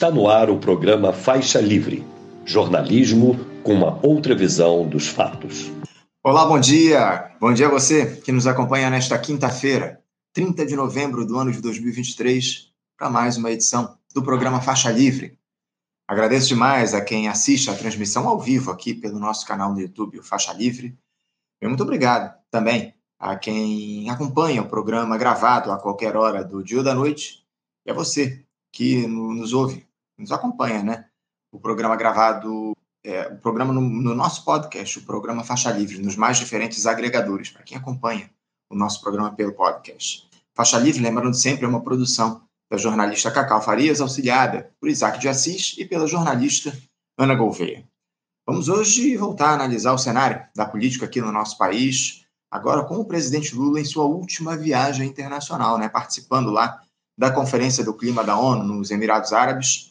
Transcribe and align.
Está 0.00 0.10
no 0.10 0.30
ar 0.30 0.48
o 0.48 0.58
programa 0.58 1.12
Faixa 1.12 1.60
Livre 1.60 2.02
jornalismo 2.46 3.36
com 3.62 3.74
uma 3.74 4.00
outra 4.02 4.34
visão 4.34 4.88
dos 4.88 5.06
fatos. 5.06 5.70
Olá, 6.24 6.46
bom 6.46 6.58
dia! 6.58 7.36
Bom 7.38 7.52
dia 7.52 7.66
a 7.66 7.70
você 7.70 8.16
que 8.16 8.32
nos 8.32 8.46
acompanha 8.46 8.88
nesta 8.88 9.18
quinta-feira, 9.18 10.02
30 10.32 10.64
de 10.64 10.74
novembro 10.74 11.26
do 11.26 11.36
ano 11.36 11.52
de 11.52 11.60
2023, 11.60 12.72
para 12.96 13.10
mais 13.10 13.36
uma 13.36 13.50
edição 13.50 13.98
do 14.14 14.22
programa 14.22 14.62
Faixa 14.62 14.90
Livre. 14.90 15.38
Agradeço 16.08 16.48
demais 16.48 16.94
a 16.94 17.04
quem 17.04 17.28
assiste 17.28 17.68
a 17.68 17.76
transmissão 17.76 18.26
ao 18.26 18.40
vivo 18.40 18.70
aqui 18.70 18.94
pelo 18.94 19.18
nosso 19.18 19.46
canal 19.46 19.70
no 19.70 19.82
YouTube, 19.82 20.18
o 20.18 20.24
Faixa 20.24 20.54
Livre. 20.54 20.96
E 21.60 21.68
muito 21.68 21.82
obrigado 21.82 22.34
também 22.50 22.94
a 23.18 23.36
quem 23.36 24.08
acompanha 24.08 24.62
o 24.62 24.66
programa 24.66 25.18
gravado 25.18 25.70
a 25.70 25.78
qualquer 25.78 26.16
hora 26.16 26.42
do 26.42 26.64
dia 26.64 26.78
ou 26.78 26.84
da 26.84 26.94
noite 26.94 27.44
e 27.84 27.90
a 27.90 27.94
você 27.94 28.42
que 28.72 29.06
nos 29.06 29.52
ouve, 29.52 29.89
nos 30.20 30.30
acompanha, 30.30 30.82
né? 30.82 31.06
O 31.50 31.58
programa 31.58 31.96
gravado, 31.96 32.76
é, 33.04 33.26
o 33.28 33.38
programa 33.38 33.72
no, 33.72 33.80
no, 33.80 34.14
nosso 34.14 34.44
podcast, 34.44 34.98
o 34.98 35.02
programa 35.02 35.42
Faixa 35.42 35.70
Livre, 35.70 35.98
nos 35.98 36.14
mais 36.14 36.38
diferentes 36.38 36.86
agregadores, 36.86 37.50
para 37.50 37.62
quem 37.62 37.76
acompanha 37.76 38.30
o 38.70 38.76
nosso 38.76 39.00
programa 39.00 39.32
pelo 39.34 39.52
podcast. 39.52 40.28
Faixa 40.54 40.78
Livre, 40.78 41.02
lembrando 41.02 41.34
sempre, 41.34 41.64
é 41.64 41.68
uma 41.68 41.82
produção 41.82 42.42
da 42.70 42.76
jornalista 42.76 43.30
Cacau 43.30 43.60
Farias, 43.60 44.00
auxiliada 44.00 44.70
por 44.78 44.88
Isaac 44.88 45.18
de 45.18 45.28
Assis 45.28 45.74
e 45.78 45.84
pela 45.84 46.06
jornalista 46.06 46.72
Ana 47.18 47.34
Gouveia. 47.34 47.84
Vamos 48.46 48.68
hoje 48.68 49.16
voltar 49.16 49.50
a 49.50 49.54
analisar 49.54 49.92
o 49.92 49.98
cenário 49.98 50.44
da 50.54 50.66
política 50.66 51.06
aqui 51.06 51.20
no 51.20 51.32
nosso 51.32 51.58
país, 51.58 52.24
agora 52.50 52.84
com 52.84 52.96
o 52.96 53.04
presidente 53.04 53.54
Lula 53.54 53.80
em 53.80 53.84
sua 53.84 54.04
última 54.04 54.56
viagem 54.56 55.08
internacional, 55.08 55.78
né, 55.78 55.88
participando 55.88 56.50
lá 56.50 56.80
da 57.18 57.30
Conferência 57.30 57.84
do 57.84 57.94
Clima 57.94 58.22
da 58.22 58.38
ONU 58.38 58.64
nos 58.64 58.90
Emirados 58.90 59.32
Árabes. 59.32 59.89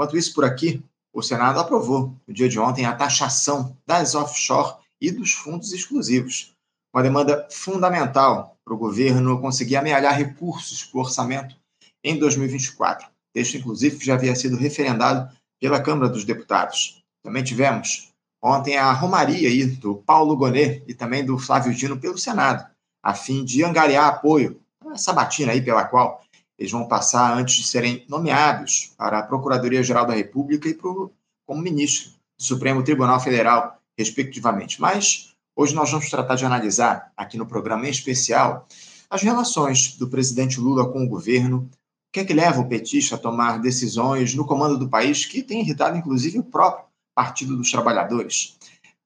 Enquanto 0.00 0.16
isso, 0.16 0.32
por 0.32 0.46
aqui, 0.46 0.82
o 1.12 1.20
Senado 1.20 1.60
aprovou, 1.60 2.16
no 2.26 2.32
dia 2.32 2.48
de 2.48 2.58
ontem, 2.58 2.86
a 2.86 2.96
taxação 2.96 3.76
das 3.86 4.14
offshore 4.14 4.76
e 4.98 5.10
dos 5.10 5.32
fundos 5.34 5.74
exclusivos, 5.74 6.54
uma 6.90 7.02
demanda 7.02 7.46
fundamental 7.50 8.56
para 8.64 8.72
o 8.72 8.78
governo 8.78 9.38
conseguir 9.42 9.76
amealhar 9.76 10.16
recursos 10.16 10.82
para 10.82 10.96
o 10.96 11.00
orçamento 11.02 11.54
em 12.02 12.18
2024. 12.18 13.08
Texto, 13.34 13.58
inclusive, 13.58 14.02
já 14.02 14.14
havia 14.14 14.34
sido 14.34 14.56
referendado 14.56 15.30
pela 15.60 15.82
Câmara 15.82 16.08
dos 16.08 16.24
Deputados. 16.24 17.02
Também 17.22 17.44
tivemos 17.44 18.10
ontem 18.42 18.78
a 18.78 18.90
romaria 18.92 19.50
aí 19.50 19.66
do 19.66 19.96
Paulo 19.96 20.34
Gonet 20.34 20.82
e 20.88 20.94
também 20.94 21.26
do 21.26 21.38
Flávio 21.38 21.74
Dino 21.74 22.00
pelo 22.00 22.16
Senado, 22.16 22.66
a 23.04 23.12
fim 23.12 23.44
de 23.44 23.62
angariar 23.62 24.06
apoio 24.06 24.58
essa 24.94 25.12
batina 25.12 25.52
aí 25.52 25.60
pela 25.60 25.84
qual 25.84 26.24
eles 26.60 26.70
vão 26.70 26.86
passar 26.86 27.38
antes 27.38 27.54
de 27.56 27.66
serem 27.66 28.04
nomeados 28.06 28.92
para 28.98 29.20
a 29.20 29.22
Procuradoria-Geral 29.22 30.06
da 30.06 30.12
República 30.12 30.68
e 30.68 30.74
pro, 30.74 31.10
como 31.46 31.62
ministro 31.62 32.10
do 32.10 32.44
Supremo 32.44 32.82
Tribunal 32.82 33.18
Federal, 33.18 33.80
respectivamente. 33.96 34.78
Mas 34.78 35.34
hoje 35.56 35.74
nós 35.74 35.90
vamos 35.90 36.10
tratar 36.10 36.34
de 36.34 36.44
analisar, 36.44 37.10
aqui 37.16 37.38
no 37.38 37.46
programa 37.46 37.86
em 37.86 37.90
especial, 37.90 38.68
as 39.08 39.22
relações 39.22 39.96
do 39.96 40.06
presidente 40.06 40.60
Lula 40.60 40.92
com 40.92 41.02
o 41.02 41.08
governo, 41.08 41.60
o 42.08 42.12
que 42.12 42.20
é 42.20 42.24
que 42.26 42.34
leva 42.34 42.60
o 42.60 42.68
petista 42.68 43.14
a 43.14 43.18
tomar 43.18 43.58
decisões 43.58 44.34
no 44.34 44.44
comando 44.44 44.76
do 44.76 44.88
país 44.88 45.24
que 45.24 45.42
tem 45.42 45.62
irritado, 45.62 45.96
inclusive, 45.96 46.40
o 46.40 46.44
próprio 46.44 46.84
Partido 47.14 47.56
dos 47.56 47.70
Trabalhadores. 47.70 48.58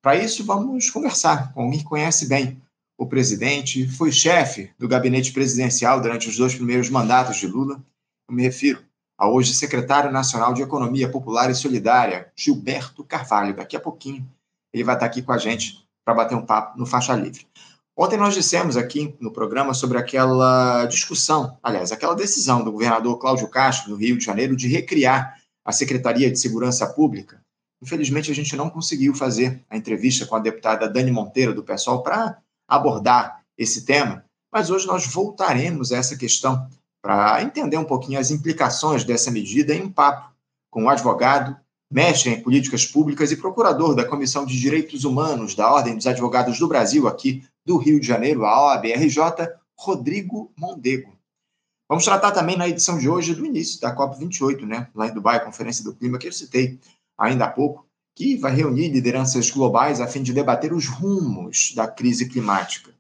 Para 0.02 0.16
isso, 0.16 0.44
vamos 0.44 0.91
conversar 0.91 1.52
com 1.52 1.70
quem 1.70 1.84
conhece 1.84 2.27
bem 2.27 2.61
o 2.97 3.06
presidente, 3.06 3.89
foi 3.89 4.12
chefe 4.12 4.70
do 4.78 4.89
gabinete 4.89 5.33
presidencial 5.33 6.00
durante 6.00 6.28
os 6.28 6.37
dois 6.37 6.55
primeiros 6.55 6.89
mandatos 6.89 7.36
de 7.36 7.47
Lula. 7.47 7.83
Eu 8.28 8.34
me 8.34 8.42
refiro 8.42 8.83
ao 9.19 9.34
hoje 9.34 9.55
secretário 9.55 10.11
nacional 10.11 10.55
de 10.55 10.62
Economia 10.62 11.09
Popular 11.09 11.51
e 11.51 11.55
Solidária, 11.55 12.33
Gilberto 12.36 13.05
Carvalho. 13.05 13.55
Daqui 13.55 13.77
a 13.77 13.81
pouquinho 13.81 14.27
ele 14.73 14.84
vai 14.84 14.95
estar 14.95 15.06
aqui 15.06 15.23
com 15.23 15.33
a 15.33 15.39
gente 15.39 15.84
para 16.05 16.14
bater 16.14 16.34
um 16.34 16.45
papo 16.45 16.78
no 16.78 16.86
Faixa 16.86 17.14
Livre. 17.14 17.47
Ontem 17.97 18.17
nós 18.17 18.35
dissemos 18.35 18.77
aqui 18.77 19.14
no 19.20 19.30
programa 19.30 19.73
sobre 19.73 19.98
aquela 19.98 20.85
discussão, 20.86 21.57
aliás, 21.63 21.92
aquela 21.92 22.14
decisão 22.14 22.64
do 22.64 22.73
governador 22.73 23.18
Cláudio 23.18 23.48
Castro, 23.48 23.91
do 23.91 23.97
Rio 23.97 24.18
de 24.18 24.24
Janeiro, 24.24 24.57
de 24.57 24.67
recriar 24.67 25.39
a 25.64 25.70
Secretaria 25.70 26.29
de 26.29 26.39
Segurança 26.39 26.86
Pública. 26.89 27.41
Infelizmente, 27.80 28.30
a 28.33 28.35
gente 28.35 28.57
não 28.57 28.68
conseguiu 28.68 29.14
fazer 29.14 29.63
a 29.70 29.77
entrevista 29.77 30.27
com 30.27 30.35
a 30.35 30.41
deputada 30.41 30.89
Dani 30.89 31.13
Monteiro, 31.13 31.55
do 31.55 31.63
PSOL, 31.63 32.02
para 32.02 32.36
abordar 32.69 33.45
esse 33.57 33.85
tema, 33.85 34.25
mas 34.52 34.70
hoje 34.70 34.86
nós 34.86 35.07
voltaremos 35.07 35.92
a 35.92 35.97
essa 35.97 36.17
questão 36.17 36.69
para 37.02 37.42
entender 37.42 37.77
um 37.77 37.85
pouquinho 37.85 38.19
as 38.19 38.30
implicações 38.30 39.05
dessa 39.05 39.30
medida 39.30 39.75
em 39.75 39.83
um 39.83 39.91
papo 39.91 40.33
com 40.70 40.85
o 40.85 40.89
advogado, 40.89 41.57
mestre 41.91 42.30
em 42.30 42.42
políticas 42.42 42.86
públicas 42.86 43.30
e 43.30 43.36
procurador 43.36 43.95
da 43.95 44.05
Comissão 44.05 44.47
de 44.47 44.58
Direitos 44.58 45.05
Humanos 45.05 45.55
da 45.55 45.70
Ordem 45.70 45.95
dos 45.95 46.07
Advogados 46.07 46.58
do 46.58 46.67
Brasil, 46.67 47.07
aqui 47.07 47.45
do 47.64 47.77
Rio 47.77 48.01
de 48.01 48.07
Janeiro, 48.07 48.45
a 48.45 48.73
OABRJ, 48.73 49.19
Rodrigo 49.79 50.53
Mondego. 50.57 51.14
Vamos 51.89 52.05
tratar 52.05 52.33
também 52.33 52.57
na 52.57 52.69
edição 52.69 52.98
de 52.98 53.08
hoje 53.08 53.35
do 53.35 53.45
início 53.45 53.80
da 53.80 53.95
COP28, 53.95 54.63
né, 54.67 54.89
lá 54.95 55.07
em 55.07 55.13
Dubai, 55.13 55.36
a 55.36 55.45
Conferência 55.45 55.85
do 55.85 55.95
Clima, 55.95 56.19
que 56.19 56.27
eu 56.27 56.33
citei 56.33 56.80
ainda 57.19 57.45
há 57.45 57.51
pouco, 57.51 57.83
que 58.14 58.36
vai 58.36 58.55
reunir 58.55 58.89
lideranças 58.89 59.51
globais 59.51 60.01
a 60.01 60.07
fim 60.07 60.23
de 60.23 60.33
debater 60.33 60.73
os 60.73 60.86
rumos 60.86 61.73
da 61.75 61.89
crise 61.89 62.29
climática. 62.29 62.92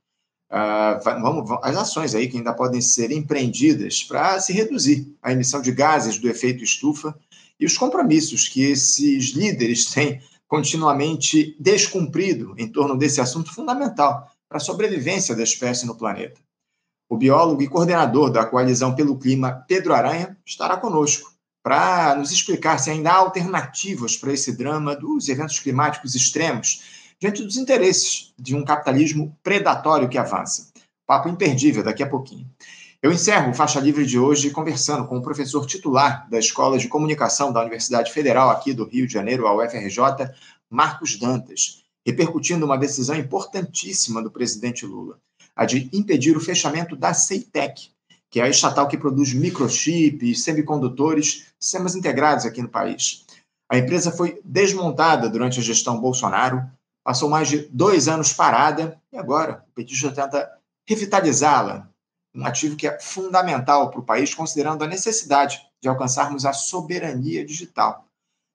Uh, 0.50 1.02
vamos, 1.02 1.58
as 1.62 1.76
ações 1.76 2.14
aí 2.14 2.28
que 2.28 2.36
ainda 2.36 2.52
podem 2.52 2.80
ser 2.80 3.10
empreendidas 3.10 4.02
para 4.02 4.38
se 4.40 4.52
reduzir 4.52 5.12
a 5.22 5.32
emissão 5.32 5.60
de 5.60 5.72
gases 5.72 6.18
do 6.18 6.28
efeito 6.28 6.62
estufa 6.62 7.18
e 7.58 7.64
os 7.66 7.76
compromissos 7.76 8.48
que 8.48 8.62
esses 8.62 9.30
líderes 9.30 9.86
têm 9.92 10.20
continuamente 10.46 11.56
descumprido 11.58 12.54
em 12.58 12.68
torno 12.68 12.96
desse 12.96 13.20
assunto 13.20 13.52
fundamental 13.52 14.30
para 14.48 14.58
a 14.58 14.60
sobrevivência 14.60 15.34
da 15.34 15.42
espécie 15.42 15.86
no 15.86 15.96
planeta. 15.96 16.40
O 17.08 17.16
biólogo 17.16 17.62
e 17.62 17.68
coordenador 17.68 18.30
da 18.30 18.46
Coalizão 18.46 18.94
pelo 18.94 19.18
Clima, 19.18 19.64
Pedro 19.66 19.94
Aranha, 19.94 20.36
estará 20.44 20.76
conosco 20.76 21.33
para 21.64 22.14
nos 22.14 22.30
explicar 22.30 22.76
se 22.78 22.90
ainda 22.90 23.10
há 23.10 23.14
alternativas 23.14 24.18
para 24.18 24.34
esse 24.34 24.52
drama 24.52 24.94
dos 24.94 25.30
eventos 25.30 25.58
climáticos 25.58 26.14
extremos 26.14 27.14
diante 27.18 27.42
dos 27.42 27.56
interesses 27.56 28.34
de 28.38 28.54
um 28.54 28.62
capitalismo 28.62 29.34
predatório 29.42 30.06
que 30.06 30.18
avança. 30.18 30.70
Papo 31.06 31.26
imperdível 31.26 31.82
daqui 31.82 32.02
a 32.02 32.08
pouquinho. 32.08 32.46
Eu 33.02 33.10
encerro 33.10 33.50
o 33.50 33.54
Faixa 33.54 33.80
Livre 33.80 34.04
de 34.04 34.18
hoje 34.18 34.50
conversando 34.50 35.06
com 35.06 35.16
o 35.16 35.22
professor 35.22 35.64
titular 35.64 36.28
da 36.28 36.38
Escola 36.38 36.76
de 36.76 36.86
Comunicação 36.86 37.50
da 37.50 37.62
Universidade 37.62 38.12
Federal 38.12 38.50
aqui 38.50 38.74
do 38.74 38.86
Rio 38.86 39.06
de 39.06 39.14
Janeiro, 39.14 39.46
a 39.46 39.56
UFRJ, 39.56 39.98
Marcos 40.68 41.18
Dantas, 41.18 41.82
repercutindo 42.06 42.66
uma 42.66 42.76
decisão 42.76 43.16
importantíssima 43.16 44.22
do 44.22 44.30
presidente 44.30 44.84
Lula, 44.84 45.18
a 45.56 45.64
de 45.64 45.88
impedir 45.94 46.36
o 46.36 46.40
fechamento 46.40 46.94
da 46.94 47.14
CEITEC, 47.14 47.93
que 48.34 48.40
é 48.40 48.42
a 48.42 48.48
estatal 48.48 48.88
que 48.88 48.98
produz 48.98 49.32
microchips, 49.32 50.42
semicondutores, 50.42 51.46
sistemas 51.56 51.94
integrados 51.94 52.44
aqui 52.44 52.60
no 52.60 52.68
país. 52.68 53.24
A 53.70 53.78
empresa 53.78 54.10
foi 54.10 54.40
desmontada 54.44 55.28
durante 55.28 55.60
a 55.60 55.62
gestão 55.62 56.00
Bolsonaro, 56.00 56.68
passou 57.04 57.30
mais 57.30 57.46
de 57.46 57.58
dois 57.68 58.08
anos 58.08 58.32
parada 58.32 59.00
e 59.12 59.16
agora 59.16 59.64
o 59.68 59.72
petista 59.72 60.10
tenta 60.10 60.50
revitalizá-la, 60.84 61.88
um 62.34 62.44
ativo 62.44 62.74
que 62.74 62.88
é 62.88 62.98
fundamental 62.98 63.88
para 63.88 64.00
o 64.00 64.04
país, 64.04 64.34
considerando 64.34 64.82
a 64.82 64.88
necessidade 64.88 65.64
de 65.80 65.88
alcançarmos 65.88 66.44
a 66.44 66.52
soberania 66.52 67.46
digital. 67.46 68.04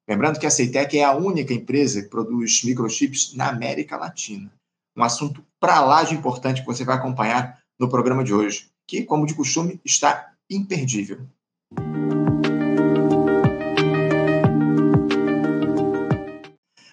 Lembrando 0.09 0.41
que 0.41 0.45
a 0.45 0.51
Ceitec 0.51 0.99
é 0.99 1.05
a 1.05 1.15
única 1.15 1.53
empresa 1.53 2.01
que 2.01 2.09
produz 2.09 2.65
microchips 2.65 3.33
na 3.33 3.47
América 3.47 3.95
Latina. 3.95 4.51
Um 4.97 5.03
assunto 5.05 5.41
para 5.57 5.79
lá 5.79 6.03
de 6.03 6.15
importante 6.15 6.59
que 6.59 6.67
você 6.67 6.83
vai 6.83 6.97
acompanhar 6.97 7.61
no 7.79 7.87
programa 7.87 8.25
de 8.25 8.33
hoje 8.33 8.68
que, 8.89 9.03
como 9.03 9.27
de 9.27 9.35
costume, 9.35 9.79
está 9.85 10.31
imperdível. 10.49 11.19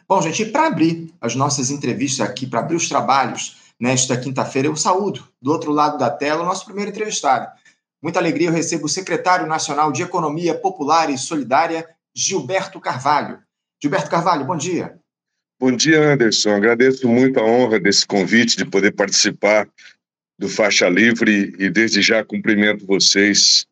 Bom, 0.07 0.21
gente, 0.21 0.45
para 0.45 0.67
abrir 0.67 1.11
as 1.23 1.35
nossas 1.35 1.71
entrevistas 1.71 2.29
aqui, 2.29 2.47
para 2.47 2.61
abrir 2.61 2.77
os 2.77 2.87
trabalhos 2.87 3.57
nesta 3.81 4.15
quinta-feira, 4.15 4.69
eu 4.69 4.77
saúdo 4.77 5.27
do 5.41 5.51
outro 5.51 5.73
lado 5.73 5.97
da 5.97 6.11
tela 6.11 6.43
o 6.43 6.47
nosso 6.47 6.67
primeiro 6.67 6.91
entrevistado. 6.91 7.51
Muita 8.03 8.19
alegria 8.19 8.49
eu 8.49 8.53
recebo 8.53 8.85
o 8.85 8.91
secretário 8.91 9.47
nacional 9.47 9.91
de 9.91 10.03
Economia 10.03 10.55
Popular 10.55 11.09
e 11.09 11.17
Solidária, 11.17 11.89
Gilberto 12.15 12.79
Carvalho. 12.79 13.39
Gilberto 13.83 14.11
Carvalho, 14.11 14.45
bom 14.45 14.57
dia. 14.57 14.99
Bom 15.59 15.73
dia, 15.73 16.13
Anderson. 16.13 16.51
Agradeço 16.51 17.09
muito 17.09 17.41
a 17.41 17.43
honra 17.43 17.81
desse 17.81 18.07
convite 18.07 18.59
de 18.59 18.67
poder 18.67 18.93
participar 18.93 19.67
do 20.39 20.49
Faixa 20.49 20.89
Livre 20.89 21.55
e 21.59 21.71
desde 21.71 22.03
já 22.03 22.25
cumprimento 22.25 22.87
vocês 22.87 23.67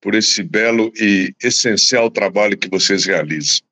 por 0.00 0.14
esse 0.14 0.42
belo 0.42 0.92
e 0.96 1.34
essencial 1.42 2.10
trabalho 2.10 2.56
que 2.56 2.68
vocês 2.68 3.04
realizam. 3.04 3.66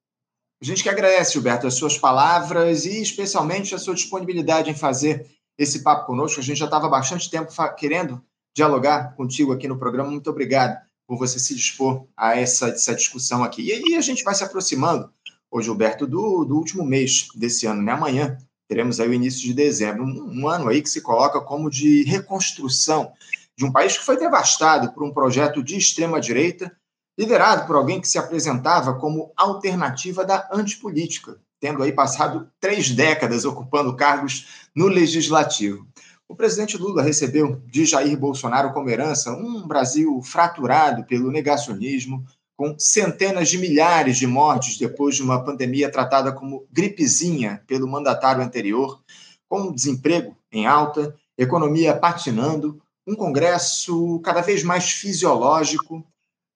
A 0.60 0.64
gente 0.64 0.82
que 0.82 0.88
agradece, 0.88 1.34
Gilberto, 1.34 1.66
as 1.66 1.74
suas 1.74 1.98
palavras 1.98 2.84
e 2.86 3.02
especialmente 3.02 3.74
a 3.74 3.78
sua 3.78 3.94
disponibilidade 3.94 4.70
em 4.70 4.74
fazer 4.74 5.26
esse 5.58 5.82
papo 5.82 6.06
conosco. 6.06 6.40
A 6.40 6.42
gente 6.42 6.58
já 6.58 6.64
estava 6.64 6.88
bastante 6.88 7.30
tempo 7.30 7.52
querendo 7.76 8.22
dialogar 8.54 9.14
contigo 9.14 9.52
aqui 9.52 9.68
no 9.68 9.78
programa. 9.78 10.10
Muito 10.10 10.30
obrigado 10.30 10.78
por 11.06 11.18
você 11.18 11.38
se 11.38 11.54
dispor 11.54 12.06
a 12.16 12.36
essa, 12.36 12.68
essa 12.68 12.94
discussão 12.94 13.44
aqui. 13.44 13.62
E 13.62 13.72
aí 13.72 13.94
a 13.94 14.00
gente 14.00 14.24
vai 14.24 14.34
se 14.34 14.42
aproximando, 14.42 15.10
ô 15.50 15.60
Gilberto, 15.60 16.06
do, 16.06 16.44
do 16.44 16.56
último 16.56 16.84
mês 16.84 17.28
desse 17.34 17.66
ano, 17.66 17.82
né? 17.82 17.92
Amanhã 17.92 18.38
teremos 18.68 19.00
aí 19.00 19.08
o 19.08 19.14
início 19.14 19.42
de 19.42 19.54
dezembro, 19.54 20.04
um, 20.04 20.40
um 20.40 20.48
ano 20.48 20.68
aí 20.68 20.82
que 20.82 20.88
se 20.88 21.00
coloca 21.00 21.40
como 21.40 21.70
de 21.70 22.02
reconstrução 22.04 23.12
de 23.56 23.64
um 23.64 23.72
país 23.72 23.96
que 23.96 24.04
foi 24.04 24.18
devastado 24.18 24.92
por 24.92 25.02
um 25.02 25.12
projeto 25.12 25.62
de 25.62 25.76
extrema-direita, 25.76 26.70
liderado 27.18 27.66
por 27.66 27.76
alguém 27.76 28.00
que 28.00 28.08
se 28.08 28.18
apresentava 28.18 28.94
como 28.94 29.32
alternativa 29.36 30.24
da 30.24 30.46
antipolítica, 30.52 31.40
tendo 31.58 31.82
aí 31.82 31.92
passado 31.92 32.50
três 32.60 32.90
décadas 32.90 33.44
ocupando 33.44 33.96
cargos 33.96 34.68
no 34.74 34.86
legislativo. 34.88 35.86
O 36.28 36.34
presidente 36.34 36.76
Lula 36.76 37.02
recebeu 37.02 37.62
de 37.66 37.86
Jair 37.86 38.18
Bolsonaro 38.18 38.72
como 38.72 38.90
herança 38.90 39.32
um 39.32 39.66
Brasil 39.66 40.20
fraturado 40.22 41.04
pelo 41.04 41.30
negacionismo, 41.30 42.26
com 42.56 42.78
centenas 42.78 43.48
de 43.48 43.58
milhares 43.58 44.16
de 44.16 44.26
mortes 44.26 44.78
depois 44.78 45.14
de 45.14 45.22
uma 45.22 45.44
pandemia 45.44 45.90
tratada 45.90 46.32
como 46.32 46.66
gripezinha 46.72 47.62
pelo 47.66 47.86
mandatário 47.86 48.42
anterior, 48.42 49.00
com 49.48 49.72
desemprego 49.72 50.36
em 50.50 50.66
alta, 50.66 51.14
economia 51.36 51.94
patinando, 51.94 52.80
um 53.06 53.14
Congresso 53.14 54.20
cada 54.20 54.40
vez 54.40 54.62
mais 54.62 54.90
fisiológico. 54.90 56.04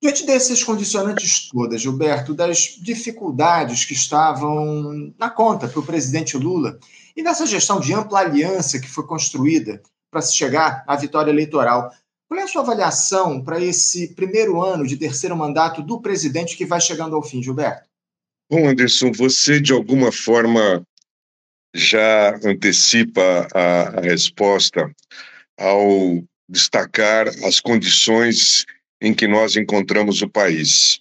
Diante 0.02 0.24
desses 0.24 0.64
condicionantes 0.64 1.48
todas, 1.50 1.82
Gilberto, 1.82 2.34
das 2.34 2.78
dificuldades 2.80 3.84
que 3.84 3.92
estavam 3.92 5.12
na 5.18 5.28
conta 5.28 5.68
para 5.68 5.78
o 5.78 5.86
presidente 5.86 6.38
Lula 6.38 6.78
e 7.14 7.22
dessa 7.22 7.46
gestão 7.46 7.78
de 7.78 7.92
ampla 7.92 8.20
aliança 8.20 8.80
que 8.80 8.88
foi 8.88 9.06
construída 9.06 9.82
para 10.10 10.22
se 10.22 10.34
chegar 10.34 10.82
à 10.86 10.96
vitória 10.96 11.30
eleitoral, 11.30 11.92
qual 12.30 12.38
é 12.38 12.44
a 12.44 12.46
sua 12.46 12.62
avaliação 12.62 13.42
para 13.42 13.60
esse 13.60 14.14
primeiro 14.14 14.62
ano 14.62 14.86
de 14.86 14.96
terceiro 14.96 15.36
mandato 15.36 15.82
do 15.82 16.00
presidente 16.00 16.56
que 16.56 16.64
vai 16.64 16.80
chegando 16.80 17.16
ao 17.16 17.24
fim, 17.24 17.42
Gilberto? 17.42 17.88
Bom, 18.48 18.68
Anderson, 18.68 19.10
você 19.10 19.60
de 19.60 19.72
alguma 19.72 20.12
forma 20.12 20.86
já 21.74 22.36
antecipa 22.44 23.48
a, 23.52 23.98
a 23.98 24.00
resposta 24.02 24.88
ao 25.58 26.22
destacar 26.48 27.26
as 27.44 27.58
condições 27.58 28.64
em 29.00 29.12
que 29.12 29.26
nós 29.26 29.56
encontramos 29.56 30.22
o 30.22 30.28
país. 30.28 31.00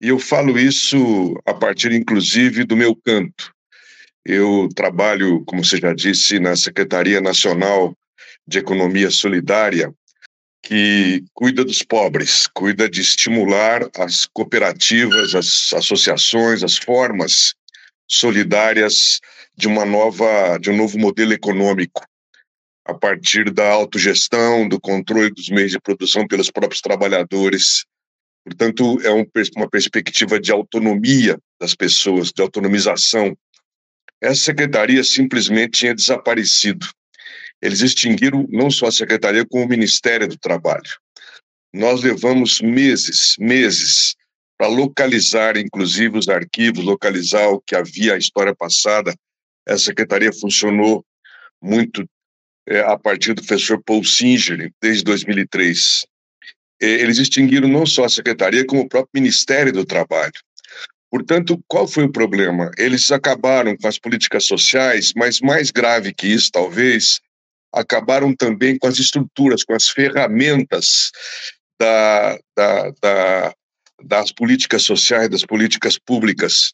E 0.00 0.08
eu 0.08 0.18
falo 0.18 0.58
isso 0.58 1.38
a 1.44 1.52
partir, 1.52 1.92
inclusive, 1.92 2.64
do 2.64 2.76
meu 2.76 2.96
canto. 2.96 3.52
Eu 4.24 4.70
trabalho, 4.74 5.44
como 5.44 5.62
você 5.62 5.76
já 5.76 5.92
disse, 5.92 6.40
na 6.40 6.56
Secretaria 6.56 7.20
Nacional 7.20 7.94
de 8.46 8.58
Economia 8.58 9.10
Solidária, 9.10 9.92
que 10.68 11.24
cuida 11.32 11.64
dos 11.64 11.82
pobres, 11.82 12.46
cuida 12.46 12.90
de 12.90 13.00
estimular 13.00 13.88
as 13.96 14.26
cooperativas, 14.26 15.34
as 15.34 15.72
associações, 15.72 16.62
as 16.62 16.76
formas 16.76 17.54
solidárias 18.06 19.18
de 19.56 19.66
uma 19.66 19.86
nova, 19.86 20.58
de 20.58 20.68
um 20.68 20.76
novo 20.76 20.98
modelo 20.98 21.32
econômico 21.32 22.04
a 22.84 22.92
partir 22.92 23.50
da 23.50 23.66
autogestão, 23.66 24.68
do 24.68 24.78
controle 24.78 25.30
dos 25.30 25.48
meios 25.48 25.70
de 25.70 25.80
produção 25.80 26.26
pelos 26.26 26.50
próprios 26.50 26.82
trabalhadores. 26.82 27.86
Portanto, 28.44 29.00
é 29.02 29.10
um, 29.10 29.24
uma 29.56 29.70
perspectiva 29.70 30.38
de 30.38 30.52
autonomia 30.52 31.38
das 31.58 31.74
pessoas, 31.74 32.30
de 32.30 32.42
autonomização. 32.42 33.34
Essa 34.20 34.44
secretaria 34.44 35.02
simplesmente 35.02 35.78
tinha 35.78 35.94
desaparecido. 35.94 36.86
Eles 37.60 37.80
extinguiram 37.80 38.46
não 38.50 38.70
só 38.70 38.86
a 38.86 38.92
secretaria, 38.92 39.44
como 39.46 39.64
o 39.64 39.68
Ministério 39.68 40.28
do 40.28 40.38
Trabalho. 40.38 40.90
Nós 41.72 42.02
levamos 42.02 42.60
meses, 42.60 43.34
meses, 43.38 44.16
para 44.56 44.68
localizar, 44.68 45.56
inclusive, 45.56 46.18
os 46.18 46.28
arquivos, 46.28 46.84
localizar 46.84 47.48
o 47.48 47.60
que 47.60 47.76
havia, 47.76 48.14
a 48.14 48.18
história 48.18 48.54
passada. 48.54 49.14
Essa 49.66 49.84
secretaria 49.84 50.32
funcionou 50.32 51.04
muito 51.62 52.08
é, 52.66 52.80
a 52.80 52.98
partir 52.98 53.34
do 53.34 53.42
professor 53.42 53.82
Paul 53.82 54.04
Singer, 54.04 54.72
desde 54.80 55.04
2003. 55.04 56.06
É, 56.80 56.86
eles 56.86 57.18
extinguiram 57.18 57.68
não 57.68 57.86
só 57.86 58.04
a 58.04 58.08
secretaria, 58.08 58.66
como 58.66 58.82
o 58.82 58.88
próprio 58.88 59.20
Ministério 59.20 59.72
do 59.72 59.84
Trabalho. 59.84 60.32
Portanto, 61.10 61.62
qual 61.66 61.88
foi 61.88 62.04
o 62.04 62.12
problema? 62.12 62.70
Eles 62.76 63.10
acabaram 63.10 63.76
com 63.76 63.88
as 63.88 63.98
políticas 63.98 64.44
sociais, 64.44 65.12
mas 65.16 65.40
mais 65.40 65.70
grave 65.70 66.12
que 66.12 66.26
isso, 66.26 66.50
talvez, 66.52 67.20
acabaram 67.72 68.34
também 68.34 68.78
com 68.78 68.86
as 68.86 68.98
estruturas, 68.98 69.64
com 69.64 69.74
as 69.74 69.88
ferramentas 69.88 71.10
da, 71.78 72.38
da, 72.56 72.90
da, 73.02 73.54
das 74.02 74.32
políticas 74.32 74.82
sociais, 74.82 75.28
das 75.28 75.44
políticas 75.44 75.98
públicas. 75.98 76.72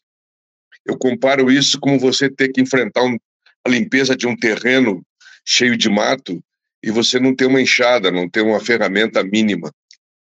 Eu 0.85 0.97
comparo 0.97 1.51
isso 1.51 1.79
como 1.79 1.99
você 1.99 2.29
ter 2.29 2.49
que 2.49 2.61
enfrentar 2.61 3.03
um, 3.03 3.17
a 3.65 3.69
limpeza 3.69 4.15
de 4.15 4.27
um 4.27 4.35
terreno 4.35 5.03
cheio 5.45 5.77
de 5.77 5.89
mato 5.89 6.41
e 6.83 6.91
você 6.91 7.19
não 7.19 7.35
tem 7.35 7.47
uma 7.47 7.61
enxada, 7.61 8.11
não 8.11 8.29
tem 8.29 8.43
uma 8.43 8.59
ferramenta 8.59 9.23
mínima. 9.23 9.71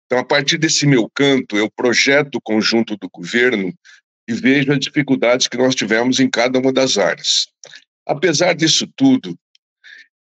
Então, 0.06 0.20
a 0.20 0.26
partir 0.26 0.58
desse 0.58 0.86
meu 0.86 1.10
canto, 1.10 1.56
eu 1.56 1.70
projeto 1.70 2.36
o 2.36 2.42
conjunto 2.42 2.98
do 2.98 3.10
governo 3.10 3.74
e 4.28 4.34
vejo 4.34 4.72
as 4.72 4.80
dificuldades 4.80 5.48
que 5.48 5.58
nós 5.58 5.76
tivemos 5.76 6.20
em 6.20 6.30
cada 6.30 6.60
uma 6.60 6.74
das 6.74 6.98
áreas. 6.98 7.48
Apesar 8.06 8.54
disso 8.54 8.88
tudo, 8.96 9.38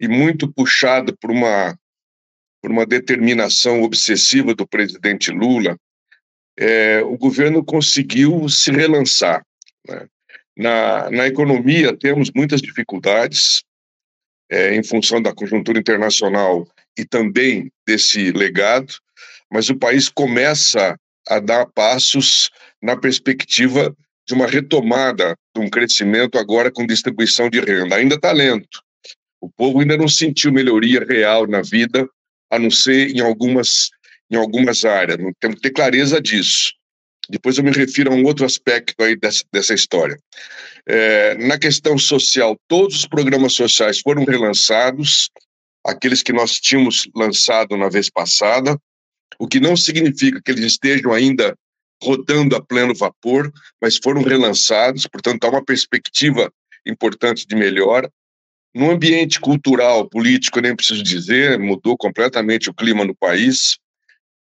e 0.01 0.09
muito 0.09 0.53
puxado 0.53 1.17
por 1.17 1.31
uma, 1.31 1.79
por 2.63 2.71
uma 2.71 2.87
determinação 2.87 3.83
obsessiva 3.83 4.55
do 4.55 4.67
presidente 4.67 5.31
Lula, 5.31 5.77
é, 6.59 7.01
o 7.03 7.17
governo 7.17 7.65
conseguiu 7.65 8.49
se 8.49 8.71
relançar. 8.71 9.45
Né? 9.87 10.07
Na, 10.57 11.11
na 11.11 11.27
economia, 11.27 11.97
temos 11.97 12.31
muitas 12.35 12.61
dificuldades, 12.61 13.63
é, 14.51 14.75
em 14.75 14.83
função 14.83 15.21
da 15.21 15.35
conjuntura 15.35 15.79
internacional 15.79 16.67
e 16.99 17.05
também 17.05 17.71
desse 17.87 18.33
legado, 18.33 18.95
mas 19.51 19.69
o 19.69 19.77
país 19.77 20.09
começa 20.09 20.99
a 21.29 21.39
dar 21.39 21.67
passos 21.67 22.51
na 22.83 22.97
perspectiva 22.97 23.95
de 24.27 24.35
uma 24.35 24.47
retomada 24.47 25.37
de 25.55 25.63
um 25.63 25.71
crescimento 25.71 26.39
agora 26.39 26.71
com 26.71 26.87
distribuição 26.87 27.49
de 27.49 27.61
renda. 27.61 27.97
Ainda 27.97 28.17
está 28.17 28.33
lento. 28.33 28.83
O 29.41 29.49
povo 29.51 29.81
ainda 29.81 29.97
não 29.97 30.09
sentiu 30.09 30.53
melhoria 30.53 31.05
real 31.05 31.47
na 31.47 31.63
vida, 31.63 32.09
a 32.51 32.59
não 32.59 32.71
ser 32.71 33.11
em 33.11 33.21
algumas, 33.21 33.91
em 34.31 34.37
algumas 34.37 34.85
áreas. 34.85 35.19
Não 35.19 35.33
temos 35.41 35.57
que 35.57 35.63
ter 35.63 35.71
clareza 35.71 36.21
disso. 36.21 36.73
Depois 37.31 37.59
eu 37.59 37.65
me 37.65 37.71
refiro 37.71 38.11
a 38.11 38.15
um 38.15 38.25
outro 38.25 38.47
aspecto 38.47 39.03
aí 39.03 39.15
dessa, 39.15 39.45
dessa 39.53 39.75
história. 39.75 40.19
É, 40.87 41.35
na 41.35 41.59
questão 41.59 41.99
social, 41.99 42.57
todos 42.67 42.97
os 42.97 43.07
programas 43.07 43.53
sociais 43.53 44.01
foram 44.01 44.25
relançados, 44.25 45.31
aqueles 45.85 46.23
que 46.23 46.33
nós 46.33 46.59
tínhamos 46.59 47.07
lançado 47.15 47.77
na 47.77 47.89
vez 47.91 48.09
passada, 48.09 48.79
o 49.39 49.47
que 49.47 49.61
não 49.61 49.77
significa 49.77 50.41
que 50.43 50.51
eles 50.51 50.65
estejam 50.65 51.13
ainda 51.13 51.55
rodando 52.03 52.57
a 52.57 52.65
pleno 52.65 52.95
vapor, 52.95 53.53
mas 53.81 53.99
foram 54.03 54.23
relançados, 54.23 55.07
portanto, 55.07 55.45
há 55.45 55.51
uma 55.51 55.65
perspectiva 55.65 56.51
importante 56.87 57.47
de 57.47 57.55
melhora. 57.55 58.11
No 58.75 58.91
ambiente 58.91 59.41
cultural, 59.41 60.09
político, 60.09 60.61
nem 60.61 60.77
preciso 60.77 61.03
dizer, 61.03 61.59
mudou 61.59 61.97
completamente 61.97 62.69
o 62.69 62.75
clima 62.75 63.05
no 63.05 63.15
país. 63.15 63.79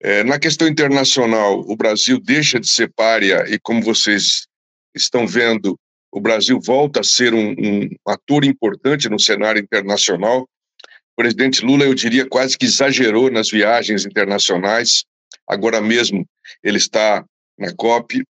É, 0.02 0.24
na 0.24 0.40
questão 0.40 0.68
internacional, 0.68 1.60
o 1.60 1.76
Brasil 1.76 2.20
deixa 2.20 2.60
de 2.60 2.68
ser 2.68 2.92
párea 2.94 3.46
e, 3.48 3.60
como 3.60 3.82
vocês 3.82 4.48
estão 4.96 5.28
vendo, 5.28 5.78
o 6.12 6.22
Brasil 6.22 6.60
volta 6.62 7.02
a 7.02 7.04
ser 7.04 7.34
um, 7.34 7.52
um 7.52 7.90
ator 8.08 8.46
importante 8.46 9.10
no 9.10 9.20
cenário 9.20 9.62
internacional. 9.62 10.44
O 10.44 11.22
presidente 11.22 11.64
Lula, 11.64 11.84
eu 11.84 11.94
diria, 11.94 12.26
quase 12.28 12.58
que 12.58 12.66
exagerou 12.66 13.30
nas 13.30 13.50
viagens 13.50 14.06
internacionais. 14.06 15.04
Agora 15.48 15.82
mesmo 15.82 16.26
ele 16.64 16.78
está 16.78 17.26
na 17.58 17.74
COP, 17.76 18.24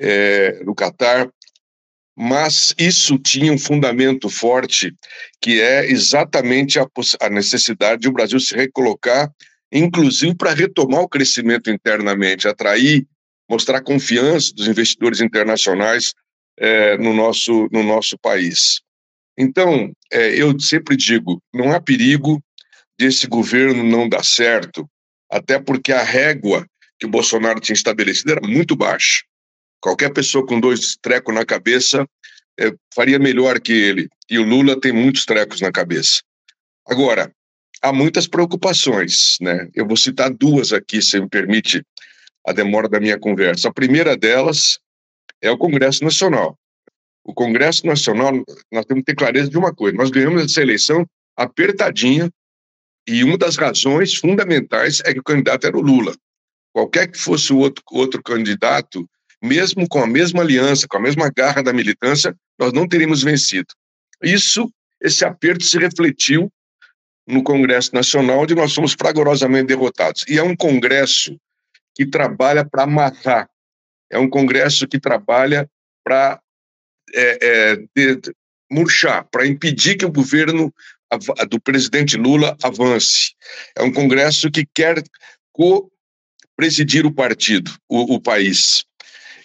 é, 0.00 0.62
no 0.64 0.74
Catar, 0.74 1.28
mas 2.16 2.74
isso 2.78 3.18
tinha 3.18 3.52
um 3.52 3.58
fundamento 3.58 4.30
forte, 4.30 4.94
que 5.40 5.60
é 5.60 5.90
exatamente 5.90 6.78
a, 6.78 6.86
a 7.20 7.28
necessidade 7.28 8.02
de 8.02 8.08
o 8.08 8.12
Brasil 8.12 8.40
se 8.40 8.54
recolocar 8.54 9.30
inclusive 9.70 10.34
para 10.34 10.54
retomar 10.54 11.00
o 11.00 11.08
crescimento 11.08 11.70
internamente, 11.70 12.48
atrair, 12.48 13.06
mostrar 13.48 13.82
confiança 13.82 14.52
dos 14.54 14.66
investidores 14.68 15.20
internacionais 15.20 16.14
é, 16.58 16.96
no, 16.98 17.12
nosso, 17.12 17.68
no 17.70 17.82
nosso 17.82 18.18
país. 18.18 18.80
Então, 19.38 19.92
é, 20.10 20.34
eu 20.34 20.58
sempre 20.58 20.96
digo: 20.96 21.40
não 21.52 21.72
há 21.72 21.80
perigo 21.80 22.42
desse 22.98 23.26
governo 23.26 23.82
não 23.82 24.08
dar 24.08 24.24
certo, 24.24 24.88
até 25.30 25.58
porque 25.58 25.92
a 25.92 26.02
régua 26.02 26.66
que 26.98 27.06
o 27.06 27.10
Bolsonaro 27.10 27.60
tinha 27.60 27.74
estabelecido 27.74 28.32
era 28.32 28.40
muito 28.40 28.74
baixa. 28.74 29.22
Qualquer 29.86 30.12
pessoa 30.12 30.44
com 30.44 30.58
dois 30.58 30.96
trecos 31.00 31.32
na 31.32 31.46
cabeça 31.46 32.04
é, 32.58 32.72
faria 32.92 33.20
melhor 33.20 33.60
que 33.60 33.72
ele. 33.72 34.08
E 34.28 34.36
o 34.36 34.42
Lula 34.42 34.80
tem 34.80 34.90
muitos 34.90 35.24
trecos 35.24 35.60
na 35.60 35.70
cabeça. 35.70 36.22
Agora, 36.84 37.30
há 37.80 37.92
muitas 37.92 38.26
preocupações, 38.26 39.36
né? 39.40 39.68
Eu 39.76 39.86
vou 39.86 39.96
citar 39.96 40.34
duas 40.34 40.72
aqui, 40.72 41.00
se 41.00 41.20
me 41.20 41.28
permite 41.28 41.84
a 42.44 42.52
demora 42.52 42.88
da 42.88 42.98
minha 42.98 43.16
conversa. 43.16 43.68
A 43.68 43.72
primeira 43.72 44.16
delas 44.16 44.80
é 45.40 45.52
o 45.52 45.56
Congresso 45.56 46.02
Nacional. 46.02 46.58
O 47.22 47.32
Congresso 47.32 47.86
Nacional, 47.86 48.32
nós 48.72 48.84
temos 48.86 49.02
que 49.02 49.12
ter 49.12 49.14
clareza 49.14 49.48
de 49.48 49.56
uma 49.56 49.72
coisa: 49.72 49.96
nós 49.96 50.10
ganhamos 50.10 50.42
essa 50.42 50.60
eleição 50.60 51.06
apertadinha 51.36 52.28
e 53.06 53.22
uma 53.22 53.38
das 53.38 53.54
razões 53.54 54.16
fundamentais 54.16 55.00
é 55.04 55.12
que 55.12 55.20
o 55.20 55.24
candidato 55.24 55.64
era 55.64 55.78
o 55.78 55.80
Lula. 55.80 56.12
Qualquer 56.72 57.06
que 57.06 57.16
fosse 57.16 57.52
o 57.52 57.58
outro, 57.58 57.84
outro 57.92 58.20
candidato, 58.20 59.08
mesmo 59.46 59.88
com 59.88 60.02
a 60.02 60.06
mesma 60.06 60.42
aliança, 60.42 60.86
com 60.88 60.96
a 60.96 61.00
mesma 61.00 61.30
garra 61.34 61.62
da 61.62 61.72
militância, 61.72 62.34
nós 62.58 62.72
não 62.72 62.88
teríamos 62.88 63.22
vencido. 63.22 63.68
Isso, 64.22 64.70
esse 65.00 65.24
aperto 65.24 65.64
se 65.64 65.78
refletiu 65.78 66.50
no 67.26 67.42
Congresso 67.42 67.94
Nacional, 67.94 68.40
onde 68.40 68.54
nós 68.54 68.74
fomos 68.74 68.92
fragorosamente 68.92 69.66
derrotados. 69.66 70.24
E 70.28 70.38
é 70.38 70.42
um 70.42 70.56
Congresso 70.56 71.38
que 71.94 72.06
trabalha 72.06 72.64
para 72.64 72.84
amarrar, 72.84 73.48
é 74.10 74.18
um 74.18 74.28
Congresso 74.28 74.86
que 74.86 75.00
trabalha 75.00 75.68
para 76.04 76.40
é, 77.14 77.74
é, 77.74 77.76
murchar, 78.70 79.24
para 79.30 79.46
impedir 79.46 79.96
que 79.96 80.04
o 80.04 80.12
governo 80.12 80.72
do 81.48 81.60
presidente 81.60 82.16
Lula 82.16 82.56
avance. 82.62 83.32
É 83.76 83.82
um 83.82 83.92
Congresso 83.92 84.50
que 84.50 84.66
quer 84.74 85.02
co-presidir 85.52 87.06
o 87.06 87.12
partido, 87.12 87.72
o, 87.88 88.14
o 88.14 88.20
país. 88.20 88.84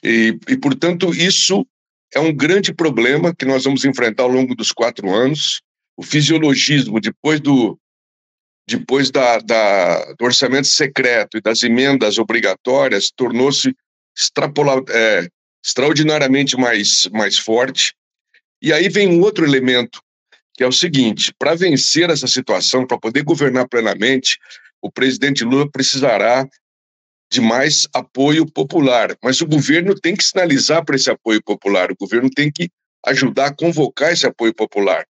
E, 0.03 0.37
e, 0.47 0.57
portanto, 0.57 1.13
isso 1.13 1.65
é 2.13 2.19
um 2.19 2.33
grande 2.33 2.73
problema 2.73 3.33
que 3.33 3.45
nós 3.45 3.63
vamos 3.63 3.85
enfrentar 3.85 4.23
ao 4.23 4.29
longo 4.29 4.55
dos 4.55 4.71
quatro 4.71 5.13
anos. 5.13 5.61
O 5.95 6.03
fisiologismo, 6.03 6.99
depois 6.99 7.39
do, 7.39 7.77
depois 8.67 9.11
da, 9.11 9.37
da, 9.39 10.13
do 10.13 10.25
orçamento 10.25 10.67
secreto 10.67 11.37
e 11.37 11.41
das 11.41 11.63
emendas 11.63 12.17
obrigatórias, 12.17 13.11
tornou-se 13.15 13.75
é, 14.89 15.27
extraordinariamente 15.63 16.57
mais, 16.57 17.07
mais 17.07 17.37
forte. 17.37 17.93
E 18.61 18.71
aí 18.73 18.89
vem 18.89 19.07
um 19.07 19.21
outro 19.21 19.45
elemento, 19.45 20.01
que 20.53 20.63
é 20.63 20.67
o 20.67 20.71
seguinte: 20.71 21.33
para 21.37 21.55
vencer 21.55 22.09
essa 22.09 22.27
situação, 22.27 22.85
para 22.85 22.99
poder 22.99 23.23
governar 23.23 23.67
plenamente, 23.67 24.37
o 24.81 24.91
presidente 24.91 25.43
Lula 25.43 25.69
precisará 25.69 26.47
de 27.31 27.39
mais 27.39 27.87
apoio 27.93 28.45
popular. 28.45 29.15
Mas 29.23 29.39
o 29.39 29.47
governo 29.47 29.95
tem 29.95 30.15
que 30.15 30.23
sinalizar 30.23 30.83
para 30.83 30.95
esse 30.95 31.09
apoio 31.09 31.41
popular, 31.41 31.89
o 31.91 31.95
governo 31.95 32.29
tem 32.29 32.51
que 32.51 32.69
ajudar 33.05 33.47
a 33.47 33.55
convocar 33.55 34.11
esse 34.11 34.27
apoio 34.27 34.53
popular. 34.53 35.05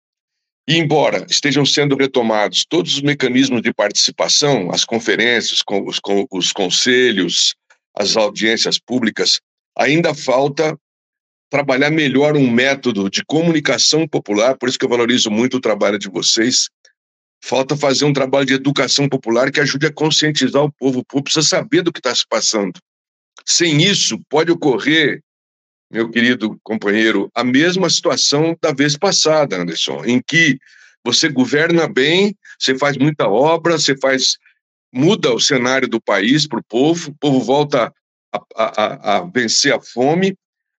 E 0.67 0.75
embora 0.75 1.25
estejam 1.29 1.65
sendo 1.65 1.95
retomados 1.95 2.65
todos 2.67 2.95
os 2.95 3.01
mecanismos 3.01 3.61
de 3.61 3.71
participação, 3.71 4.69
as 4.71 4.83
conferências, 4.83 5.61
os, 5.69 5.99
os 6.29 6.51
conselhos, 6.51 7.55
as 7.95 8.17
audiências 8.17 8.77
públicas, 8.77 9.39
ainda 9.77 10.13
falta 10.13 10.77
trabalhar 11.49 11.89
melhor 11.89 12.35
um 12.35 12.49
método 12.49 13.09
de 13.09 13.23
comunicação 13.23 14.05
popular, 14.05 14.57
por 14.57 14.67
isso 14.67 14.77
que 14.77 14.83
eu 14.83 14.89
valorizo 14.89 15.31
muito 15.31 15.57
o 15.57 15.61
trabalho 15.61 15.97
de 15.97 16.09
vocês. 16.09 16.67
Falta 17.43 17.77
fazer 17.77 18.05
um 18.05 18.13
trabalho 18.13 18.45
de 18.45 18.53
educação 18.53 19.07
popular 19.07 19.51
que 19.51 19.59
ajude 19.59 19.87
a 19.87 19.93
conscientizar 19.93 20.63
o 20.63 20.71
povo. 20.71 20.99
O 20.99 21.05
povo 21.05 21.23
precisa 21.23 21.47
saber 21.47 21.81
do 21.81 21.91
que 21.91 21.99
está 21.99 22.13
se 22.13 22.25
passando. 22.27 22.79
Sem 23.45 23.81
isso, 23.81 24.19
pode 24.29 24.51
ocorrer 24.51 25.21
meu 25.89 26.09
querido 26.09 26.59
companheiro, 26.63 27.29
a 27.33 27.43
mesma 27.43 27.89
situação 27.89 28.57
da 28.61 28.73
vez 28.73 28.97
passada, 28.97 29.55
Anderson, 29.55 30.03
em 30.05 30.21
que 30.21 30.57
você 31.03 31.29
governa 31.29 31.87
bem, 31.87 32.35
você 32.59 32.77
faz 32.77 32.97
muita 32.97 33.27
obra, 33.27 33.77
você 33.77 33.97
faz 33.97 34.37
muda 34.93 35.33
o 35.33 35.39
cenário 35.39 35.87
do 35.87 36.01
país 36.01 36.47
para 36.47 36.59
o 36.59 36.63
povo, 36.63 37.11
o 37.11 37.15
povo 37.15 37.39
volta 37.39 37.93
a, 38.33 38.41
a, 38.55 39.17
a, 39.17 39.21
vencer 39.33 39.73
a 39.73 39.79
fome, 39.79 40.35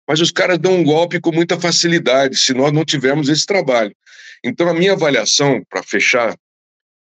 mas 0.07 0.21
os 0.21 0.31
caras 0.31 0.59
dão 0.59 0.75
um 0.75 0.85
golpe 0.85 1.21
com 1.21 1.33
muita 1.33 1.59
facilidade 1.59 2.37
se 2.37 2.53
nós 2.53 2.73
não 2.73 2.85
tivermos 2.85 3.29
esse 3.29 3.47
trabalho. 3.47 3.95
Então, 4.45 4.69
a 4.69 4.75
minha 4.75 4.93
avaliação, 4.93 5.62
para 5.69 5.83
fechar, 5.83 6.37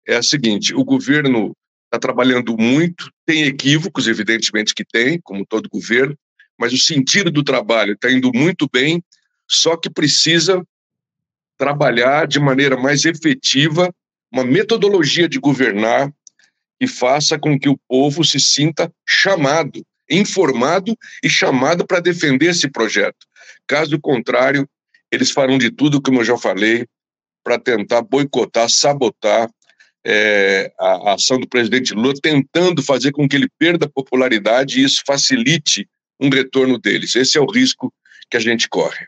é 0.07 0.15
a 0.15 0.23
seguinte: 0.23 0.73
o 0.73 0.83
governo 0.83 1.55
está 1.85 1.99
trabalhando 1.99 2.57
muito, 2.57 3.09
tem 3.25 3.43
equívocos, 3.43 4.07
evidentemente 4.07 4.73
que 4.73 4.83
tem, 4.83 5.19
como 5.21 5.45
todo 5.45 5.69
governo, 5.69 6.17
mas 6.57 6.73
o 6.73 6.77
sentido 6.77 7.31
do 7.31 7.43
trabalho 7.43 7.93
está 7.93 8.11
indo 8.11 8.31
muito 8.33 8.67
bem, 8.71 9.03
só 9.47 9.75
que 9.77 9.89
precisa 9.89 10.65
trabalhar 11.57 12.27
de 12.27 12.39
maneira 12.39 12.77
mais 12.77 13.05
efetiva 13.05 13.93
uma 14.31 14.43
metodologia 14.43 15.29
de 15.29 15.39
governar 15.39 16.11
que 16.79 16.87
faça 16.87 17.39
com 17.39 17.57
que 17.57 17.69
o 17.69 17.79
povo 17.87 18.23
se 18.23 18.39
sinta 18.39 18.91
chamado, 19.07 19.85
informado 20.09 20.97
e 21.23 21.29
chamado 21.29 21.85
para 21.87 22.01
defender 22.01 22.47
esse 22.47 22.69
projeto. 22.69 23.25
Caso 23.65 23.99
contrário, 23.99 24.67
eles 25.09 25.31
farão 25.31 25.57
de 25.57 25.71
tudo, 25.71 26.01
como 26.01 26.19
eu 26.19 26.25
já 26.25 26.37
falei, 26.37 26.85
para 27.43 27.57
tentar 27.57 28.01
boicotar, 28.01 28.69
sabotar 28.69 29.49
é, 30.05 30.71
a, 30.79 31.11
a 31.11 31.13
ação 31.15 31.39
do 31.39 31.47
presidente 31.47 31.93
Lula, 31.93 32.13
tentando 32.21 32.83
fazer 32.83 33.11
com 33.11 33.27
que 33.27 33.35
ele 33.35 33.49
perda 33.57 33.89
popularidade 33.89 34.79
e 34.79 34.83
isso 34.83 35.01
facilite 35.05 35.87
um 36.19 36.29
retorno 36.29 36.77
deles. 36.77 37.15
Esse 37.15 37.37
é 37.37 37.41
o 37.41 37.49
risco 37.49 37.91
que 38.29 38.37
a 38.37 38.39
gente 38.39 38.69
corre. 38.69 39.07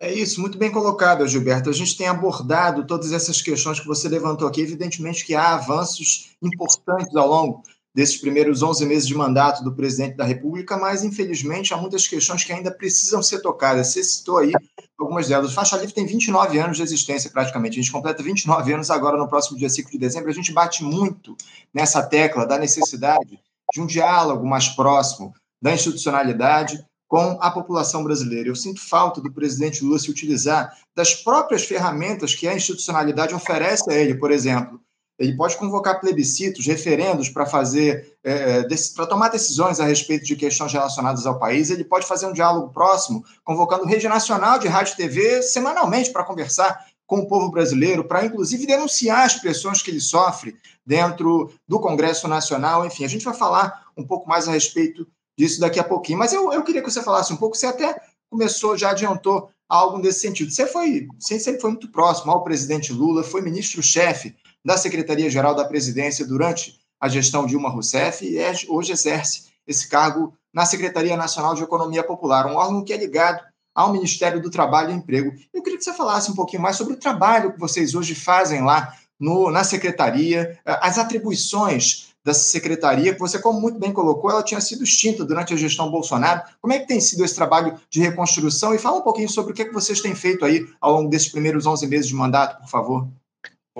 É 0.00 0.12
isso, 0.12 0.40
muito 0.40 0.56
bem 0.56 0.70
colocado, 0.70 1.26
Gilberto. 1.26 1.70
A 1.70 1.72
gente 1.72 1.96
tem 1.96 2.06
abordado 2.06 2.86
todas 2.86 3.12
essas 3.12 3.42
questões 3.42 3.80
que 3.80 3.86
você 3.86 4.08
levantou 4.08 4.46
aqui. 4.46 4.60
Evidentemente 4.60 5.24
que 5.24 5.34
há 5.34 5.54
avanços 5.54 6.36
importantes 6.40 7.16
ao 7.16 7.26
longo 7.26 7.62
desses 7.92 8.16
primeiros 8.16 8.62
11 8.62 8.86
meses 8.86 9.08
de 9.08 9.14
mandato 9.14 9.64
do 9.64 9.74
presidente 9.74 10.16
da 10.16 10.24
República, 10.24 10.76
mas 10.76 11.02
infelizmente 11.02 11.74
há 11.74 11.76
muitas 11.76 12.06
questões 12.06 12.44
que 12.44 12.52
ainda 12.52 12.70
precisam 12.70 13.20
ser 13.20 13.40
tocadas. 13.40 13.88
Você 13.88 14.04
citou 14.04 14.38
aí 14.38 14.52
algumas 14.98 15.28
delas. 15.28 15.50
O 15.50 15.54
Faixa 15.54 15.76
Livre 15.76 15.94
tem 15.94 16.06
29 16.06 16.58
anos 16.58 16.76
de 16.76 16.82
existência 16.82 17.30
praticamente. 17.30 17.78
A 17.78 17.82
gente 17.82 17.92
completa 17.92 18.22
29 18.22 18.72
anos 18.72 18.90
agora 18.90 19.16
no 19.16 19.28
próximo 19.28 19.56
dia 19.56 19.68
5 19.68 19.90
de 19.90 19.98
dezembro. 19.98 20.28
A 20.28 20.34
gente 20.34 20.52
bate 20.52 20.82
muito 20.82 21.36
nessa 21.72 22.02
tecla 22.02 22.46
da 22.46 22.58
necessidade 22.58 23.38
de 23.72 23.80
um 23.80 23.86
diálogo 23.86 24.46
mais 24.46 24.68
próximo, 24.68 25.32
da 25.62 25.72
institucionalidade 25.72 26.84
com 27.06 27.38
a 27.40 27.50
população 27.50 28.04
brasileira. 28.04 28.48
Eu 28.48 28.56
sinto 28.56 28.80
falta 28.80 29.20
do 29.20 29.32
presidente 29.32 29.82
Lula 29.82 29.98
se 29.98 30.10
utilizar 30.10 30.76
das 30.94 31.14
próprias 31.14 31.64
ferramentas 31.64 32.34
que 32.34 32.46
a 32.46 32.54
institucionalidade 32.54 33.34
oferece 33.34 33.90
a 33.90 33.94
ele, 33.94 34.14
por 34.14 34.30
exemplo. 34.30 34.80
Ele 35.18 35.36
pode 35.36 35.56
convocar 35.56 36.00
plebiscitos, 36.00 36.64
referendos 36.64 37.28
para 37.28 37.44
fazer, 37.44 38.16
é, 38.22 38.60
é 38.60 38.66
para 38.94 39.06
tomar 39.06 39.28
decisões 39.28 39.80
a 39.80 39.84
respeito 39.84 40.24
de 40.24 40.36
questões 40.36 40.72
relacionadas 40.72 41.26
ao 41.26 41.38
país. 41.38 41.70
Ele 41.70 41.82
pode 41.82 42.06
fazer 42.06 42.26
um 42.26 42.32
diálogo 42.32 42.72
próximo, 42.72 43.24
convocando 43.42 43.84
rede 43.84 44.06
nacional 44.08 44.58
de 44.58 44.68
rádio 44.68 44.94
e 44.94 44.96
TV 44.96 45.42
semanalmente 45.42 46.12
para 46.12 46.22
conversar 46.22 46.86
com 47.04 47.20
o 47.20 47.26
povo 47.26 47.50
brasileiro, 47.50 48.04
para 48.04 48.24
inclusive 48.24 48.66
denunciar 48.66 49.24
as 49.24 49.34
pressões 49.34 49.82
que 49.82 49.90
ele 49.90 50.00
sofre 50.00 50.56
dentro 50.86 51.50
do 51.66 51.80
Congresso 51.80 52.28
Nacional. 52.28 52.86
Enfim, 52.86 53.04
a 53.04 53.08
gente 53.08 53.24
vai 53.24 53.34
falar 53.34 53.86
um 53.96 54.06
pouco 54.06 54.28
mais 54.28 54.46
a 54.46 54.52
respeito 54.52 55.06
disso 55.36 55.58
daqui 55.58 55.80
a 55.80 55.84
pouquinho. 55.84 56.18
Mas 56.18 56.32
eu, 56.32 56.52
eu 56.52 56.62
queria 56.62 56.82
que 56.82 56.90
você 56.90 57.02
falasse 57.02 57.32
um 57.32 57.36
pouco, 57.36 57.56
você 57.56 57.66
até 57.66 57.98
começou, 58.30 58.76
já 58.76 58.90
adiantou 58.90 59.50
algo 59.68 59.98
nesse 59.98 60.20
sentido. 60.20 60.52
Você 60.52 60.66
foi, 60.66 61.08
você 61.18 61.40
sempre 61.40 61.60
foi 61.60 61.70
muito 61.70 61.90
próximo 61.90 62.30
ao 62.30 62.44
presidente 62.44 62.92
Lula, 62.92 63.24
foi 63.24 63.40
ministro-chefe 63.40 64.36
da 64.64 64.76
Secretaria-Geral 64.76 65.54
da 65.54 65.64
Presidência 65.64 66.26
durante 66.26 66.78
a 67.00 67.08
gestão 67.08 67.46
Dilma 67.46 67.70
Rousseff 67.70 68.24
e 68.24 68.38
hoje 68.68 68.92
exerce 68.92 69.48
esse 69.66 69.88
cargo 69.88 70.34
na 70.52 70.64
Secretaria 70.64 71.16
Nacional 71.16 71.54
de 71.54 71.62
Economia 71.62 72.02
Popular, 72.02 72.46
um 72.46 72.56
órgão 72.56 72.82
que 72.82 72.92
é 72.92 72.96
ligado 72.96 73.42
ao 73.74 73.92
Ministério 73.92 74.42
do 74.42 74.50
Trabalho 74.50 74.90
e 74.90 74.94
Emprego. 74.94 75.32
Eu 75.54 75.62
queria 75.62 75.78
que 75.78 75.84
você 75.84 75.92
falasse 75.92 76.30
um 76.30 76.34
pouquinho 76.34 76.62
mais 76.62 76.76
sobre 76.76 76.94
o 76.94 76.96
trabalho 76.96 77.52
que 77.52 77.60
vocês 77.60 77.94
hoje 77.94 78.14
fazem 78.14 78.62
lá 78.62 78.92
no, 79.20 79.50
na 79.50 79.62
secretaria, 79.62 80.58
as 80.64 80.98
atribuições 80.98 82.08
dessa 82.24 82.44
secretaria, 82.44 83.14
que 83.14 83.20
você, 83.20 83.38
como 83.38 83.60
muito 83.60 83.78
bem 83.78 83.92
colocou, 83.92 84.30
ela 84.30 84.42
tinha 84.42 84.60
sido 84.60 84.84
extinta 84.84 85.24
durante 85.24 85.54
a 85.54 85.56
gestão 85.56 85.90
Bolsonaro. 85.90 86.42
Como 86.60 86.72
é 86.72 86.78
que 86.78 86.86
tem 86.86 87.00
sido 87.00 87.24
esse 87.24 87.34
trabalho 87.34 87.78
de 87.88 88.00
reconstrução? 88.00 88.74
E 88.74 88.78
fala 88.78 88.98
um 88.98 89.02
pouquinho 89.02 89.28
sobre 89.28 89.52
o 89.52 89.54
que, 89.54 89.62
é 89.62 89.64
que 89.64 89.72
vocês 89.72 90.00
têm 90.00 90.14
feito 90.14 90.44
aí 90.44 90.66
ao 90.80 90.92
longo 90.92 91.08
desses 91.08 91.28
primeiros 91.28 91.66
11 91.66 91.86
meses 91.86 92.06
de 92.06 92.14
mandato, 92.14 92.60
por 92.60 92.68
favor. 92.68 93.08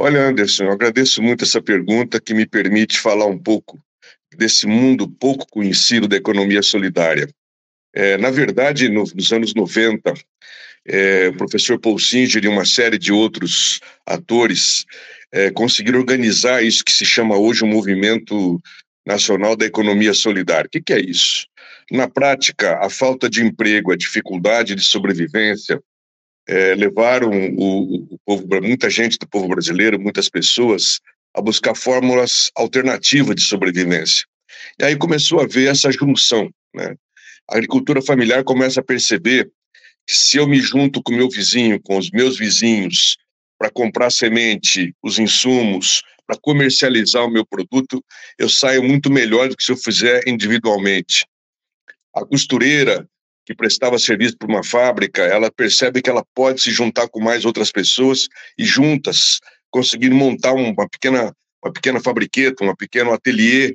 Olha, 0.00 0.28
Anderson, 0.28 0.62
eu 0.62 0.71
agradeço 0.71 1.21
muito 1.21 1.43
essa 1.43 1.61
pergunta 1.61 2.21
que 2.21 2.33
me 2.33 2.47
permite 2.47 3.00
falar 3.00 3.26
um 3.26 3.37
pouco 3.37 3.76
desse 4.37 4.64
mundo 4.64 5.11
pouco 5.11 5.45
conhecido 5.50 6.07
da 6.07 6.14
economia 6.14 6.62
solidária. 6.62 7.28
É, 7.93 8.17
na 8.17 8.31
verdade, 8.31 8.88
no, 8.88 9.02
nos 9.02 9.33
anos 9.33 9.55
90, 9.55 10.14
é, 10.87 11.31
o 11.31 11.37
professor 11.37 11.81
Paul 11.81 11.99
Singer 11.99 12.45
e 12.45 12.47
uma 12.47 12.64
série 12.64 12.97
de 12.97 13.12
outros 13.12 13.81
atores 14.07 14.85
é, 15.33 15.50
conseguir 15.50 15.97
organizar 15.97 16.62
isso 16.62 16.85
que 16.85 16.93
se 16.93 17.05
chama 17.05 17.37
hoje 17.37 17.64
o 17.64 17.67
Movimento 17.67 18.61
Nacional 19.05 19.57
da 19.57 19.67
Economia 19.67 20.14
Solidária. 20.14 20.69
O 20.69 20.71
que, 20.71 20.81
que 20.81 20.93
é 20.93 21.00
isso? 21.00 21.49
Na 21.90 22.09
prática, 22.09 22.78
a 22.78 22.88
falta 22.88 23.28
de 23.28 23.43
emprego, 23.43 23.90
a 23.90 23.97
dificuldade 23.97 24.76
de 24.76 24.85
sobrevivência 24.85 25.83
é, 26.49 26.75
levaram 26.75 27.31
o, 27.57 28.14
o, 28.14 28.19
povo, 28.25 28.47
muita 28.62 28.88
gente 28.88 29.19
do 29.19 29.28
povo 29.28 29.47
brasileiro, 29.49 30.00
muitas 30.00 30.31
pessoas, 30.31 30.99
a 31.35 31.43
buscar 31.43 31.75
fórmulas 31.75 32.50
alternativas 32.57 33.37
de 33.37 33.43
sobrevivência. 33.43 34.26
E 34.81 34.85
aí 34.85 34.97
começou 34.97 35.40
a 35.40 35.47
ver 35.47 35.71
essa 35.71 35.93
junção. 35.93 36.50
Né? 36.75 36.97
A 37.50 37.57
agricultura 37.57 38.00
familiar 38.00 38.43
começa 38.45 38.81
a 38.81 38.85
perceber 38.85 39.50
que 40.07 40.14
se 40.14 40.38
eu 40.38 40.49
me 40.49 40.59
junto 40.59 41.02
com 41.02 41.12
meu 41.12 41.28
vizinho, 41.28 41.81
com 41.83 41.99
os 41.99 42.11
meus 42.11 42.38
vizinhos, 42.38 43.19
para 43.59 43.71
comprar 43.71 44.11
semente, 44.11 44.95
os 45.02 45.19
insumos, 45.19 46.02
para 46.26 46.38
comercializar 46.40 47.25
o 47.25 47.31
meu 47.31 47.45
produto, 47.45 48.02
eu 48.38 48.49
saio 48.49 48.83
muito 48.83 49.11
melhor 49.11 49.49
do 49.49 49.57
que 49.57 49.62
se 49.62 49.73
eu 49.73 49.76
fizer 49.76 50.23
individualmente. 50.26 51.26
A 52.14 52.25
costureira 52.25 53.07
que 53.49 53.55
prestava 53.55 53.99
serviço 53.99 54.37
para 54.37 54.47
uma 54.47 54.62
fábrica, 54.62 55.23
ela 55.23 55.50
percebe 55.50 56.02
que 56.02 56.11
ela 56.11 56.23
pode 56.35 56.61
se 56.61 56.71
juntar 56.71 57.09
com 57.09 57.19
mais 57.19 57.47
outras 57.47 57.73
pessoas 57.73 58.28
e 58.59 58.64
juntas 58.67 59.40
conseguir 59.71 60.11
montar 60.11 60.52
uma 60.52 60.87
pequena 60.87 61.33
uma 61.64 61.73
pequena 61.73 61.99
fabriqueta, 61.99 62.62
um 62.62 62.76
pequeno 62.76 63.11
ateliê, 63.11 63.75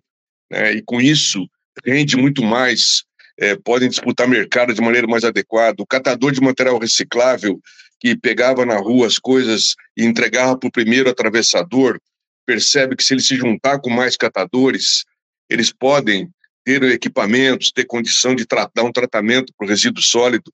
né? 0.49 0.73
e 0.73 0.83
com 0.83 1.01
isso 1.01 1.49
rende 1.83 2.15
muito 2.15 2.43
mais, 2.43 3.03
é, 3.37 3.55
podem 3.55 3.89
disputar 3.89 4.27
mercado 4.27 4.75
de 4.75 4.79
maneira 4.79 5.07
mais 5.07 5.23
adequada. 5.23 5.81
O 5.81 5.87
catador 5.87 6.31
de 6.31 6.39
material 6.39 6.77
reciclável 6.77 7.59
que 7.99 8.15
pegava 8.15 8.67
na 8.67 8.77
rua 8.77 9.07
as 9.07 9.17
coisas 9.17 9.73
e 9.97 10.05
entregava 10.05 10.55
para 10.55 10.67
o 10.67 10.71
primeiro 10.71 11.09
atravessador, 11.09 11.99
percebe 12.45 12.95
que 12.95 13.03
se 13.03 13.15
ele 13.15 13.21
se 13.21 13.35
juntar 13.35 13.79
com 13.79 13.89
mais 13.89 14.15
catadores, 14.15 15.03
eles 15.49 15.73
podem 15.73 16.29
ter 16.63 16.83
equipamentos, 16.83 17.71
ter 17.71 17.85
condição 17.85 18.35
de 18.35 18.45
tratar 18.45 18.83
um 18.83 18.91
tratamento 18.91 19.53
para 19.57 19.65
o 19.65 19.69
resíduo 19.69 20.01
sólido, 20.01 20.51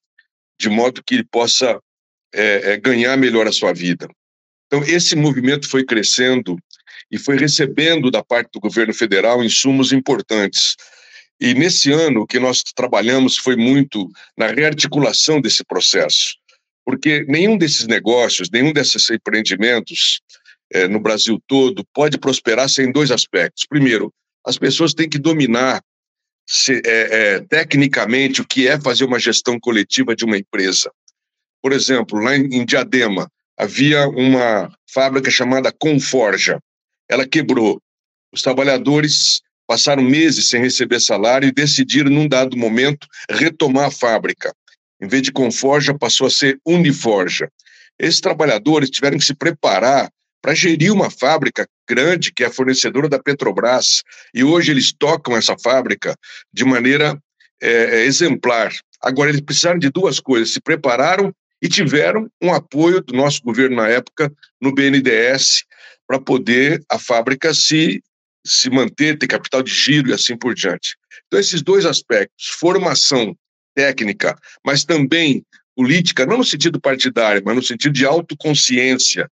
de 0.60 0.70
modo 0.70 1.04
que 1.04 1.16
ele 1.16 1.24
possa 1.24 1.80
é, 2.34 2.74
é, 2.74 2.78
ganhar 2.78 3.16
melhor 3.18 3.48
a 3.48 3.51
sua 3.51 3.74
vida. 3.74 4.08
Então, 4.68 4.84
esse 4.84 5.16
movimento 5.16 5.68
foi 5.68 5.84
crescendo 5.84 6.58
e 7.12 7.18
foi 7.18 7.38
recebendo 7.38 8.12
da 8.12 8.24
parte 8.24 8.51
do 8.54 8.60
governo 8.60 8.94
federal 8.94 9.44
insumos 9.44 9.92
importantes. 9.92 10.75
E 11.39 11.54
nesse 11.54 11.92
ano, 11.92 12.22
o 12.22 12.28
que 12.28 12.39
nós 12.39 12.62
trabalhamos 12.75 13.38
foi 13.38 13.56
muito 13.56 14.10
na 14.38 14.48
rearticulação 14.48 15.39
desse 15.42 15.63
processo, 15.63 16.36
porque 16.86 17.25
nenhum 17.28 17.58
desses 17.58 17.88
negócios, 17.88 18.50
nenhum 18.51 18.74
desses 18.74 19.10
empreendimentos 19.10 20.22
é, 20.72 20.88
no 20.88 21.00
Brasil 21.00 21.42
todo 21.48 21.84
pode 21.94 22.18
prosperar 22.18 22.70
sem 22.70 22.92
dois 22.92 23.10
aspectos. 23.10 23.66
Primeiro, 23.68 24.13
as 24.46 24.58
pessoas 24.58 24.94
têm 24.94 25.10
que 25.10 25.18
dominar 25.18 25.82
se, 26.51 26.82
é, 26.84 27.36
é, 27.36 27.39
tecnicamente 27.41 28.41
o 28.41 28.48
que 28.48 28.68
é 28.68 28.82
fazer 28.82 29.06
uma 29.06 29.20
gestão 29.20 29.60
coletiva 29.60 30.15
de 30.15 30.25
uma 30.25 30.36
empresa. 30.36 30.91
Por 31.62 31.72
exemplo, 31.72 32.20
lá 32.20 32.36
em, 32.36 32.46
em 32.56 32.65
Diadema, 32.65 33.29
havia 33.56 34.08
uma 34.08 34.74
fábrica 34.91 35.29
chamada 35.29 35.72
Conforja. 35.72 36.60
Ela 37.08 37.27
quebrou. 37.27 37.79
Os 38.34 38.41
trabalhadores 38.41 39.41
passaram 39.68 40.01
meses 40.01 40.50
sem 40.50 40.60
receber 40.60 41.00
salário 41.00 41.48
e 41.48 41.51
decidiram, 41.51 42.10
num 42.10 42.27
dado 42.27 42.58
momento, 42.58 43.08
retomar 43.29 43.86
a 43.86 43.91
fábrica. 43.91 44.51
Em 45.00 45.08
vez 45.08 45.22
de 45.22 45.32
Conforja, 45.32 45.94
passou 45.94 46.25
a 46.25 46.32
ser 46.32 46.60
Uniforja. 46.65 47.48
Esses 48.00 48.20
trabalhadores 48.20 48.89
tiveram 48.89 49.20
que 49.20 49.25
se 49.25 49.36
preparar 49.36 50.10
para 50.41 50.55
gerir 50.55 50.91
uma 50.91 51.10
fábrica 51.10 51.67
grande 51.88 52.31
que 52.31 52.43
é 52.43 52.50
fornecedora 52.50 53.10
da 53.10 53.19
Petrobras 53.19 54.03
e 54.34 54.43
hoje 54.43 54.72
eles 54.72 54.93
tocam 54.93 55.36
essa 55.36 55.55
fábrica 55.58 56.15
de 56.53 56.63
maneira 56.63 57.17
é, 57.62 57.72
é, 57.72 58.05
exemplar. 58.05 58.72
Agora 59.01 59.29
eles 59.29 59.41
precisaram 59.41 59.79
de 59.79 59.89
duas 59.89 60.19
coisas: 60.19 60.53
se 60.53 60.62
prepararam 60.62 61.34
e 61.62 61.67
tiveram 61.67 62.29
um 62.41 62.53
apoio 62.53 63.01
do 63.01 63.13
nosso 63.13 63.41
governo 63.43 63.77
na 63.77 63.89
época 63.89 64.31
no 64.62 64.74
BNDES 64.74 65.63
para 66.08 66.19
poder 66.19 66.81
a 66.89 66.98
fábrica 66.98 67.53
se 67.53 68.01
se 68.46 68.69
manter, 68.69 69.17
ter 69.17 69.27
capital 69.27 69.62
de 69.62 69.72
giro 69.72 70.10
e 70.10 70.13
assim 70.13 70.36
por 70.36 70.55
diante. 70.55 70.96
Então 71.27 71.39
esses 71.39 71.62
dois 71.62 71.86
aspectos, 71.86 72.48
formação 72.58 73.36
técnica, 73.75 74.36
mas 74.65 74.84
também 74.84 75.43
política, 75.75 76.25
não 76.25 76.38
no 76.38 76.43
sentido 76.43 76.79
partidário, 76.79 77.41
mas 77.46 77.55
no 77.55 77.63
sentido 77.63 77.93
de 77.93 78.05
autoconsciência, 78.05 79.30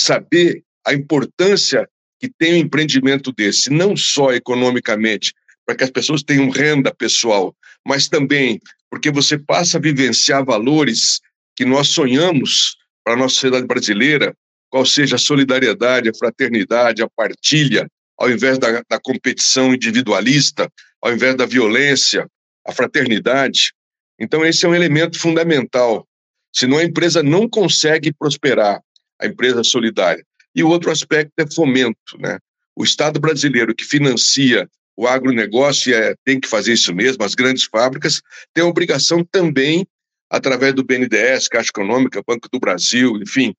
saber 0.00 0.62
a 0.86 0.92
importância 0.94 1.88
que 2.20 2.30
tem 2.38 2.54
um 2.54 2.66
empreendimento 2.66 3.32
desse, 3.32 3.70
não 3.70 3.96
só 3.96 4.32
economicamente, 4.32 5.32
para 5.66 5.74
que 5.74 5.84
as 5.84 5.90
pessoas 5.90 6.22
tenham 6.22 6.48
renda 6.48 6.94
pessoal, 6.94 7.54
mas 7.86 8.08
também 8.08 8.60
porque 8.90 9.10
você 9.10 9.36
passa 9.36 9.78
a 9.78 9.80
vivenciar 9.80 10.44
valores 10.44 11.20
que 11.56 11.64
nós 11.64 11.88
sonhamos 11.88 12.76
para 13.04 13.14
a 13.14 13.16
nossa 13.16 13.34
sociedade 13.34 13.66
brasileira, 13.66 14.34
qual 14.70 14.86
seja 14.86 15.16
a 15.16 15.18
solidariedade, 15.18 16.08
a 16.08 16.14
fraternidade, 16.14 17.02
a 17.02 17.08
partilha, 17.08 17.88
ao 18.18 18.30
invés 18.30 18.58
da, 18.58 18.82
da 18.88 19.00
competição 19.00 19.74
individualista, 19.74 20.70
ao 21.02 21.12
invés 21.12 21.36
da 21.36 21.46
violência, 21.46 22.28
a 22.66 22.72
fraternidade. 22.72 23.72
Então, 24.18 24.44
esse 24.44 24.64
é 24.64 24.68
um 24.68 24.74
elemento 24.74 25.18
fundamental. 25.18 26.06
Senão 26.54 26.78
a 26.78 26.84
empresa 26.84 27.22
não 27.22 27.48
consegue 27.48 28.12
prosperar 28.12 28.80
a 29.20 29.26
empresa 29.26 29.62
solidária. 29.64 30.24
E 30.54 30.62
o 30.62 30.68
outro 30.68 30.90
aspecto 30.90 31.32
é 31.38 31.46
fomento. 31.46 32.18
Né? 32.18 32.38
O 32.74 32.84
Estado 32.84 33.20
brasileiro 33.20 33.74
que 33.74 33.84
financia 33.84 34.68
o 34.96 35.06
agronegócio 35.06 35.94
é, 35.94 36.14
tem 36.24 36.40
que 36.40 36.48
fazer 36.48 36.72
isso 36.72 36.94
mesmo, 36.94 37.22
as 37.22 37.34
grandes 37.34 37.64
fábricas 37.64 38.22
têm 38.54 38.64
a 38.64 38.66
obrigação 38.66 39.22
também, 39.22 39.86
através 40.30 40.74
do 40.74 40.82
BNDES, 40.82 41.48
Caixa 41.48 41.68
Econômica, 41.68 42.22
Banco 42.26 42.48
do 42.50 42.58
Brasil, 42.58 43.16
enfim, 43.20 43.54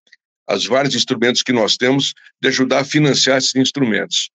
os 0.50 0.65
vários 0.65 0.96
instrumentos 0.96 1.43
que 1.43 1.54
nós 1.54 1.78
temos, 1.78 2.13
de 2.41 2.48
ajudar 2.48 2.80
a 2.80 2.86
financiar 2.86 3.38
esses 3.38 3.56
instrumentos, 3.56 4.32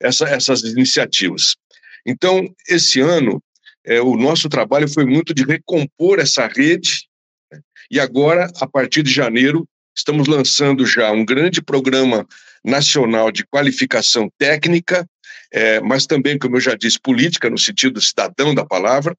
essa, 0.00 0.28
essas 0.28 0.62
iniciativas. 0.62 1.56
Então, 2.04 2.46
esse 2.68 3.00
ano, 3.00 3.42
é, 3.84 4.02
o 4.02 4.14
nosso 4.14 4.48
trabalho 4.48 4.88
foi 4.88 5.06
muito 5.06 5.32
de 5.32 5.44
recompor 5.44 6.18
essa 6.18 6.46
rede, 6.46 7.08
né? 7.50 7.60
e 7.90 7.98
agora, 7.98 8.50
a 8.60 8.66
partir 8.66 9.02
de 9.02 9.10
janeiro, 9.10 9.66
Estamos 9.96 10.26
lançando 10.26 10.84
já 10.86 11.10
um 11.12 11.24
grande 11.24 11.62
programa 11.62 12.26
nacional 12.64 13.30
de 13.30 13.44
qualificação 13.46 14.28
técnica, 14.38 15.06
é, 15.52 15.80
mas 15.80 16.06
também, 16.06 16.38
como 16.38 16.56
eu 16.56 16.60
já 16.60 16.74
disse, 16.74 16.98
política, 17.00 17.48
no 17.48 17.58
sentido 17.58 18.00
cidadão 18.00 18.54
da 18.54 18.64
palavra, 18.64 19.16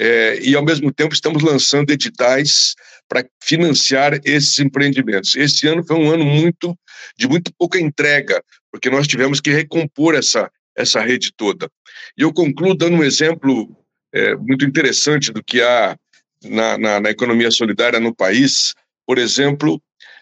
é, 0.00 0.38
e 0.40 0.56
ao 0.56 0.64
mesmo 0.64 0.90
tempo 0.90 1.14
estamos 1.14 1.42
lançando 1.42 1.90
editais 1.90 2.74
para 3.06 3.24
financiar 3.42 4.18
esses 4.24 4.58
empreendimentos. 4.58 5.36
Esse 5.36 5.68
ano 5.68 5.84
foi 5.84 5.96
um 5.96 6.10
ano 6.10 6.24
muito 6.24 6.74
de 7.18 7.28
muito 7.28 7.52
pouca 7.58 7.78
entrega, 7.78 8.42
porque 8.72 8.88
nós 8.88 9.06
tivemos 9.06 9.40
que 9.40 9.50
recompor 9.50 10.14
essa, 10.14 10.50
essa 10.76 11.00
rede 11.00 11.32
toda. 11.36 11.68
E 12.16 12.22
eu 12.22 12.32
concluo 12.32 12.74
dando 12.74 12.96
um 12.96 13.04
exemplo 13.04 13.76
é, 14.14 14.34
muito 14.36 14.64
interessante 14.64 15.30
do 15.32 15.44
que 15.44 15.60
há 15.60 15.96
na, 16.44 16.78
na, 16.78 17.00
na 17.00 17.10
economia 17.10 17.50
solidária 17.50 18.00
no 18.00 18.14
país. 18.14 18.74
Por 19.06 19.18
exemplo, 19.18 19.80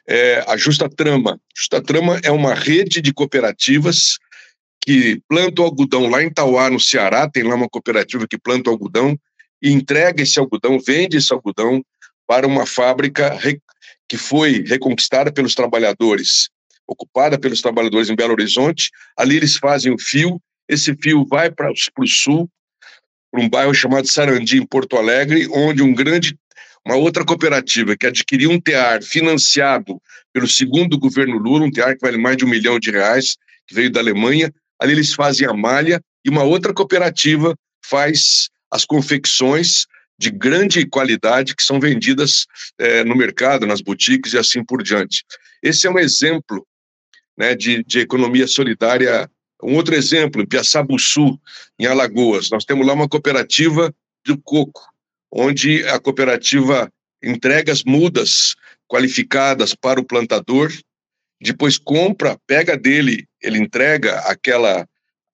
é, 0.08 0.42
a 0.48 0.56
Justa 0.56 0.88
Trama. 0.88 1.38
Justa 1.54 1.82
Trama 1.82 2.18
é 2.24 2.30
uma 2.30 2.54
rede 2.54 3.02
de 3.02 3.12
cooperativas 3.12 4.18
que 4.80 5.20
plantam 5.28 5.66
algodão 5.66 6.08
lá 6.08 6.22
em 6.22 6.32
Tauá, 6.32 6.70
no 6.70 6.80
Ceará, 6.80 7.28
tem 7.28 7.42
lá 7.42 7.54
uma 7.54 7.68
cooperativa 7.68 8.26
que 8.26 8.38
planta 8.38 8.70
algodão 8.70 9.18
e 9.60 9.70
entrega 9.70 10.22
esse 10.22 10.38
algodão, 10.38 10.78
vende 10.80 11.18
esse 11.18 11.30
algodão 11.30 11.84
para 12.26 12.46
uma 12.46 12.64
fábrica 12.64 13.38
que 14.08 14.16
foi 14.16 14.64
reconquistada 14.66 15.30
pelos 15.30 15.54
trabalhadores, 15.54 16.48
ocupada 16.86 17.38
pelos 17.38 17.60
trabalhadores 17.60 18.08
em 18.08 18.16
Belo 18.16 18.32
Horizonte. 18.32 18.90
Ali 19.14 19.36
eles 19.36 19.56
fazem 19.56 19.92
o 19.92 19.98
fio, 19.98 20.40
esse 20.66 20.96
fio 20.96 21.26
vai 21.26 21.50
para 21.50 21.70
o 21.70 22.06
sul, 22.06 22.48
para 23.30 23.42
um 23.42 23.48
bairro 23.48 23.74
chamado 23.74 24.08
Sarandi, 24.08 24.56
em 24.56 24.66
Porto 24.66 24.96
Alegre, 24.96 25.46
onde 25.52 25.82
um 25.82 25.92
grande 25.92 26.34
uma 26.86 26.96
outra 26.96 27.24
cooperativa 27.24 27.96
que 27.96 28.06
adquiriu 28.06 28.50
um 28.50 28.60
tear 28.60 29.02
financiado 29.02 30.00
pelo 30.32 30.48
segundo 30.48 30.98
governo 30.98 31.38
Lula, 31.38 31.64
um 31.64 31.70
tear 31.70 31.94
que 31.94 32.00
vale 32.00 32.18
mais 32.18 32.36
de 32.36 32.44
um 32.44 32.48
milhão 32.48 32.78
de 32.78 32.90
reais, 32.90 33.36
que 33.66 33.74
veio 33.74 33.90
da 33.90 34.00
Alemanha. 34.00 34.52
Ali 34.80 34.92
eles 34.92 35.12
fazem 35.14 35.46
a 35.46 35.52
malha 35.52 36.00
e 36.24 36.30
uma 36.30 36.44
outra 36.44 36.72
cooperativa 36.72 37.54
faz 37.84 38.48
as 38.70 38.84
confecções 38.84 39.86
de 40.18 40.30
grande 40.30 40.84
qualidade 40.86 41.54
que 41.54 41.62
são 41.62 41.78
vendidas 41.78 42.46
é, 42.78 43.04
no 43.04 43.14
mercado, 43.14 43.66
nas 43.66 43.80
boutiques 43.80 44.32
e 44.32 44.38
assim 44.38 44.64
por 44.64 44.82
diante. 44.82 45.24
Esse 45.62 45.86
é 45.86 45.90
um 45.90 45.98
exemplo 45.98 46.66
né, 47.36 47.54
de, 47.54 47.84
de 47.84 48.00
economia 48.00 48.46
solidária. 48.46 49.30
Um 49.62 49.74
outro 49.76 49.94
exemplo, 49.94 50.42
em 50.42 50.46
Piaçabuçu, 50.46 51.38
em 51.78 51.86
Alagoas, 51.86 52.50
nós 52.50 52.64
temos 52.64 52.86
lá 52.86 52.92
uma 52.92 53.08
cooperativa 53.08 53.94
do 54.24 54.36
coco 54.38 54.82
onde 55.30 55.86
a 55.88 55.98
cooperativa 55.98 56.90
entrega 57.22 57.72
as 57.72 57.84
mudas 57.84 58.54
qualificadas 58.86 59.74
para 59.74 60.00
o 60.00 60.04
plantador, 60.04 60.72
depois 61.40 61.78
compra, 61.78 62.38
pega 62.46 62.76
dele, 62.76 63.26
ele 63.42 63.58
entrega 63.58 64.18
aquela 64.20 64.86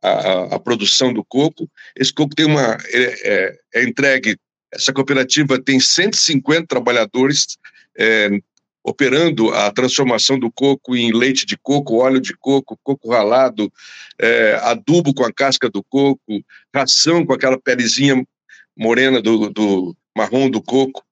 a, 0.02 0.54
a 0.56 0.58
produção 0.58 1.12
do 1.12 1.24
coco. 1.24 1.68
Esse 1.96 2.12
coco 2.12 2.34
tem 2.34 2.44
uma 2.44 2.76
é, 2.92 3.02
é, 3.24 3.58
é 3.74 3.84
entregue. 3.84 4.36
Essa 4.70 4.92
cooperativa 4.92 5.58
tem 5.58 5.80
150 5.80 6.66
trabalhadores 6.66 7.56
é, 7.96 8.28
operando 8.84 9.50
a 9.54 9.70
transformação 9.70 10.38
do 10.38 10.52
coco 10.52 10.94
em 10.94 11.10
leite 11.10 11.46
de 11.46 11.56
coco, 11.56 11.96
óleo 11.96 12.20
de 12.20 12.36
coco, 12.36 12.78
coco 12.82 13.10
ralado, 13.10 13.72
é, 14.20 14.58
adubo 14.62 15.14
com 15.14 15.24
a 15.24 15.32
casca 15.32 15.70
do 15.70 15.82
coco, 15.82 16.44
ração 16.74 17.24
com 17.24 17.32
aquela 17.32 17.58
pelezinha 17.58 18.22
morena 18.76 19.20
do, 19.20 19.50
do 19.50 19.96
marrom 20.16 20.50
do 20.50 20.62
coco. 20.62 21.04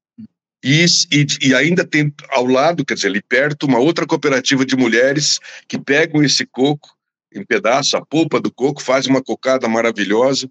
E, 0.64 0.84
e, 1.10 1.26
e, 1.48 1.54
ainda 1.54 1.84
tem 1.84 2.14
ao 2.28 2.46
lado, 2.46 2.84
quer 2.84 2.94
dizer, 2.94 3.08
ali 3.08 3.20
perto, 3.20 3.66
uma 3.66 3.80
outra 3.80 4.06
cooperativa 4.06 4.64
de 4.64 4.76
mulheres 4.76 5.40
que 5.66 5.76
pegam 5.76 6.22
esse 6.22 6.46
coco 6.46 6.96
em 7.34 7.44
pedaço, 7.44 7.96
a 7.96 8.04
polpa 8.04 8.40
do 8.40 8.52
coco, 8.52 8.82
fazem 8.82 9.10
uma 9.10 9.22
cocada 9.22 9.68
maravilhosa. 9.68 10.48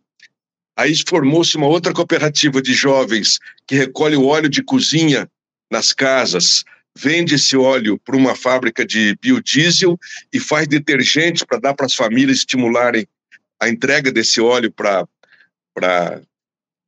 Aí 0.76 0.94
formou-se 1.08 1.56
uma 1.56 1.68
outra 1.68 1.94
cooperativa 1.94 2.62
de 2.62 2.74
jovens 2.74 3.40
que 3.68 3.76
recolhe 3.76 4.16
o 4.16 4.26
óleo 4.26 4.50
de 4.50 4.64
cozinha 4.64 5.30
nas 5.72 5.94
casas, 5.94 6.64
vende 6.98 7.36
esse 7.36 7.56
óleo 7.56 8.00
para 8.00 8.18
uma 8.18 8.36
fábrica 8.36 8.86
de 8.86 9.16
biodiesel 9.22 9.98
e 10.34 10.40
faz 10.40 10.68
detergente 10.68 11.46
para 11.46 11.60
dar 11.60 11.74
para 11.74 11.86
as 11.86 11.94
famílias 11.94 12.40
estimularem 12.40 13.08
a 13.60 13.70
entrega 13.70 14.12
desse 14.12 14.42
óleo 14.42 14.72
para 14.72 15.08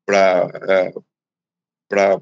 para 0.05 0.51
para 1.87 2.19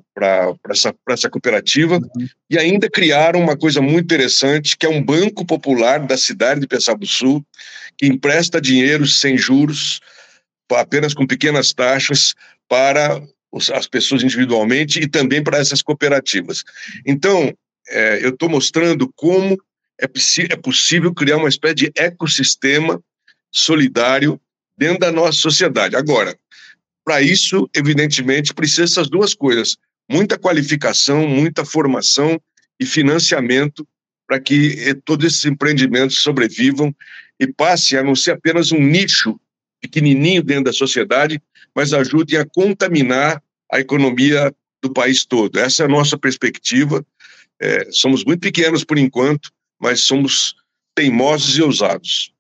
essa, 0.70 0.94
essa 1.10 1.30
cooperativa 1.30 1.96
uhum. 1.96 2.28
e 2.50 2.58
ainda 2.58 2.90
criaram 2.90 3.40
uma 3.40 3.56
coisa 3.56 3.82
muito 3.82 4.04
interessante, 4.04 4.76
que 4.78 4.86
é 4.86 4.90
um 4.90 5.02
banco 5.02 5.46
popular 5.46 6.06
da 6.06 6.18
cidade 6.18 6.60
de 6.60 6.68
Pessabo 6.68 7.06
Sul, 7.06 7.46
que 7.98 8.06
empresta 8.06 8.60
dinheiro 8.60 9.08
sem 9.08 9.38
juros, 9.38 10.02
apenas 10.72 11.14
com 11.14 11.26
pequenas 11.26 11.72
taxas, 11.74 12.36
para 12.68 13.22
as 13.74 13.88
pessoas 13.88 14.24
individualmente 14.24 15.00
e 15.00 15.08
também 15.08 15.44
para 15.44 15.58
essas 15.58 15.82
cooperativas. 15.82 16.64
Então, 17.06 17.54
é, 17.90 18.24
eu 18.24 18.30
estou 18.30 18.50
mostrando 18.50 19.12
como 19.16 19.58
é, 20.00 20.06
é 20.06 20.56
possível 20.58 21.14
criar 21.14 21.38
uma 21.38 21.50
espécie 21.50 21.76
de 21.76 21.92
ecossistema 21.96 23.02
solidário 23.52 24.40
dentro 24.78 25.00
da 25.00 25.12
nossa 25.12 25.38
sociedade. 25.38 25.96
Agora, 25.96 26.36
para 27.04 27.22
isso, 27.22 27.70
evidentemente, 27.76 28.54
precisa 28.54 28.84
essas 28.84 29.10
duas 29.10 29.34
coisas: 29.34 29.78
muita 30.10 30.38
qualificação, 30.38 31.28
muita 31.28 31.66
formação 31.66 32.40
e 32.80 32.86
financiamento 32.86 33.88
para 34.28 34.40
que 34.40 34.76
eh, 34.80 34.94
todos 35.06 35.26
esses 35.26 35.46
empreendimentos 35.46 36.20
sobrevivam 36.20 36.96
e 37.40 37.48
passem 37.48 37.98
a 37.98 38.04
não 38.04 38.16
ser 38.16 38.32
apenas 38.32 38.72
um 38.72 38.80
nicho 38.80 39.40
pequenininho 39.82 40.44
dentro 40.44 40.66
da 40.66 40.74
sociedade, 40.74 41.42
mas 41.76 41.92
ajudem 41.92 42.38
a 42.38 42.46
contaminar 42.46 43.42
a 43.72 43.80
economia 43.80 44.54
do 44.82 44.92
país 44.92 45.26
todo. 45.26 45.60
Essa 45.60 45.84
é 45.84 45.86
a 45.86 45.90
nossa 45.90 46.18
perspectiva. 46.18 47.06
É, 47.60 47.88
somos 47.92 48.24
muito 48.24 48.42
pequenos 48.42 48.84
por 48.84 48.98
enquanto, 48.98 49.52
mas 49.80 50.02
somos 50.02 50.56
teimosos 50.96 51.58
e 51.58 51.62
ousados. 51.62 52.32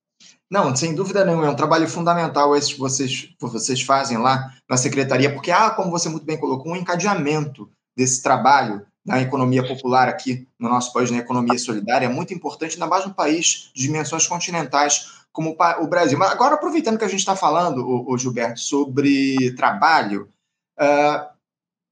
Não, 0.51 0.75
sem 0.75 0.93
dúvida 0.93 1.23
nenhuma, 1.23 1.47
é 1.47 1.49
um 1.49 1.55
trabalho 1.55 1.87
fundamental 1.87 2.53
esse 2.53 2.73
que 2.73 2.79
vocês, 2.79 3.29
vocês 3.39 3.81
fazem 3.81 4.17
lá 4.17 4.53
na 4.69 4.75
secretaria, 4.75 5.33
porque 5.33 5.49
há, 5.49 5.69
como 5.69 5.89
você 5.89 6.09
muito 6.09 6.25
bem 6.25 6.37
colocou, 6.37 6.73
um 6.73 6.75
encadeamento 6.75 7.71
desse 7.95 8.21
trabalho 8.21 8.85
na 9.05 9.21
economia 9.21 9.65
popular 9.65 10.09
aqui 10.09 10.45
no 10.59 10.67
nosso 10.67 10.91
país, 10.91 11.09
na 11.09 11.19
economia 11.19 11.57
solidária, 11.57 12.05
é 12.05 12.09
muito 12.09 12.33
importante, 12.33 12.73
ainda 12.73 12.85
mais 12.85 13.05
um 13.05 13.13
país 13.13 13.71
de 13.73 13.83
dimensões 13.83 14.27
continentais 14.27 15.21
como 15.31 15.55
o 15.79 15.87
Brasil. 15.87 16.19
Mas 16.19 16.31
agora, 16.31 16.55
aproveitando 16.55 16.97
que 16.97 17.05
a 17.05 17.09
gente 17.09 17.21
está 17.21 17.35
falando, 17.35 17.87
o, 17.87 18.17
Gilberto, 18.17 18.59
sobre 18.59 19.55
trabalho, 19.55 20.27
uh, 20.77 21.30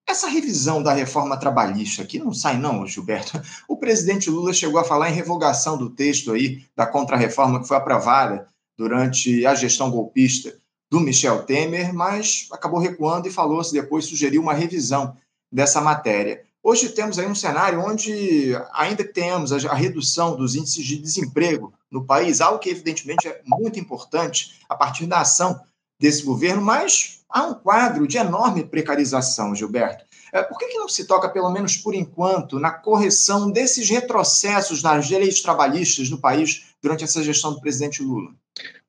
essa 0.09 0.27
revisão 0.27 0.81
da 0.81 0.91
reforma 0.91 1.37
trabalhista 1.37 2.01
aqui 2.01 2.17
não 2.17 2.33
sai, 2.33 2.57
não, 2.57 2.85
Gilberto. 2.85 3.39
O 3.67 3.77
presidente 3.77 4.29
Lula 4.29 4.53
chegou 4.53 4.79
a 4.79 4.83
falar 4.83 5.09
em 5.09 5.13
revogação 5.13 5.77
do 5.77 5.89
texto 5.89 6.31
aí 6.31 6.63
da 6.75 6.87
contrarreforma 6.87 7.61
que 7.61 7.67
foi 7.67 7.77
aprovada 7.77 8.47
durante 8.75 9.45
a 9.45 9.53
gestão 9.53 9.91
golpista 9.91 10.57
do 10.89 10.99
Michel 10.99 11.43
Temer, 11.43 11.93
mas 11.93 12.47
acabou 12.51 12.79
recuando 12.79 13.27
e 13.27 13.31
falou-se 13.31 13.71
depois, 13.71 14.05
sugeriu 14.05 14.41
uma 14.41 14.53
revisão 14.53 15.15
dessa 15.51 15.79
matéria. 15.79 16.43
Hoje 16.63 16.89
temos 16.89 17.19
aí 17.19 17.27
um 17.27 17.35
cenário 17.35 17.79
onde 17.79 18.53
ainda 18.73 19.03
temos 19.03 19.53
a 19.53 19.73
redução 19.75 20.35
dos 20.35 20.55
índices 20.55 20.85
de 20.85 20.97
desemprego 20.97 21.71
no 21.89 22.03
país, 22.03 22.41
algo 22.41 22.59
que 22.59 22.69
evidentemente 22.69 23.27
é 23.27 23.41
muito 23.45 23.79
importante 23.79 24.59
a 24.67 24.75
partir 24.75 25.05
da 25.05 25.21
ação 25.21 25.61
desse 25.99 26.23
governo, 26.23 26.61
mas 26.61 27.21
há 27.29 27.45
um 27.45 27.53
quadro 27.53 28.07
de 28.07 28.17
enorme 28.17 28.63
precarização, 28.63 29.53
Gilberto. 29.53 30.05
É, 30.31 30.43
por 30.43 30.57
que, 30.57 30.67
que 30.67 30.77
não 30.77 30.87
se 30.87 31.05
toca, 31.05 31.27
pelo 31.29 31.51
menos 31.51 31.75
por 31.77 31.95
enquanto, 31.95 32.59
na 32.59 32.71
correção 32.71 33.51
desses 33.51 33.89
retrocessos 33.89 34.83
nas 34.83 35.07
direitos 35.07 35.41
trabalhistas 35.41 36.09
no 36.09 36.19
país 36.19 36.67
durante 36.81 37.03
essa 37.03 37.23
gestão 37.23 37.53
do 37.53 37.61
presidente 37.61 38.03
Lula? 38.03 38.31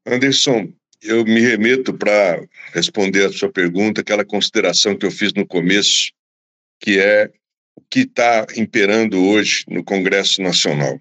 Anderson, 0.07 0.71
eu 1.03 1.25
me 1.25 1.41
remeto 1.41 1.95
para 1.95 2.47
responder 2.73 3.27
a 3.27 3.33
sua 3.33 3.51
pergunta, 3.51 4.03
aquela 4.03 4.25
consideração 4.25 4.97
que 4.97 5.07
eu 5.07 5.11
fiz 5.11 5.33
no 5.33 5.47
começo, 5.47 6.13
que 6.79 6.99
é 6.99 7.31
o 7.75 7.81
que 7.91 8.01
está 8.01 8.47
imperando 8.57 9.19
hoje 9.19 9.65
no 9.67 9.83
Congresso 9.83 10.43
Nacional. 10.43 11.01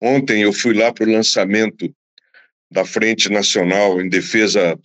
Ontem 0.00 0.42
eu 0.42 0.52
fui 0.52 0.72
lá 0.74 0.92
para 0.92 1.08
o 1.08 1.12
lançamento 1.12 1.92
da 2.70 2.84
Frente 2.84 3.30
Nacional 3.30 4.00
em 4.00 4.08
defesa 4.08 4.78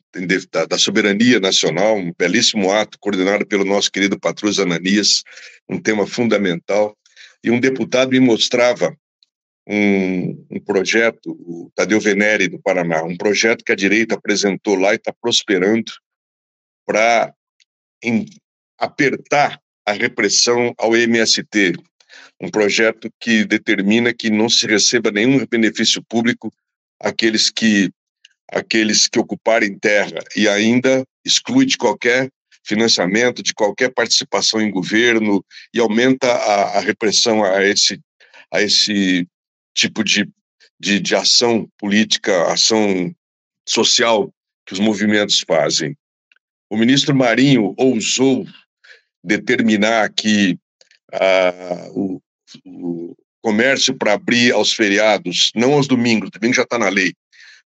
da, 0.51 0.65
da, 0.65 0.77
soberania 0.77 1.39
nacional, 1.39 1.97
um 1.97 2.13
belíssimo 2.17 2.71
ato 2.71 2.97
coordenado 2.99 3.45
pelo 3.45 3.65
nosso 3.65 3.91
querido 3.91 4.19
Patrus 4.19 4.59
Ananias, 4.59 5.23
um 5.67 5.79
tema 5.79 6.07
fundamental. 6.07 6.97
E 7.43 7.51
um 7.51 7.59
deputado 7.59 8.11
me 8.11 8.21
mostrava 8.21 8.95
um, 9.67 10.45
um 10.49 10.59
projeto, 10.61 11.31
o 11.31 11.71
Tadeu 11.75 11.99
Venere, 11.99 12.47
do 12.47 12.59
Paraná, 12.59 13.03
um 13.03 13.17
projeto 13.17 13.63
que 13.65 13.71
a 13.71 13.75
direita 13.75 14.15
apresentou 14.15 14.75
lá 14.75 14.93
e 14.93 14.95
está 14.95 15.13
prosperando 15.13 15.91
para 16.85 17.33
apertar 18.77 19.59
a 19.85 19.91
repressão 19.91 20.73
ao 20.77 20.95
MST, 20.95 21.73
um 22.39 22.49
projeto 22.49 23.09
que 23.19 23.43
determina 23.43 24.13
que 24.13 24.29
não 24.29 24.49
se 24.49 24.65
receba 24.65 25.11
nenhum 25.11 25.45
benefício 25.45 26.01
público 26.03 26.51
aqueles 27.03 27.49
que 27.49 27.91
aqueles 28.51 29.07
que 29.07 29.19
ocuparem 29.19 29.77
terra 29.77 30.19
e 30.35 30.47
ainda 30.47 31.03
exclui 31.25 31.65
de 31.65 31.77
qualquer 31.77 32.29
financiamento, 32.63 33.43
de 33.43 33.53
qualquer 33.53 33.91
participação 33.91 34.61
em 34.61 34.71
governo 34.71 35.43
e 35.73 35.79
aumenta 35.79 36.31
a, 36.31 36.77
a 36.77 36.79
repressão 36.79 37.43
a 37.43 37.63
esse 37.63 37.99
a 38.51 38.61
esse 38.61 39.27
tipo 39.75 40.03
de, 40.03 40.29
de, 40.79 40.99
de 40.99 41.15
ação 41.15 41.67
política, 41.77 42.51
ação 42.51 43.13
social 43.67 44.31
que 44.65 44.73
os 44.73 44.79
movimentos 44.79 45.43
fazem. 45.45 45.97
O 46.69 46.77
ministro 46.77 47.15
Marinho 47.15 47.73
ousou 47.77 48.45
determinar 49.23 50.11
que 50.13 50.57
ah, 51.11 51.87
o, 51.91 52.21
o, 52.65 53.15
comércio 53.43 53.93
para 53.93 54.13
abrir 54.13 54.53
aos 54.53 54.73
feriados, 54.73 55.51
não 55.53 55.73
aos 55.73 55.85
domingos, 55.85 56.31
domingo 56.31 56.55
já 56.55 56.63
está 56.63 56.79
na 56.79 56.87
lei, 56.87 57.13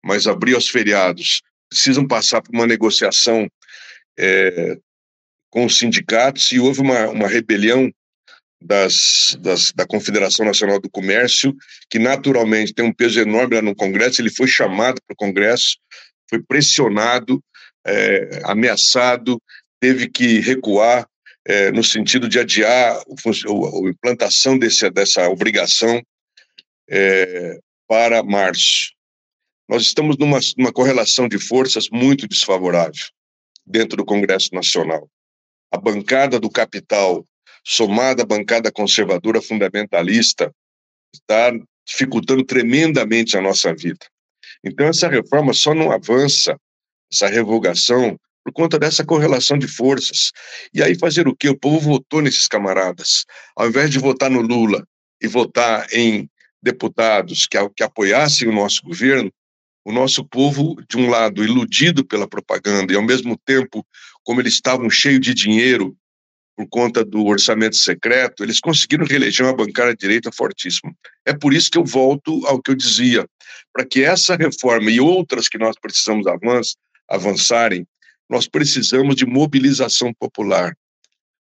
mas 0.05 0.27
abrir 0.27 0.53
aos 0.53 0.69
feriados, 0.69 1.41
precisam 1.67 2.07
passar 2.07 2.41
por 2.41 2.53
uma 2.53 2.67
negociação 2.67 3.49
é, 4.17 4.77
com 5.49 5.65
os 5.65 5.77
sindicatos 5.77 6.51
e 6.51 6.59
houve 6.59 6.79
uma, 6.79 7.09
uma 7.09 7.27
rebelião 7.27 7.91
das, 8.61 9.35
das, 9.41 9.71
da 9.71 9.85
Confederação 9.85 10.45
Nacional 10.45 10.79
do 10.79 10.89
Comércio, 10.89 11.55
que 11.89 11.97
naturalmente 11.97 12.73
tem 12.73 12.85
um 12.85 12.93
peso 12.93 13.19
enorme 13.19 13.55
lá 13.55 13.61
no 13.61 13.75
Congresso, 13.75 14.21
ele 14.21 14.29
foi 14.29 14.47
chamado 14.47 15.01
para 15.05 15.13
o 15.13 15.17
Congresso, 15.17 15.77
foi 16.29 16.41
pressionado, 16.41 17.43
é, 17.85 18.41
ameaçado, 18.45 19.41
teve 19.81 20.07
que 20.07 20.39
recuar, 20.39 21.07
é, 21.45 21.71
no 21.71 21.83
sentido 21.83 22.27
de 22.27 22.39
adiar 22.39 22.97
a 22.97 23.89
implantação 23.89 24.57
desse, 24.57 24.89
dessa 24.89 25.27
obrigação 25.29 26.01
é, 26.89 27.59
para 27.87 28.23
março. 28.23 28.93
Nós 29.67 29.83
estamos 29.83 30.17
numa, 30.17 30.39
numa 30.57 30.71
correlação 30.71 31.27
de 31.27 31.39
forças 31.39 31.89
muito 31.89 32.27
desfavorável 32.27 33.05
dentro 33.65 33.97
do 33.97 34.05
Congresso 34.05 34.53
Nacional. 34.53 35.09
A 35.71 35.77
bancada 35.77 36.39
do 36.39 36.49
capital, 36.49 37.25
somada 37.63 38.23
à 38.23 38.25
bancada 38.25 38.71
conservadora 38.71 39.41
fundamentalista, 39.41 40.53
está 41.13 41.51
dificultando 41.85 42.43
tremendamente 42.43 43.37
a 43.37 43.41
nossa 43.41 43.73
vida. 43.73 44.05
Então, 44.63 44.87
essa 44.87 45.09
reforma 45.09 45.53
só 45.53 45.73
não 45.73 45.91
avança, 45.91 46.57
essa 47.11 47.27
revogação, 47.27 48.17
por 48.43 48.51
conta 48.51 48.77
dessa 48.77 49.05
correlação 49.05 49.57
de 49.57 49.67
forças. 49.67 50.31
E 50.73 50.83
aí 50.83 50.97
fazer 50.97 51.27
o 51.27 51.35
quê? 51.35 51.49
O 51.49 51.57
povo 51.57 51.79
votou 51.79 52.21
nesses 52.21 52.47
camaradas. 52.47 53.25
Ao 53.55 53.67
invés 53.67 53.89
de 53.89 53.99
votar 53.99 54.29
no 54.29 54.41
Lula 54.41 54.85
e 55.21 55.27
votar 55.27 55.87
em 55.93 56.29
deputados 56.61 57.47
que, 57.47 57.57
que 57.69 57.83
apoiassem 57.83 58.47
o 58.47 58.53
nosso 58.53 58.81
governo, 58.83 59.31
o 59.85 59.91
nosso 59.91 60.23
povo, 60.23 60.75
de 60.89 60.97
um 60.97 61.09
lado, 61.09 61.43
iludido 61.43 62.05
pela 62.05 62.27
propaganda 62.27 62.93
e, 62.93 62.95
ao 62.95 63.01
mesmo 63.01 63.37
tempo, 63.45 63.85
como 64.23 64.39
eles 64.39 64.53
estavam 64.53 64.89
cheios 64.89 65.19
de 65.19 65.33
dinheiro 65.33 65.95
por 66.55 66.67
conta 66.69 67.03
do 67.03 67.25
orçamento 67.25 67.75
secreto, 67.75 68.43
eles 68.43 68.59
conseguiram 68.59 69.05
reeleger 69.05 69.45
uma 69.45 69.55
bancada 69.55 69.95
direita 69.95 70.31
fortíssima. 70.31 70.93
É 71.25 71.33
por 71.33 71.53
isso 71.53 71.69
que 71.69 71.77
eu 71.77 71.83
volto 71.83 72.45
ao 72.45 72.61
que 72.61 72.71
eu 72.71 72.75
dizia, 72.75 73.27
para 73.73 73.85
que 73.85 74.03
essa 74.03 74.35
reforma 74.35 74.89
e 74.89 74.99
outras 74.99 75.49
que 75.49 75.57
nós 75.57 75.75
precisamos 75.81 76.25
avançarem, 77.09 77.85
nós 78.33 78.47
precisamos 78.47 79.15
de 79.15 79.27
mobilização 79.27 80.11
popular. 80.11 80.75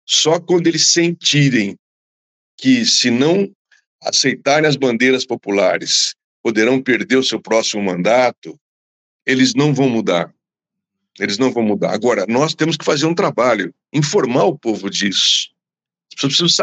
Só 0.07 0.41
quando 0.41 0.67
eles 0.67 0.87
sentirem 0.87 1.79
que, 2.57 2.87
se 2.87 3.11
não 3.11 3.47
aceitarem 4.03 4.67
as 4.67 4.75
bandeiras 4.75 5.27
populares, 5.27 6.15
poderão 6.43 6.83
perder 6.83 7.17
o 7.17 7.23
seu 7.23 7.41
próximo 7.41 7.83
mandato, 7.83 8.59
eles 9.27 9.55
não 9.55 9.75
vão 9.75 9.91
mudar. 9.91 10.33
Eles 11.21 11.37
não 11.37 11.53
vão 11.53 11.63
mudar. 11.63 11.93
Agora, 11.93 12.25
nós 12.27 12.55
temos 12.55 12.77
que 12.77 12.87
fazer 12.87 13.05
um 13.05 13.15
trabalho, 13.15 13.75
informar 13.93 14.45
o 14.45 14.59
povo 14.59 14.89
disso. 14.89 15.51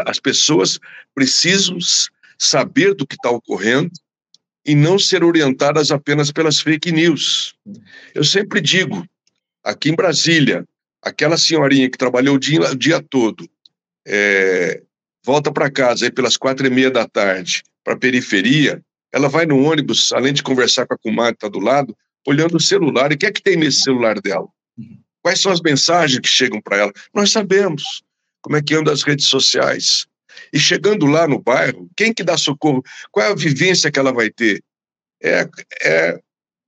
As 0.06 0.18
pessoas 0.18 0.80
precisam 1.14 1.78
saber 2.36 2.94
do 2.94 3.06
que 3.06 3.14
está 3.14 3.30
ocorrendo 3.30 3.92
e 4.66 4.74
não 4.74 4.98
ser 4.98 5.22
orientadas 5.22 5.92
apenas 5.92 6.32
pelas 6.32 6.60
fake 6.60 6.90
news. 6.90 7.54
Eu 8.12 8.24
sempre 8.24 8.60
digo, 8.60 9.06
aqui 9.66 9.90
em 9.90 9.96
Brasília, 9.96 10.64
aquela 11.02 11.36
senhorinha 11.36 11.90
que 11.90 11.98
trabalhou 11.98 12.36
o 12.36 12.38
dia, 12.38 12.60
o 12.70 12.76
dia 12.76 13.02
todo, 13.02 13.48
é, 14.06 14.80
volta 15.24 15.52
para 15.52 15.70
casa 15.70 16.06
aí 16.06 16.10
pelas 16.10 16.36
quatro 16.36 16.64
e 16.66 16.70
meia 16.70 16.90
da 16.90 17.06
tarde, 17.06 17.64
para 17.82 17.94
a 17.94 17.98
periferia, 17.98 18.80
ela 19.12 19.28
vai 19.28 19.44
no 19.44 19.60
ônibus, 19.60 20.12
além 20.12 20.32
de 20.32 20.42
conversar 20.42 20.86
com 20.86 20.94
a 20.94 20.98
comadre 20.98 21.32
que 21.32 21.46
está 21.46 21.48
do 21.48 21.58
lado, 21.58 21.96
olhando 22.26 22.56
o 22.56 22.60
celular. 22.60 23.10
E 23.10 23.16
o 23.16 23.18
que 23.18 23.26
é 23.26 23.32
que 23.32 23.42
tem 23.42 23.56
nesse 23.56 23.80
celular 23.82 24.20
dela? 24.20 24.46
Quais 25.22 25.40
são 25.40 25.50
as 25.50 25.60
mensagens 25.60 26.20
que 26.20 26.28
chegam 26.28 26.60
para 26.60 26.76
ela? 26.76 26.92
Nós 27.12 27.32
sabemos 27.32 28.02
como 28.42 28.56
é 28.56 28.62
que 28.62 28.74
andam 28.74 28.92
as 28.92 29.02
redes 29.02 29.26
sociais. 29.26 30.06
E 30.52 30.58
chegando 30.58 31.06
lá 31.06 31.26
no 31.26 31.40
bairro, 31.40 31.88
quem 31.96 32.12
que 32.12 32.22
dá 32.22 32.36
socorro? 32.36 32.82
Qual 33.10 33.26
é 33.26 33.30
a 33.30 33.34
vivência 33.34 33.90
que 33.90 33.98
ela 33.98 34.12
vai 34.12 34.30
ter? 34.30 34.62
É, 35.22 35.48
é 35.82 36.20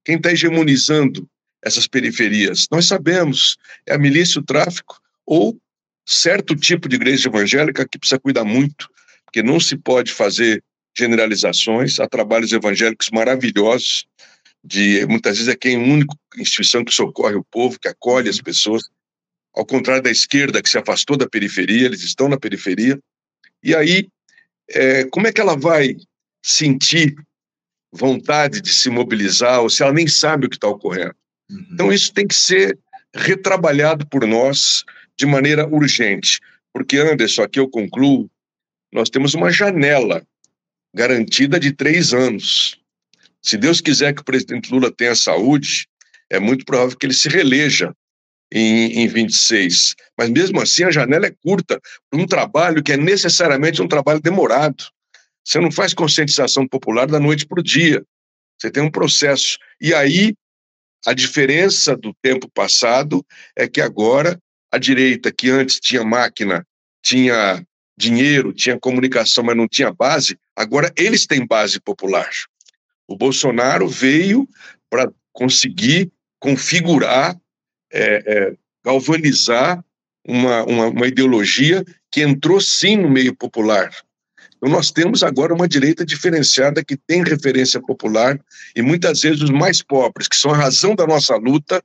quem 0.04 0.16
está 0.16 0.32
hegemonizando 0.32 1.28
essas 1.62 1.87
periferias. 1.87 2.66
Nós 2.71 2.87
sabemos, 2.87 3.57
é 3.87 3.94
a 3.94 3.99
milícia, 3.99 4.40
o 4.40 4.44
tráfico, 4.44 5.01
ou 5.27 5.59
certo 6.07 6.57
tipo 6.57 6.88
de 6.88 6.97
igreja 6.97 7.29
evangélica 7.29 7.87
que 7.87 7.99
precisa 7.99 8.18
cuidar 8.18 8.44
muito, 8.44 8.88
porque 9.25 9.42
não 9.42 9.61
se 9.61 9.77
pode 9.77 10.12
fazer 10.12 10.62
generalizações. 10.97 12.01
Há 12.01 12.09
trabalhos 12.09 12.53
evangélicos 12.53 13.11
maravilhosos 13.11 14.07
de 14.64 15.07
muitas 15.07 15.37
vezes 15.37 15.53
é 15.53 15.57
quem 15.57 15.75
é 15.75 15.77
a 15.77 15.92
única 15.92 16.14
instituição 16.37 16.85
que 16.85 16.94
socorre 16.94 17.37
o 17.37 17.44
povo, 17.44 17.79
que 17.79 17.88
acolhe 17.88 18.29
as 18.29 18.40
pessoas, 18.40 18.83
ao 19.55 19.64
contrário 19.64 20.03
da 20.03 20.11
esquerda 20.11 20.62
que 20.62 20.68
se 20.68 20.79
afastou 20.79 21.16
da 21.16 21.29
periferia, 21.29 21.87
eles 21.87 22.03
estão 22.03 22.29
na 22.29 22.38
periferia. 22.38 22.99
E 23.62 23.75
aí, 23.75 24.09
é, 24.71 25.05
como 25.05 25.27
é 25.27 25.33
que 25.33 25.40
ela 25.40 25.57
vai 25.57 25.97
sentir 26.42 27.14
vontade 27.92 28.61
de 28.61 28.75
se 28.75 28.90
mobilizar 28.90 29.61
ou 29.61 29.71
se 29.71 29.83
ela 29.83 29.92
nem 29.92 30.07
sabe 30.07 30.47
o 30.47 30.51
que 30.51 30.57
está 30.57 30.68
ocorrendo? 30.68 31.14
Uhum. 31.50 31.66
Então 31.72 31.92
isso 31.92 32.12
tem 32.12 32.26
que 32.26 32.34
ser 32.34 32.78
retrabalhado 33.14 34.06
por 34.06 34.26
nós 34.26 34.84
de 35.16 35.26
maneira 35.26 35.66
urgente, 35.66 36.38
porque 36.72 36.98
Anderson, 36.98 37.42
aqui 37.42 37.58
eu 37.58 37.68
concluo, 37.68 38.30
nós 38.92 39.11
temos 39.11 39.34
uma 39.34 39.50
janela 39.50 40.24
garantida 40.94 41.58
de 41.58 41.72
três 41.72 42.12
anos 42.14 42.78
se 43.42 43.56
Deus 43.56 43.80
quiser 43.80 44.14
que 44.14 44.20
o 44.20 44.24
presidente 44.24 44.70
Lula 44.72 44.92
tenha 44.92 45.14
saúde, 45.14 45.87
é 46.30 46.38
muito 46.38 46.64
provável 46.64 46.96
que 46.96 47.06
ele 47.06 47.14
se 47.14 47.28
reeleja 47.28 47.94
em, 48.52 49.00
em 49.00 49.08
26. 49.08 49.94
Mas 50.18 50.30
mesmo 50.30 50.61
assim, 50.61 50.84
a 50.84 50.90
janela 50.90 51.26
é 51.26 51.34
curta 51.42 51.80
para 52.11 52.20
um 52.20 52.26
trabalho 52.26 52.82
que 52.82 52.92
é 52.92 52.96
necessariamente 52.96 53.80
um 53.80 53.88
trabalho 53.88 54.20
demorado. 54.20 54.84
Você 55.44 55.58
não 55.61 55.70
faz 55.70 55.94
conscientização 55.94 56.66
popular 56.66 57.06
da 57.06 57.18
noite 57.18 57.46
para 57.46 57.61
o 57.61 57.62
dia. 57.62 58.04
Você 58.58 58.70
tem 58.70 58.82
um 58.82 58.90
processo. 58.90 59.56
E 59.80 59.94
aí, 59.94 60.34
a 61.06 61.14
diferença 61.14 61.96
do 61.96 62.14
tempo 62.22 62.48
passado 62.50 63.24
é 63.56 63.68
que 63.68 63.80
agora 63.80 64.38
a 64.70 64.78
direita, 64.78 65.32
que 65.32 65.50
antes 65.50 65.80
tinha 65.80 66.04
máquina, 66.04 66.66
tinha 67.02 67.64
dinheiro, 67.96 68.52
tinha 68.52 68.78
comunicação, 68.78 69.42
mas 69.42 69.56
não 69.56 69.66
tinha 69.66 69.92
base, 69.92 70.38
agora 70.54 70.92
eles 70.96 71.26
têm 71.26 71.46
base 71.46 71.80
popular. 71.80 72.30
O 73.06 73.16
Bolsonaro 73.16 73.88
veio 73.88 74.48
para 74.90 75.11
conseguir 75.32 76.12
configurar, 76.38 77.37
é, 77.92 78.22
é, 78.26 78.56
galvanizar 78.84 79.82
uma, 80.26 80.62
uma, 80.64 80.87
uma 80.88 81.06
ideologia 81.06 81.84
que 82.11 82.22
entrou 82.22 82.61
sim 82.61 82.96
no 82.96 83.11
meio 83.11 83.34
popular. 83.34 83.90
Então, 84.59 84.68
nós 84.68 84.90
temos 84.90 85.23
agora 85.23 85.55
uma 85.55 85.68
direita 85.68 86.05
diferenciada 86.05 86.85
que 86.85 86.97
tem 86.97 87.23
referência 87.23 87.81
popular 87.81 88.38
e 88.75 88.83
muitas 88.83 89.23
vezes 89.23 89.40
os 89.40 89.51
mais 89.51 89.81
pobres, 89.81 90.27
que 90.27 90.37
são 90.37 90.51
a 90.51 90.57
razão 90.57 90.94
da 90.94 91.07
nossa 91.07 91.37
luta, 91.37 91.83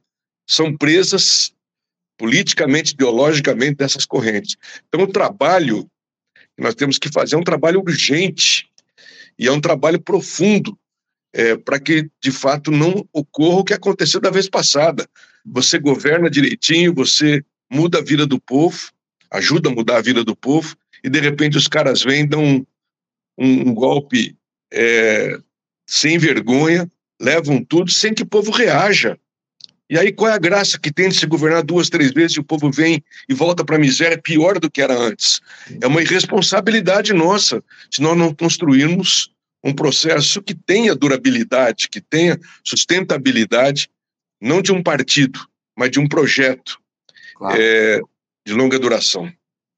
são 0.48 0.76
presas 0.76 1.54
politicamente, 2.18 2.94
ideologicamente 2.94 3.76
dessas 3.76 4.06
correntes. 4.06 4.58
Então, 4.88 5.04
o 5.04 5.12
trabalho 5.12 5.88
que 6.56 6.64
nós 6.64 6.76
temos 6.76 6.98
que 6.98 7.10
fazer 7.10 7.36
é 7.36 7.38
um 7.38 7.44
trabalho 7.44 7.80
urgente 7.80 8.68
e 9.38 9.48
é 9.48 9.52
um 9.52 9.62
trabalho 9.62 10.02
profundo 10.02 10.78
é, 11.32 11.56
para 11.56 11.80
que, 11.80 12.10
de 12.22 12.32
fato, 12.32 12.72
não 12.72 13.08
ocorra 13.12 13.60
o 13.60 13.64
que 13.64 13.74
aconteceu 13.74 14.20
da 14.20 14.30
vez 14.30 14.50
passada. 14.50 15.08
Você 15.46 15.78
governa 15.80 16.30
direitinho, 16.30 16.94
você 16.94 17.44
muda 17.72 18.00
a 18.00 18.04
vida 18.04 18.26
do 18.26 18.40
povo, 18.40 18.92
ajuda 19.32 19.70
a 19.70 19.72
mudar 19.72 19.98
a 19.98 20.02
vida 20.02 20.24
do 20.24 20.36
povo, 20.36 20.76
e 21.04 21.10
de 21.10 21.20
repente 21.20 21.58
os 21.58 21.68
caras 21.68 22.02
vêm, 22.02 22.26
dão 22.26 22.44
um, 22.44 22.66
um, 23.38 23.70
um 23.70 23.74
golpe 23.74 24.36
é, 24.72 25.38
sem 25.88 26.18
vergonha, 26.18 26.90
levam 27.22 27.64
tudo 27.64 27.92
sem 27.92 28.14
que 28.14 28.24
o 28.24 28.28
povo 28.28 28.52
reaja. 28.52 29.18
E 29.90 29.98
aí 30.00 30.12
qual 30.12 30.32
é 30.32 30.34
a 30.34 30.40
graça 30.40 30.80
que 30.80 30.92
tem 30.92 31.10
de 31.10 31.16
se 31.16 31.26
governar 31.26 31.62
duas, 31.62 31.90
três 31.90 32.12
vezes 32.12 32.38
e 32.38 32.40
o 32.40 32.44
povo 32.44 32.72
vem 32.72 33.04
e 33.28 33.34
volta 33.34 33.64
para 33.64 33.76
a 33.76 33.80
miséria 33.80 34.18
pior 34.18 34.60
do 34.60 34.72
que 34.72 34.82
era 34.82 34.98
antes? 34.98 35.42
É 35.82 35.88
uma 35.88 36.02
irresponsabilidade 36.02 37.14
nossa 37.14 37.64
se 37.92 38.02
nós 38.02 38.18
não 38.18 38.34
construirmos 38.34 39.32
um 39.64 39.74
processo 39.74 40.42
que 40.42 40.54
tenha 40.54 40.96
durabilidade, 40.96 41.88
que 41.90 42.02
tenha 42.02 42.40
sustentabilidade, 42.64 43.90
não 44.42 44.62
de 44.62 44.72
um 44.72 44.84
partido, 44.84 45.40
mas 45.78 45.92
de 45.92 46.00
um 46.00 46.08
projeto 46.08 46.80
claro. 47.36 47.58
é, 47.60 48.02
de 48.46 48.54
longa 48.54 48.78
duração. 48.78 49.32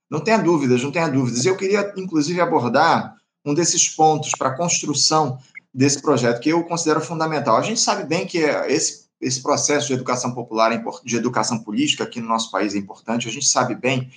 Não 0.10 0.20
tenha 0.20 0.38
dúvidas, 0.38 0.84
não 0.84 0.92
tenha 0.92 1.08
dúvidas. 1.08 1.46
Eu 1.46 1.58
queria, 1.58 1.94
inclusive, 1.98 2.40
abordar 2.40 3.16
um 3.46 3.54
desses 3.54 3.90
pontos 3.90 4.32
para 4.38 4.50
a 4.50 4.56
construção 4.56 5.38
desse 5.74 6.02
projeto, 6.02 6.40
que 6.40 6.50
eu 6.50 6.64
considero 6.64 7.02
fundamental. 7.02 7.58
A 7.58 7.62
gente 7.62 7.80
sabe 7.80 8.06
bem 8.06 8.26
que 8.26 8.38
esse, 8.38 9.06
esse 9.20 9.42
processo 9.42 9.88
de 9.88 9.94
educação 9.94 10.34
popular, 10.34 10.72
de 11.04 11.16
educação 11.18 11.60
política 11.60 12.04
aqui 12.04 12.22
no 12.22 12.28
nosso 12.28 12.50
país 12.50 12.74
é 12.74 12.78
importante, 12.78 13.28
a 13.28 13.32
gente 13.32 13.46
sabe 13.46 13.76
bem 13.76 14.10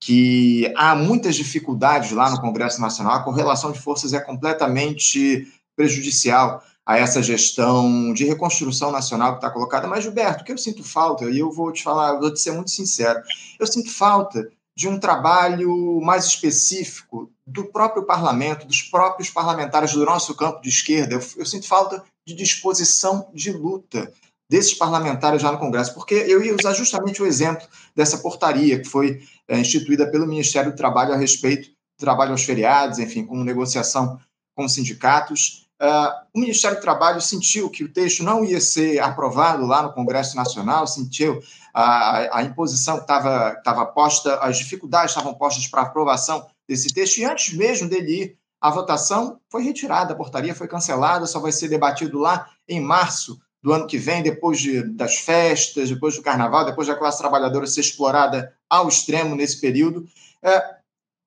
que 0.00 0.72
há 0.76 0.94
muitas 0.94 1.36
dificuldades 1.36 2.10
lá 2.12 2.30
no 2.30 2.40
Congresso 2.40 2.80
Nacional, 2.80 3.14
a 3.14 3.22
correlação 3.22 3.72
de 3.72 3.80
forças 3.80 4.12
é 4.12 4.20
completamente 4.20 5.46
prejudicial 5.76 6.62
a 6.86 6.98
essa 6.98 7.22
gestão 7.22 8.12
de 8.12 8.24
reconstrução 8.24 8.92
nacional 8.92 9.32
que 9.32 9.38
está 9.38 9.50
colocada. 9.50 9.88
Mas, 9.88 10.04
Gilberto, 10.04 10.42
o 10.42 10.44
que 10.44 10.52
eu 10.52 10.58
sinto 10.58 10.84
falta, 10.84 11.24
e 11.30 11.38
eu 11.38 11.50
vou 11.50 11.72
te 11.72 11.82
falar, 11.82 12.18
vou 12.18 12.32
te 12.32 12.40
ser 12.40 12.52
muito 12.52 12.70
sincero, 12.70 13.20
eu 13.58 13.66
sinto 13.66 13.90
falta 13.90 14.46
de 14.76 14.88
um 14.88 14.98
trabalho 14.98 16.00
mais 16.00 16.24
específico 16.24 17.30
do 17.46 17.66
próprio 17.66 18.04
parlamento, 18.04 18.66
dos 18.66 18.82
próprios 18.82 19.30
parlamentares 19.30 19.92
do 19.92 20.04
nosso 20.04 20.34
campo 20.34 20.60
de 20.60 20.68
esquerda. 20.68 21.14
Eu, 21.14 21.22
eu 21.36 21.46
sinto 21.46 21.66
falta 21.66 22.02
de 22.26 22.34
disposição 22.34 23.30
de 23.32 23.52
luta 23.52 24.12
desses 24.50 24.74
parlamentares 24.74 25.42
lá 25.42 25.52
no 25.52 25.58
Congresso, 25.58 25.94
porque 25.94 26.14
eu 26.14 26.42
ia 26.42 26.54
usar 26.54 26.74
justamente 26.74 27.22
o 27.22 27.26
exemplo 27.26 27.66
dessa 27.94 28.18
portaria 28.18 28.80
que 28.80 28.88
foi 28.88 29.22
é, 29.48 29.58
instituída 29.58 30.10
pelo 30.10 30.26
Ministério 30.26 30.72
do 30.72 30.76
Trabalho 30.76 31.12
a 31.12 31.16
respeito 31.16 31.68
do 31.68 31.98
trabalho 31.98 32.32
aos 32.32 32.44
feriados, 32.44 32.98
enfim, 32.98 33.24
com 33.24 33.42
negociação 33.42 34.18
com 34.56 34.68
sindicatos. 34.68 35.63
Uh, 35.84 36.24
o 36.32 36.40
Ministério 36.40 36.78
do 36.78 36.80
Trabalho 36.80 37.20
sentiu 37.20 37.68
que 37.68 37.84
o 37.84 37.92
texto 37.92 38.22
não 38.22 38.42
ia 38.42 38.58
ser 38.58 39.00
aprovado 39.00 39.66
lá 39.66 39.82
no 39.82 39.92
Congresso 39.92 40.34
Nacional, 40.34 40.86
sentiu 40.86 41.42
a, 41.74 42.38
a 42.38 42.42
imposição 42.42 42.96
que 42.96 43.02
estava 43.02 43.84
posta, 43.86 44.36
as 44.36 44.56
dificuldades 44.56 45.10
estavam 45.10 45.34
postas 45.34 45.66
para 45.66 45.82
aprovação 45.82 46.46
desse 46.66 46.88
texto, 46.94 47.18
e 47.18 47.24
antes 47.26 47.52
mesmo 47.52 47.86
dele 47.86 48.22
ir 48.22 48.38
à 48.62 48.70
votação, 48.70 49.38
foi 49.50 49.62
retirada, 49.62 50.14
a 50.14 50.16
portaria 50.16 50.54
foi 50.54 50.66
cancelada, 50.66 51.26
só 51.26 51.38
vai 51.38 51.52
ser 51.52 51.68
debatido 51.68 52.18
lá 52.18 52.48
em 52.66 52.80
março 52.80 53.38
do 53.62 53.70
ano 53.70 53.86
que 53.86 53.98
vem, 53.98 54.22
depois 54.22 54.58
de, 54.58 54.82
das 54.82 55.16
festas, 55.16 55.90
depois 55.90 56.16
do 56.16 56.22
carnaval, 56.22 56.64
depois 56.64 56.88
da 56.88 56.96
classe 56.96 57.18
trabalhadora 57.18 57.66
ser 57.66 57.80
explorada 57.80 58.56
ao 58.70 58.88
extremo 58.88 59.34
nesse 59.34 59.60
período, 59.60 60.08
é, 60.42 60.76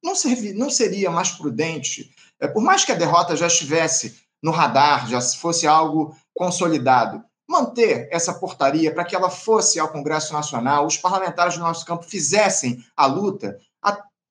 não, 0.04 0.16
servi, 0.16 0.52
não 0.54 0.72
seria 0.72 1.12
mais 1.12 1.30
prudente, 1.30 2.12
é, 2.40 2.48
por 2.48 2.64
mais 2.64 2.84
que 2.84 2.92
a 2.92 2.96
derrota 2.96 3.36
já 3.36 3.46
estivesse 3.46 4.26
no 4.42 4.52
radar, 4.52 5.08
já 5.08 5.22
fosse 5.22 5.66
algo 5.68 6.16
consolidado, 6.34 7.24
manter 7.50 8.08
essa 8.12 8.34
portaria 8.34 8.94
para 8.94 9.06
que 9.06 9.16
ela 9.16 9.30
fosse 9.30 9.80
ao 9.80 9.88
Congresso 9.90 10.34
Nacional, 10.34 10.86
os 10.86 10.98
parlamentares 10.98 11.56
do 11.56 11.62
nosso 11.62 11.86
campo 11.86 12.04
fizessem 12.04 12.84
a 12.96 13.06
luta, 13.06 13.58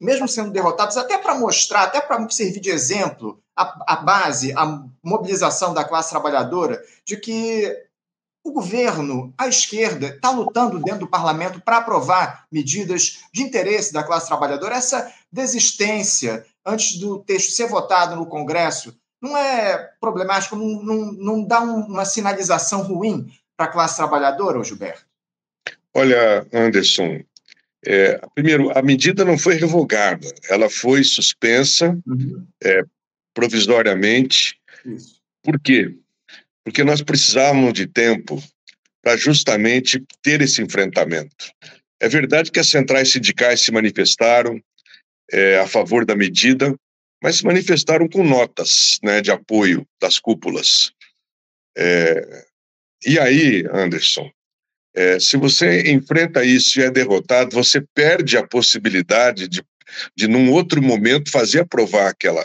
mesmo 0.01 0.29
sendo 0.29 0.51
derrotados, 0.51 0.97
até 0.97 1.17
para 1.17 1.35
mostrar, 1.35 1.85
até 1.85 2.01
para 2.01 2.29
servir 2.29 2.61
de 2.61 2.71
exemplo, 2.71 3.41
a, 3.57 3.95
a 3.95 3.97
base, 3.97 4.53
a 4.53 4.85
mobilização 5.03 5.73
da 5.73 5.85
classe 5.85 6.11
trabalhadora, 6.11 6.83
de 7.05 7.17
que 7.17 7.87
o 8.45 8.53
governo, 8.53 9.35
a 9.37 9.49
esquerda, 9.49 10.09
está 10.09 10.31
lutando 10.31 10.79
dentro 10.79 11.01
do 11.01 11.09
parlamento 11.09 11.61
para 11.61 11.79
aprovar 11.79 12.47
medidas 12.53 13.25
de 13.33 13.43
interesse 13.43 13.93
da 13.93 14.05
classe 14.05 14.29
trabalhadora. 14.29 14.77
Essa 14.77 15.13
desistência 15.33 16.47
antes 16.65 16.99
do 16.99 17.19
texto 17.19 17.51
ser 17.51 17.67
votado 17.67 18.15
no 18.15 18.27
Congresso 18.27 18.95
não 19.21 19.37
é 19.37 19.91
problemático, 20.01 20.57
não, 20.57 20.83
não, 20.83 21.13
não 21.13 21.45
dá 21.45 21.61
uma 21.61 22.05
sinalização 22.05 22.83
ruim 22.83 23.31
para 23.57 23.67
a 23.67 23.73
classe 23.73 23.97
trabalhadora, 23.97 24.63
Gilberto? 24.63 25.07
Olha, 25.95 26.47
Anderson, 26.53 27.23
é, 27.87 28.21
primeiro, 28.35 28.77
a 28.77 28.83
medida 28.83 29.25
não 29.25 29.39
foi 29.39 29.55
revogada, 29.55 30.27
ela 30.51 30.69
foi 30.69 31.03
suspensa 31.03 31.97
uhum. 32.07 32.47
é, 32.63 32.83
provisoriamente. 33.33 34.59
Isso. 34.85 35.21
Por 35.43 35.59
quê? 35.61 35.95
Porque 36.65 36.83
nós 36.85 37.01
precisávamos 37.01 37.73
de 37.73 37.87
tempo 37.87 38.43
para 39.03 39.17
justamente 39.17 40.05
ter 40.21 40.43
esse 40.43 40.61
enfrentamento. 40.61 41.53
É 42.01 42.09
verdade 42.09 42.51
que 42.51 42.59
as 42.59 42.69
centrais 42.69 43.13
sindicais 43.13 43.61
se 43.61 43.71
manifestaram 43.71 44.61
é, 45.31 45.59
a 45.61 45.67
favor 45.67 46.05
da 46.05 46.17
medida, 46.17 46.75
mas 47.23 47.37
se 47.37 47.45
manifestaram 47.45 48.09
com 48.09 48.23
notas 48.23 48.99
né, 49.03 49.21
de 49.21 49.31
apoio 49.31 49.87
das 50.01 50.19
cúpulas. 50.19 50.93
É, 51.77 52.47
e 53.05 53.19
aí, 53.19 53.65
Anderson, 53.73 54.31
é, 54.95 55.21
se 55.21 55.37
você 55.37 55.91
enfrenta 55.93 56.43
isso 56.43 56.81
e 56.81 56.83
é 56.83 56.91
derrotado, 56.91 57.55
você 57.55 57.83
perde 57.95 58.37
a 58.37 58.47
possibilidade 58.47 59.47
de, 59.47 59.63
de, 60.17 60.27
num 60.27 60.51
outro 60.51 60.83
momento, 60.83 61.31
fazer 61.31 61.61
aprovar 61.61 62.09
aquela. 62.09 62.45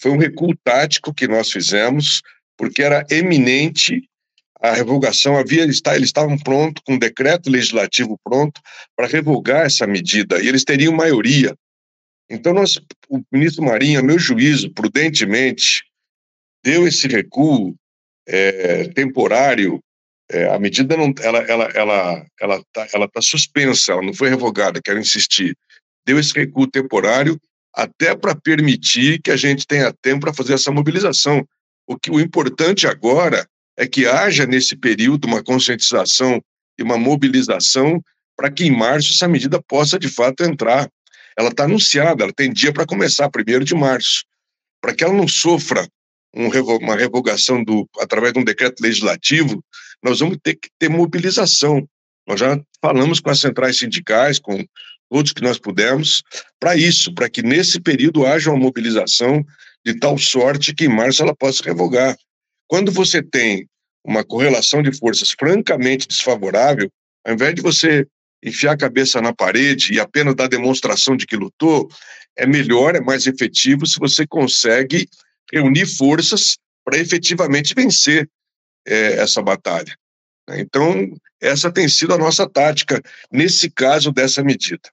Foi 0.00 0.10
um 0.10 0.18
recuo 0.18 0.56
tático 0.64 1.14
que 1.14 1.28
nós 1.28 1.50
fizemos, 1.50 2.20
porque 2.56 2.82
era 2.82 3.06
eminente 3.10 4.02
a 4.60 4.72
revogação. 4.72 5.36
Havia, 5.36 5.62
eles 5.62 5.82
estavam 6.00 6.36
prontos, 6.36 6.82
com 6.84 6.94
um 6.94 6.98
decreto 6.98 7.48
legislativo 7.48 8.18
pronto, 8.24 8.60
para 8.96 9.06
revogar 9.06 9.66
essa 9.66 9.86
medida, 9.86 10.42
e 10.42 10.48
eles 10.48 10.64
teriam 10.64 10.92
maioria. 10.92 11.54
Então, 12.30 12.52
nós, 12.52 12.78
o 13.08 13.22
ministro 13.32 13.64
Marinho, 13.64 14.00
a 14.00 14.02
meu 14.02 14.18
juízo, 14.18 14.70
prudentemente, 14.72 15.82
deu 16.62 16.86
esse 16.86 17.08
recuo 17.08 17.74
é, 18.26 18.88
temporário 18.88 19.82
é, 20.30 20.46
a 20.54 20.58
medida 20.58 20.96
não, 20.96 21.12
ela, 21.20 21.38
ela, 21.38 21.64
ela, 21.74 22.26
ela 22.40 22.56
está 22.56 22.86
ela 22.92 23.08
tá 23.08 23.22
suspensa, 23.22 23.92
ela 23.92 24.02
não 24.02 24.12
foi 24.12 24.28
revogada. 24.28 24.80
Quero 24.82 24.98
insistir. 24.98 25.56
Deu 26.06 26.18
esse 26.18 26.34
recuo 26.34 26.66
temporário 26.66 27.40
até 27.74 28.14
para 28.14 28.34
permitir 28.34 29.20
que 29.22 29.30
a 29.30 29.36
gente 29.36 29.66
tenha 29.66 29.92
tempo 30.02 30.20
para 30.20 30.34
fazer 30.34 30.54
essa 30.54 30.70
mobilização. 30.70 31.46
O 31.86 31.98
que 31.98 32.10
o 32.10 32.20
importante 32.20 32.86
agora 32.86 33.46
é 33.76 33.86
que 33.86 34.06
haja 34.06 34.44
nesse 34.44 34.76
período 34.76 35.26
uma 35.26 35.42
conscientização 35.42 36.42
e 36.78 36.82
uma 36.82 36.98
mobilização 36.98 38.02
para 38.36 38.50
que 38.50 38.64
em 38.64 38.70
março 38.70 39.12
essa 39.12 39.26
medida 39.26 39.62
possa 39.62 39.98
de 39.98 40.08
fato 40.08 40.44
entrar. 40.44 40.88
Ela 41.38 41.50
está 41.50 41.64
anunciada, 41.64 42.24
ela 42.24 42.32
tem 42.32 42.52
dia 42.52 42.72
para 42.72 42.86
começar, 42.86 43.30
primeiro 43.30 43.64
de 43.64 43.74
março, 43.74 44.24
para 44.80 44.94
que 44.94 45.04
ela 45.04 45.14
não 45.14 45.28
sofra 45.28 45.86
um, 46.34 46.48
uma 46.82 46.96
revogação 46.96 47.62
do, 47.62 47.88
através 48.00 48.32
de 48.32 48.40
um 48.40 48.44
decreto 48.44 48.80
legislativo 48.80 49.62
nós 50.02 50.20
vamos 50.20 50.38
ter 50.42 50.54
que 50.54 50.68
ter 50.78 50.88
mobilização. 50.88 51.88
Nós 52.26 52.40
já 52.40 52.60
falamos 52.80 53.20
com 53.20 53.30
as 53.30 53.40
centrais 53.40 53.78
sindicais, 53.78 54.38
com 54.38 54.64
todos 55.10 55.32
que 55.32 55.42
nós 55.42 55.58
pudermos, 55.58 56.22
para 56.60 56.76
isso, 56.76 57.14
para 57.14 57.28
que 57.28 57.42
nesse 57.42 57.80
período 57.80 58.26
haja 58.26 58.50
uma 58.50 58.58
mobilização 58.58 59.44
de 59.84 59.98
tal 59.98 60.18
sorte 60.18 60.74
que 60.74 60.84
em 60.84 60.88
março 60.88 61.22
ela 61.22 61.34
possa 61.34 61.64
revogar. 61.64 62.16
Quando 62.66 62.92
você 62.92 63.22
tem 63.22 63.66
uma 64.04 64.22
correlação 64.22 64.82
de 64.82 64.92
forças 64.92 65.32
francamente 65.32 66.06
desfavorável, 66.06 66.90
ao 67.26 67.34
invés 67.34 67.54
de 67.54 67.62
você 67.62 68.06
enfiar 68.42 68.72
a 68.72 68.76
cabeça 68.76 69.20
na 69.20 69.34
parede 69.34 69.94
e 69.94 70.00
apenas 70.00 70.34
dar 70.34 70.48
demonstração 70.48 71.16
de 71.16 71.26
que 71.26 71.36
lutou, 71.36 71.88
é 72.36 72.46
melhor, 72.46 72.94
é 72.94 73.00
mais 73.00 73.26
efetivo 73.26 73.86
se 73.86 73.98
você 73.98 74.26
consegue 74.26 75.08
reunir 75.52 75.86
forças 75.86 76.56
para 76.84 76.98
efetivamente 76.98 77.74
vencer 77.74 78.28
é, 78.86 79.14
essa 79.14 79.42
batalha. 79.42 79.94
Então, 80.50 81.12
essa 81.40 81.70
tem 81.70 81.88
sido 81.88 82.14
a 82.14 82.18
nossa 82.18 82.48
tática 82.48 83.02
nesse 83.30 83.70
caso 83.70 84.10
dessa 84.10 84.42
medida. 84.42 84.88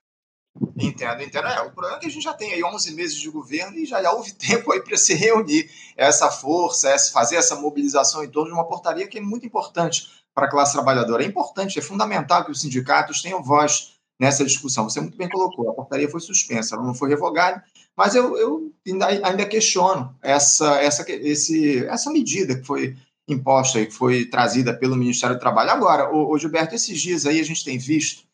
Entendo, 0.76 1.22
entendo. 1.22 1.46
É, 1.48 1.60
o 1.60 1.70
problema 1.70 1.96
é 1.96 2.00
que 2.00 2.06
a 2.06 2.10
gente 2.10 2.22
já 2.22 2.32
tem 2.32 2.52
aí 2.52 2.64
11 2.64 2.94
meses 2.94 3.16
de 3.16 3.28
governo 3.28 3.76
e 3.78 3.86
já, 3.86 4.02
já 4.02 4.12
houve 4.12 4.32
tempo 4.36 4.72
aí 4.72 4.82
para 4.82 4.96
se 4.96 5.14
reunir 5.14 5.70
essa 5.96 6.30
força, 6.30 6.90
essa, 6.90 7.12
fazer 7.12 7.36
essa 7.36 7.56
mobilização 7.56 8.24
em 8.24 8.28
torno 8.28 8.50
de 8.50 8.54
uma 8.54 8.66
portaria 8.66 9.06
que 9.06 9.18
é 9.18 9.20
muito 9.20 9.46
importante 9.46 10.08
para 10.36 10.46
a 10.46 10.50
classe 10.50 10.74
trabalhadora. 10.74 11.24
É 11.24 11.26
importante, 11.26 11.78
é 11.78 11.82
fundamental 11.82 12.44
que 12.44 12.50
os 12.50 12.60
sindicatos 12.60 13.22
tenham 13.22 13.42
voz 13.42 13.94
nessa 14.20 14.44
discussão. 14.44 14.84
Você 14.84 15.00
muito 15.00 15.16
bem 15.16 15.30
colocou, 15.30 15.70
a 15.70 15.72
portaria 15.72 16.10
foi 16.10 16.20
suspensa, 16.20 16.74
ela 16.74 16.84
não 16.84 16.94
foi 16.94 17.08
revogada, 17.08 17.64
mas 17.96 18.14
eu, 18.14 18.36
eu 18.36 18.70
ainda, 18.86 19.06
ainda 19.06 19.46
questiono 19.46 20.14
essa, 20.22 20.76
essa, 20.82 21.10
esse, 21.10 21.86
essa 21.86 22.10
medida 22.10 22.54
que 22.54 22.66
foi 22.66 22.94
imposta 23.26 23.78
aí, 23.78 23.86
que 23.86 23.94
foi 23.94 24.26
trazida 24.26 24.74
pelo 24.74 24.94
Ministério 24.94 25.36
do 25.36 25.40
Trabalho. 25.40 25.70
Agora, 25.70 26.14
o, 26.14 26.30
o 26.30 26.38
Gilberto, 26.38 26.74
esses 26.74 27.00
dias 27.00 27.24
aí 27.24 27.40
a 27.40 27.44
gente 27.44 27.64
tem 27.64 27.78
visto 27.78 28.24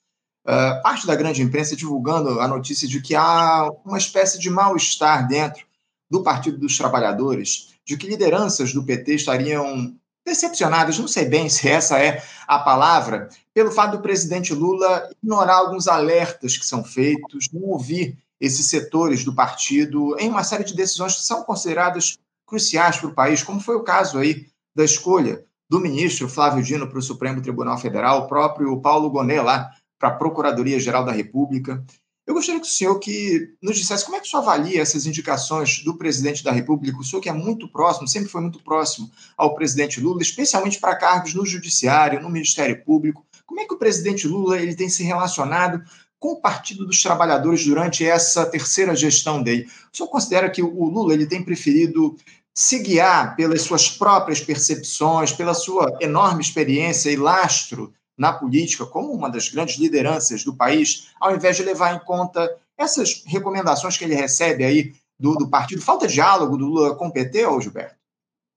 uh, 0.45 0.83
parte 0.83 1.07
da 1.07 1.15
grande 1.15 1.41
imprensa 1.41 1.77
divulgando 1.77 2.41
a 2.41 2.49
notícia 2.49 2.89
de 2.89 3.01
que 3.01 3.15
há 3.15 3.71
uma 3.85 3.97
espécie 3.97 4.41
de 4.41 4.51
mal-estar 4.51 5.29
dentro 5.29 5.65
do 6.11 6.25
Partido 6.25 6.59
dos 6.59 6.77
Trabalhadores, 6.77 7.75
de 7.87 7.97
que 7.97 8.09
lideranças 8.09 8.75
do 8.75 8.85
PT 8.85 9.15
estariam 9.15 9.97
decepcionadas, 10.25 10.99
não 10.99 11.09
sei 11.09 11.25
bem 11.27 11.49
se 11.49 11.69
essa 11.69 11.99
é 11.99 12.23
a 12.47 12.59
palavra, 12.59 13.29
pelo 13.53 13.71
fato 13.71 13.97
do 13.97 14.03
presidente 14.03 14.55
Lula 14.55 15.11
ignorar 15.23 15.57
alguns 15.57 15.89
alertas 15.89 16.57
que 16.57 16.65
são 16.65 16.85
feitos, 16.85 17.49
não 17.53 17.63
ouvir 17.63 18.17
esses 18.41 18.67
setores 18.67 19.25
do 19.25 19.35
partido 19.35 20.17
em 20.19 20.29
uma 20.29 20.45
série 20.45 20.65
de 20.65 20.75
decisões 20.75 21.17
que 21.17 21.23
são 21.23 21.43
consideradas 21.45 22.19
cruciais 22.47 22.97
para 22.99 23.09
o 23.09 23.15
país, 23.15 23.43
como 23.43 23.61
foi 23.61 23.77
o 23.77 23.85
caso 23.85 24.19
aí 24.19 24.47
da 24.75 24.85
escolha 24.85 25.45
do 25.69 25.81
ministro 25.81 26.29
Flávio 26.29 26.63
Dino 26.63 26.89
para 26.89 26.99
o 26.99 27.03
Supremo 27.03 27.41
Tribunal 27.41 27.79
Federal, 27.79 28.21
o 28.21 28.27
próprio 28.27 28.81
Paulo 28.81 29.11
Gonet 29.11 29.41
lá 29.41 29.71
para 29.99 30.11
a 30.11 30.15
Procuradoria-Geral 30.15 31.05
da 31.05 31.13
República. 31.13 31.83
Eu 32.25 32.35
gostaria 32.35 32.61
que 32.61 32.67
o 32.67 32.71
senhor 32.71 32.99
que 33.01 33.53
nos 33.61 33.77
dissesse 33.77 34.05
como 34.05 34.17
é 34.17 34.21
que 34.21 34.27
o 34.29 34.31
senhor 34.31 34.43
avalia 34.43 34.81
essas 34.81 35.07
indicações 35.07 35.83
do 35.83 35.97
presidente 35.97 36.45
da 36.45 36.53
República, 36.53 36.99
o 36.99 37.05
senhor 37.05 37.21
que 37.21 37.29
é 37.29 37.33
muito 37.33 37.67
próximo, 37.67 38.07
sempre 38.07 38.29
foi 38.29 38.41
muito 38.41 38.63
próximo 38.63 39.11
ao 39.37 39.57
presidente 39.57 40.01
Lula, 40.01 40.23
especialmente 40.23 40.79
para 40.79 40.95
cargos 40.95 41.35
no 41.35 41.45
judiciário, 41.45 42.23
no 42.23 42.31
Ministério 42.31 42.81
Público. 42.85 43.27
Como 43.45 43.61
é 43.61 43.65
que 43.65 43.75
o 43.75 43.79
presidente 43.79 44.29
Lula 44.29 44.61
ele 44.61 44.77
tem 44.77 44.89
se 44.89 45.03
relacionado 45.03 45.83
com 46.19 46.35
o 46.35 46.41
Partido 46.41 46.87
dos 46.87 47.03
Trabalhadores 47.03 47.67
durante 47.67 48.07
essa 48.07 48.47
terceira 48.47 48.95
gestão 48.95 49.43
dele? 49.43 49.69
O 49.93 49.97
senhor 49.97 50.09
considera 50.09 50.49
que 50.49 50.63
o 50.63 50.85
Lula 50.85 51.15
ele 51.15 51.27
tem 51.27 51.43
preferido 51.43 52.17
se 52.55 52.79
guiar 52.79 53.35
pelas 53.35 53.63
suas 53.63 53.91
próprias 53.91 54.41
percepções, 54.41 55.33
pela 55.33 55.55
sua 55.55 55.99
enorme 56.01 56.41
experiência 56.41 57.11
e 57.11 57.17
lastro 57.17 57.93
na 58.23 58.33
política, 58.33 58.87
como 58.87 59.13
uma 59.13 59.29
das 59.29 59.49
grandes 59.49 59.77
lideranças 59.79 60.45
do 60.45 60.55
país, 60.55 61.09
ao 61.21 61.35
invés 61.35 61.57
de 61.57 61.65
levar 61.65 61.97
em 61.97 61.99
conta 61.99 62.57
essas 62.79 63.25
recomendações 63.27 63.99
que 63.99 64.05
ele 64.05 64.15
recebe 64.15 64.63
aí 64.63 64.95
do, 65.19 65.35
do 65.35 65.49
partido? 65.49 65.83
Falta 65.83 66.07
diálogo 66.07 66.57
do 66.57 66.67
Lula 66.67 66.95
com 66.95 67.09
o 67.09 67.13
PT, 67.13 67.45
ou 67.47 67.61
Gilberto? 67.61 67.97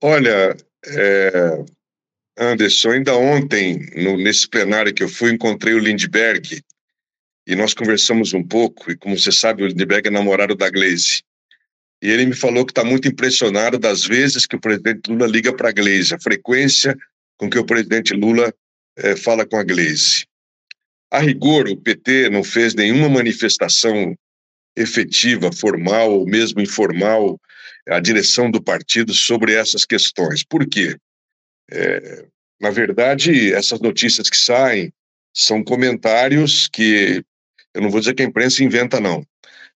Olha, 0.03 0.55
é, 0.85 1.65
Anderson, 2.37 2.91
ainda 2.91 3.15
ontem, 3.15 3.89
no, 3.95 4.17
nesse 4.17 4.47
plenário 4.47 4.93
que 4.93 5.01
eu 5.01 5.09
fui, 5.09 5.31
encontrei 5.31 5.73
o 5.73 5.79
Lindbergh 5.79 6.61
e 7.47 7.55
nós 7.55 7.73
conversamos 7.73 8.35
um 8.35 8.43
pouco, 8.43 8.91
e 8.91 8.95
como 8.95 9.17
você 9.17 9.31
sabe, 9.31 9.63
o 9.63 9.67
Lindbergh 9.67 10.07
é 10.07 10.11
namorado 10.11 10.53
da 10.53 10.69
Gleisi. 10.69 11.23
E 12.03 12.11
ele 12.11 12.27
me 12.27 12.35
falou 12.35 12.63
que 12.67 12.71
está 12.71 12.83
muito 12.83 13.07
impressionado 13.07 13.79
das 13.79 14.05
vezes 14.05 14.45
que 14.45 14.57
o 14.57 14.61
presidente 14.61 15.09
Lula 15.09 15.25
liga 15.25 15.51
para 15.51 15.69
a 15.69 15.71
Gleisi, 15.71 16.13
a 16.13 16.19
frequência 16.19 16.95
com 17.35 17.49
que 17.49 17.57
o 17.57 17.65
presidente 17.65 18.13
Lula 18.13 18.53
é, 18.97 19.15
fala 19.15 19.45
com 19.45 19.57
a 19.57 19.63
Gleisi. 19.63 20.25
A 21.11 21.19
rigor, 21.19 21.67
o 21.67 21.77
PT 21.77 22.29
não 22.29 22.43
fez 22.43 22.73
nenhuma 22.73 23.09
manifestação 23.09 24.15
efetiva, 24.75 25.51
formal 25.51 26.11
ou 26.11 26.25
mesmo 26.25 26.61
informal, 26.61 27.39
à 27.87 27.99
direção 27.99 28.49
do 28.49 28.61
partido 28.61 29.13
sobre 29.13 29.53
essas 29.53 29.85
questões. 29.85 30.43
Por 30.43 30.67
quê? 30.67 30.97
É, 31.71 32.25
na 32.59 32.71
verdade, 32.71 33.53
essas 33.53 33.79
notícias 33.79 34.29
que 34.29 34.37
saem 34.37 34.91
são 35.33 35.63
comentários 35.63 36.67
que 36.67 37.23
eu 37.73 37.81
não 37.81 37.89
vou 37.89 37.99
dizer 37.99 38.13
que 38.13 38.23
a 38.23 38.25
imprensa 38.25 38.63
inventa, 38.63 38.99
não 38.99 39.25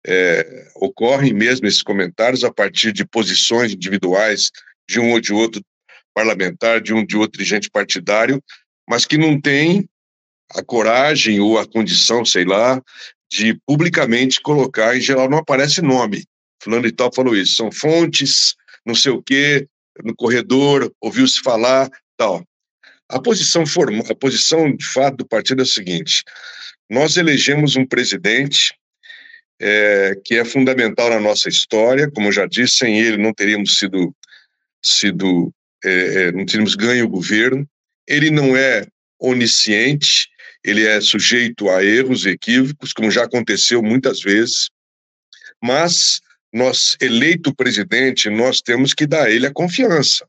é, 0.07 0.71
ocorrem 0.77 1.33
mesmo 1.33 1.67
esses 1.67 1.83
comentários 1.83 2.45
a 2.45 2.53
partir 2.53 2.93
de 2.93 3.05
posições 3.05 3.73
individuais 3.73 4.51
de 4.89 5.01
um 5.01 5.13
ou 5.13 5.21
de 5.21 5.33
outro 5.33 5.63
parlamentar, 6.15 6.81
de 6.81 6.95
um 6.95 7.05
de 7.05 7.17
outro 7.17 7.39
dirigente 7.39 7.71
partidário, 7.71 8.43
mas 8.89 9.05
que 9.05 9.19
não 9.19 9.41
tem 9.41 9.89
a 10.55 10.63
coragem 10.63 11.41
ou 11.41 11.59
a 11.59 11.67
condição, 11.67 12.25
sei 12.25 12.45
lá, 12.45 12.83
de 13.31 13.55
publicamente 13.67 14.41
colocar, 14.41 14.97
em 14.97 15.01
geral 15.01 15.29
não 15.29 15.39
aparece 15.39 15.83
nome. 15.83 16.25
Fulano 16.63 16.87
e 16.87 16.93
tal 16.93 17.13
falou 17.15 17.37
isso. 17.37 17.57
São 17.57 17.71
fontes, 17.71 18.55
não 18.85 18.95
sei 18.95 19.13
o 19.13 19.23
quê, 19.23 19.69
no 20.03 20.15
corredor, 20.15 20.93
ouviu-se 21.01 21.41
falar, 21.41 21.91
tal. 22.17 22.43
A 23.09 23.21
posição 23.21 23.67
formal, 23.67 24.05
a 24.11 24.15
posição 24.15 24.75
de 24.75 24.85
fato 24.85 25.19
do 25.19 25.29
partido 25.29 25.61
é 25.61 25.65
a 25.65 25.67
seguinte: 25.67 26.23
nós 26.91 27.17
elegemos 27.17 27.77
um 27.77 27.87
presidente 27.87 28.75
é, 29.61 30.15
que 30.25 30.37
é 30.37 30.45
fundamental 30.45 31.11
na 31.11 31.21
nossa 31.21 31.49
história, 31.49 32.11
como 32.11 32.29
eu 32.29 32.33
já 32.33 32.47
disse, 32.47 32.79
sem 32.79 33.01
ele 33.01 33.17
não 33.17 33.33
teríamos 33.33 33.79
sido, 33.79 34.15
sido 34.83 35.53
é, 35.85 35.91
é 35.91 36.33
não 36.33 36.47
teríamos 36.47 36.75
ganho 36.75 37.05
o 37.05 37.11
governo. 37.11 37.69
Ele 38.09 38.31
não 38.31 38.57
é 38.57 38.87
onisciente, 39.21 40.29
ele 40.65 40.87
é 40.87 41.01
sujeito 41.01 41.69
a 41.69 41.85
erros 41.85 42.25
e 42.25 42.31
equívocos, 42.31 42.93
como 42.93 43.11
já 43.11 43.25
aconteceu 43.25 43.83
muitas 43.83 44.21
vezes, 44.21 44.71
mas 45.63 46.21
nós, 46.53 46.97
eleito 47.01 47.55
presidente, 47.55 48.31
nós 48.31 48.61
temos 48.63 48.95
que 48.95 49.07
dar 49.07 49.25
a 49.25 49.31
ele 49.31 49.47
a 49.47 49.53
confiança. 49.53 50.27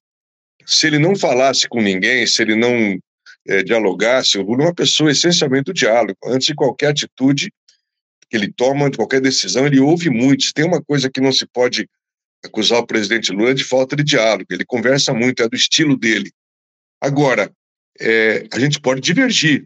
Se 0.66 0.88
ele 0.88 1.00
não 1.00 1.16
falasse 1.16 1.68
com 1.68 1.82
ninguém, 1.82 2.28
se 2.28 2.42
ele 2.42 2.56
não 2.56 3.00
é, 3.48 3.64
dialogasse, 3.64 4.38
o 4.38 4.42
Lula 4.42 4.64
é 4.64 4.66
uma 4.68 4.76
pessoa 4.76 5.12
essencialmente 5.12 5.66
do 5.66 5.74
diálogo. 5.74 6.18
Antes 6.26 6.48
de 6.48 6.56
qualquer 6.56 6.88
atitude 6.88 7.52
que 8.30 8.38
ele 8.38 8.52
toma, 8.52 8.90
de 8.90 8.98
qualquer 8.98 9.22
decisão, 9.22 9.66
ele 9.66 9.80
ouve 9.80 10.10
muito. 10.10 10.44
Se 10.44 10.54
tem 10.54 10.66
uma 10.66 10.84
coisa 10.84 11.10
que 11.10 11.22
não 11.22 11.32
se 11.32 11.48
pode 11.48 11.90
acusar 12.44 12.80
o 12.80 12.86
presidente 12.86 13.32
Lula 13.32 13.52
é 13.52 13.54
de 13.54 13.64
falta 13.64 13.96
de 13.96 14.04
diálogo. 14.04 14.46
Ele 14.50 14.66
conversa 14.66 15.14
muito, 15.14 15.42
é 15.42 15.50
do 15.50 15.56
estilo 15.56 15.98
dele. 15.98 16.32
Agora, 17.02 17.52
é, 18.00 18.47
a 18.52 18.60
gente 18.60 18.80
pode 18.80 19.02
divergir. 19.02 19.66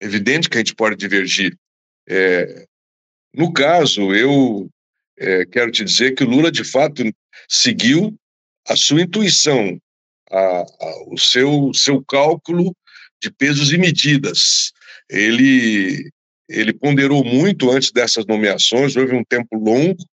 É 0.00 0.06
evidente 0.06 0.48
que 0.48 0.56
a 0.56 0.60
gente 0.60 0.74
pode 0.74 0.96
divergir. 0.96 1.56
É, 2.08 2.66
no 3.34 3.52
caso, 3.52 4.14
eu 4.14 4.68
é, 5.18 5.44
quero 5.46 5.70
te 5.70 5.84
dizer 5.84 6.14
que 6.14 6.24
o 6.24 6.28
Lula, 6.28 6.50
de 6.50 6.64
fato, 6.64 7.02
seguiu 7.48 8.14
a 8.68 8.76
sua 8.76 9.02
intuição, 9.02 9.78
a, 10.30 10.38
a, 10.38 11.04
o 11.08 11.18
seu, 11.18 11.72
seu 11.74 12.02
cálculo 12.04 12.74
de 13.22 13.30
pesos 13.30 13.72
e 13.72 13.78
medidas. 13.78 14.72
Ele, 15.08 16.10
ele 16.48 16.72
ponderou 16.72 17.24
muito 17.24 17.70
antes 17.70 17.92
dessas 17.92 18.26
nomeações, 18.26 18.96
houve 18.96 19.14
um 19.14 19.24
tempo 19.24 19.56
longo 19.56 20.04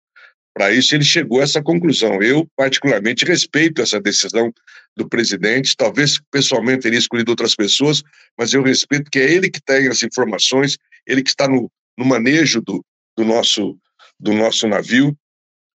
para 0.59 0.73
isso, 0.73 0.93
ele 0.93 1.05
chegou 1.05 1.39
a 1.39 1.45
essa 1.45 1.63
conclusão. 1.63 2.21
Eu, 2.21 2.45
particularmente, 2.57 3.25
respeito 3.25 3.81
essa 3.81 4.01
decisão 4.01 4.53
do 4.97 5.09
presidente, 5.09 5.77
talvez 5.77 6.21
pessoalmente 6.33 6.83
teria 6.83 6.99
escolhido 6.99 7.31
outras 7.31 7.55
pessoas, 7.55 8.03
mas 8.37 8.53
eu 8.53 8.61
respeito 8.61 9.09
que 9.09 9.21
é 9.21 9.33
ele 9.33 9.49
que 9.49 9.61
tem 9.63 9.87
as 9.87 10.03
informações, 10.03 10.77
ele 11.07 11.23
que 11.23 11.31
está 11.31 11.47
no, 11.47 11.71
no 11.97 12.05
manejo 12.05 12.61
do, 12.61 12.85
do 13.17 13.25
nosso 13.25 13.79
do 14.19 14.33
nosso 14.33 14.67
navio, 14.67 15.17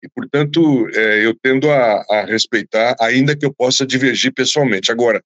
e, 0.03 0.09
portanto, 0.09 0.89
é, 0.95 1.23
eu 1.23 1.35
tendo 1.43 1.69
a, 1.69 2.03
a, 2.09 2.25
respeitar, 2.25 2.95
ainda 2.99 3.37
que 3.37 3.45
eu 3.45 3.53
possa 3.53 3.85
divergir 3.85 4.33
pessoalmente. 4.33 4.91
Agora, 4.91 5.23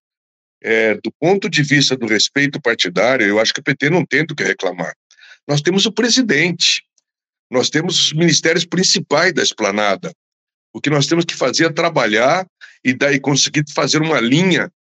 é, 0.61 0.95
do 0.95 1.09
ponto 1.17 1.49
de 1.49 1.63
vista 1.63 1.95
do 1.95 2.05
respeito 2.05 2.61
partidário, 2.61 3.25
eu 3.25 3.39
acho 3.39 3.53
que 3.53 3.61
o 3.61 3.63
PT 3.63 3.89
não 3.89 4.05
tem 4.05 4.25
do 4.25 4.35
que 4.35 4.43
reclamar. 4.43 4.93
Nós 5.47 5.61
temos 5.61 5.85
o 5.85 5.93
presidente, 5.93 6.83
nós 7.49 7.69
temos 7.69 7.99
os 7.99 8.13
ministérios 8.13 8.65
principais 8.65 9.33
da 9.33 9.43
esplanada. 9.43 10.13
O 10.73 10.81
que 10.81 10.89
nós 10.89 11.07
temos 11.07 11.25
que 11.25 11.35
fazer 11.35 11.65
é 11.65 11.71
trabalhar 11.71 12.45
e 12.83 12.93
daí 12.93 13.19
conseguir 13.19 13.63
fazer 13.73 14.01
uma 14.01 14.19
linha 14.19 14.71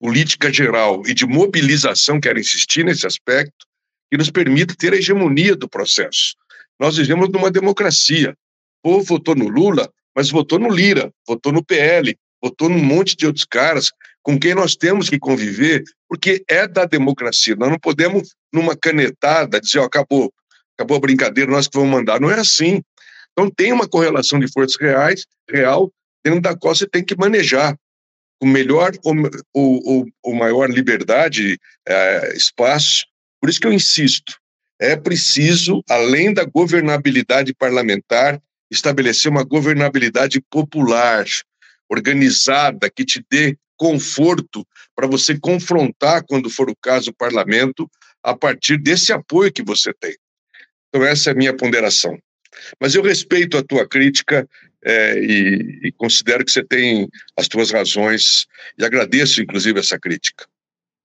política 0.00 0.52
geral 0.52 1.02
e 1.06 1.14
de 1.14 1.26
mobilização, 1.26 2.20
quero 2.20 2.40
insistir 2.40 2.84
nesse 2.84 3.06
aspecto, 3.06 3.66
que 4.10 4.18
nos 4.18 4.30
permita 4.30 4.74
ter 4.74 4.92
a 4.92 4.96
hegemonia 4.96 5.54
do 5.54 5.68
processo. 5.68 6.34
Nós 6.78 6.96
vivemos 6.96 7.28
numa 7.28 7.50
democracia. 7.50 8.36
O 8.82 8.90
povo 8.90 9.04
votou 9.04 9.34
no 9.34 9.48
Lula, 9.48 9.88
mas 10.14 10.30
votou 10.30 10.58
no 10.58 10.68
Lira, 10.68 11.12
votou 11.26 11.52
no 11.52 11.64
PL, 11.64 12.16
votou 12.42 12.68
num 12.68 12.82
monte 12.82 13.16
de 13.16 13.26
outros 13.26 13.44
caras 13.44 13.92
com 14.22 14.38
quem 14.38 14.54
nós 14.54 14.74
temos 14.74 15.08
que 15.08 15.18
conviver, 15.18 15.84
porque 16.08 16.44
é 16.48 16.66
da 16.66 16.84
democracia. 16.84 17.56
Nós 17.56 17.70
não 17.70 17.78
podemos, 17.78 18.34
numa 18.52 18.76
canetada, 18.76 19.60
dizer, 19.60 19.78
ó, 19.78 19.84
acabou, 19.84 20.32
acabou 20.76 20.96
a 20.96 21.00
brincadeira, 21.00 21.50
nós 21.50 21.68
que 21.68 21.76
vamos 21.76 21.92
mandar. 21.92 22.20
Não 22.20 22.30
é 22.30 22.40
assim. 22.40 22.82
Então 23.32 23.50
tem 23.50 23.72
uma 23.72 23.88
correlação 23.88 24.38
de 24.38 24.50
forças 24.50 24.80
reais, 24.80 25.26
real, 25.48 25.92
dentro 26.24 26.40
da 26.40 26.56
qual 26.56 26.74
você 26.74 26.86
tem 26.86 27.04
que 27.04 27.16
manejar 27.16 27.76
com 28.40 28.46
melhor 28.46 28.92
ou, 29.54 30.04
ou, 30.22 30.34
maior 30.34 30.68
liberdade, 30.68 31.58
é, 31.86 32.36
espaço. 32.36 33.06
Por 33.40 33.48
isso 33.48 33.60
que 33.60 33.66
eu 33.66 33.72
insisto, 33.72 34.36
é 34.80 34.96
preciso, 34.96 35.82
além 35.88 36.34
da 36.34 36.44
governabilidade 36.44 37.54
parlamentar, 37.54 38.40
estabelecer 38.70 39.30
uma 39.30 39.44
governabilidade 39.44 40.40
popular, 40.50 41.24
organizada, 41.88 42.90
que 42.90 43.04
te 43.04 43.24
dê 43.30 43.56
conforto 43.76 44.66
para 44.94 45.06
você 45.06 45.38
confrontar, 45.38 46.24
quando 46.26 46.50
for 46.50 46.68
o 46.68 46.76
caso, 46.76 47.10
o 47.10 47.14
parlamento, 47.14 47.88
a 48.22 48.36
partir 48.36 48.76
desse 48.76 49.12
apoio 49.12 49.52
que 49.52 49.62
você 49.62 49.92
tem. 49.94 50.16
Então, 50.92 51.06
essa 51.06 51.30
é 51.30 51.32
a 51.32 51.36
minha 51.36 51.56
ponderação. 51.56 52.18
Mas 52.78 52.94
eu 52.94 53.02
respeito 53.02 53.56
a 53.56 53.62
tua 53.62 53.88
crítica 53.88 54.46
é, 54.84 55.18
e, 55.18 55.80
e 55.84 55.92
considero 55.92 56.44
que 56.44 56.52
você 56.52 56.62
tem 56.62 57.08
as 57.38 57.48
tuas 57.48 57.70
razões 57.70 58.46
e 58.78 58.84
agradeço, 58.84 59.40
inclusive, 59.40 59.80
essa 59.80 59.98
crítica. 59.98 60.46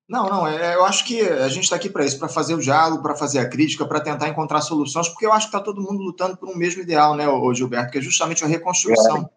Não, 0.09 0.29
não, 0.29 0.47
é, 0.47 0.75
eu 0.75 0.85
acho 0.85 1.05
que 1.05 1.21
a 1.21 1.47
gente 1.47 1.63
está 1.63 1.75
aqui 1.77 1.89
para 1.89 2.05
isso, 2.05 2.19
para 2.19 2.27
fazer 2.27 2.53
o 2.53 2.59
diálogo, 2.59 3.01
para 3.01 3.15
fazer 3.15 3.39
a 3.39 3.49
crítica, 3.49 3.85
para 3.85 4.01
tentar 4.01 4.27
encontrar 4.27 4.61
soluções, 4.61 5.07
porque 5.07 5.25
eu 5.25 5.33
acho 5.33 5.49
que 5.49 5.55
está 5.55 5.63
todo 5.63 5.81
mundo 5.81 6.01
lutando 6.01 6.35
por 6.37 6.49
um 6.49 6.55
mesmo 6.55 6.81
ideal, 6.81 7.15
né, 7.15 7.25
Gilberto, 7.53 7.91
que 7.91 7.97
é 7.97 8.01
justamente 8.01 8.43
a 8.43 8.47
reconstrução 8.47 9.29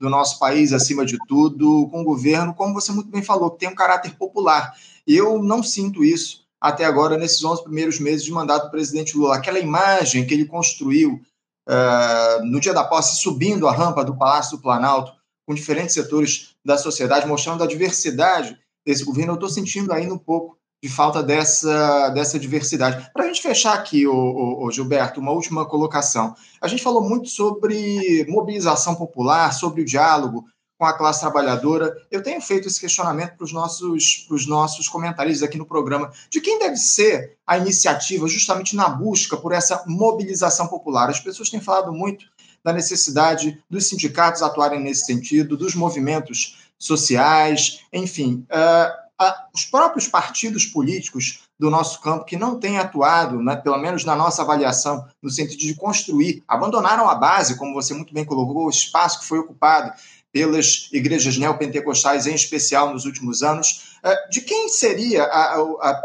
do 0.00 0.08
nosso 0.08 0.38
país, 0.38 0.72
acima 0.72 1.04
de 1.04 1.18
tudo, 1.26 1.88
com 1.90 2.02
o 2.02 2.04
governo, 2.04 2.54
como 2.54 2.74
você 2.74 2.92
muito 2.92 3.10
bem 3.10 3.22
falou, 3.22 3.50
que 3.50 3.58
tem 3.58 3.68
um 3.68 3.74
caráter 3.74 4.14
popular. 4.16 4.72
Eu 5.06 5.42
não 5.42 5.62
sinto 5.62 6.04
isso 6.04 6.47
até 6.60 6.84
agora, 6.84 7.16
nesses 7.16 7.42
11 7.42 7.62
primeiros 7.62 8.00
meses 8.00 8.24
de 8.24 8.32
mandato 8.32 8.64
do 8.64 8.70
presidente 8.70 9.16
Lula. 9.16 9.36
Aquela 9.36 9.58
imagem 9.58 10.26
que 10.26 10.34
ele 10.34 10.44
construiu 10.44 11.20
uh, 11.68 12.44
no 12.44 12.60
dia 12.60 12.74
da 12.74 12.84
posse, 12.84 13.20
subindo 13.20 13.68
a 13.68 13.72
rampa 13.72 14.04
do 14.04 14.16
Palácio 14.16 14.56
do 14.56 14.62
Planalto, 14.62 15.12
com 15.46 15.54
diferentes 15.54 15.94
setores 15.94 16.56
da 16.64 16.76
sociedade, 16.76 17.26
mostrando 17.26 17.62
a 17.62 17.66
diversidade 17.66 18.58
desse 18.84 19.04
governo, 19.04 19.32
eu 19.32 19.34
estou 19.34 19.48
sentindo 19.48 19.92
ainda 19.92 20.12
um 20.12 20.18
pouco 20.18 20.58
de 20.82 20.88
falta 20.88 21.22
dessa, 21.22 22.10
dessa 22.10 22.38
diversidade. 22.38 23.10
Para 23.12 23.24
a 23.24 23.26
gente 23.26 23.42
fechar 23.42 23.74
aqui, 23.74 24.06
o, 24.06 24.70
Gilberto, 24.70 25.20
uma 25.20 25.32
última 25.32 25.66
colocação. 25.66 26.34
A 26.60 26.68
gente 26.68 26.82
falou 26.82 27.02
muito 27.02 27.28
sobre 27.28 28.24
mobilização 28.28 28.94
popular, 28.94 29.52
sobre 29.52 29.82
o 29.82 29.84
diálogo 29.84 30.44
com 30.78 30.84
a 30.86 30.92
classe 30.92 31.20
trabalhadora. 31.20 31.92
Eu 32.10 32.22
tenho 32.22 32.40
feito 32.40 32.68
esse 32.68 32.80
questionamento 32.80 33.36
para 33.36 33.44
os 33.44 33.52
nossos, 33.52 34.26
nossos 34.46 34.88
comentaristas 34.88 35.46
aqui 35.46 35.58
no 35.58 35.66
programa, 35.66 36.10
de 36.30 36.40
quem 36.40 36.58
deve 36.58 36.76
ser 36.76 37.36
a 37.44 37.58
iniciativa 37.58 38.28
justamente 38.28 38.76
na 38.76 38.88
busca 38.88 39.36
por 39.36 39.52
essa 39.52 39.82
mobilização 39.86 40.68
popular. 40.68 41.10
As 41.10 41.18
pessoas 41.18 41.50
têm 41.50 41.60
falado 41.60 41.92
muito 41.92 42.26
da 42.62 42.72
necessidade 42.72 43.62
dos 43.68 43.88
sindicatos 43.88 44.42
atuarem 44.42 44.80
nesse 44.80 45.06
sentido, 45.06 45.56
dos 45.56 45.74
movimentos 45.74 46.58
sociais, 46.78 47.80
enfim. 47.92 48.46
Uh, 48.50 49.24
uh, 49.24 49.34
os 49.52 49.64
próprios 49.64 50.06
partidos 50.06 50.64
políticos 50.64 51.40
do 51.58 51.70
nosso 51.70 52.00
campo 52.00 52.24
que 52.24 52.36
não 52.36 52.58
têm 52.58 52.78
atuado, 52.78 53.42
né, 53.42 53.56
pelo 53.56 53.78
menos 53.78 54.04
na 54.04 54.14
nossa 54.14 54.42
avaliação, 54.42 55.04
no 55.20 55.28
sentido 55.28 55.58
de 55.58 55.74
construir, 55.74 56.42
abandonaram 56.46 57.08
a 57.08 57.16
base, 57.16 57.58
como 57.58 57.74
você 57.74 57.92
muito 57.92 58.14
bem 58.14 58.24
colocou, 58.24 58.66
o 58.66 58.70
espaço 58.70 59.20
que 59.20 59.26
foi 59.26 59.40
ocupado 59.40 59.92
pelas 60.32 60.88
igrejas 60.92 61.36
neopentecostais, 61.36 62.26
em 62.26 62.34
especial 62.34 62.92
nos 62.92 63.04
últimos 63.04 63.42
anos. 63.42 63.96
Uh, 64.04 64.30
de 64.30 64.40
quem 64.40 64.68
seria 64.68 65.24
a, 65.24 65.54
a, 65.56 66.04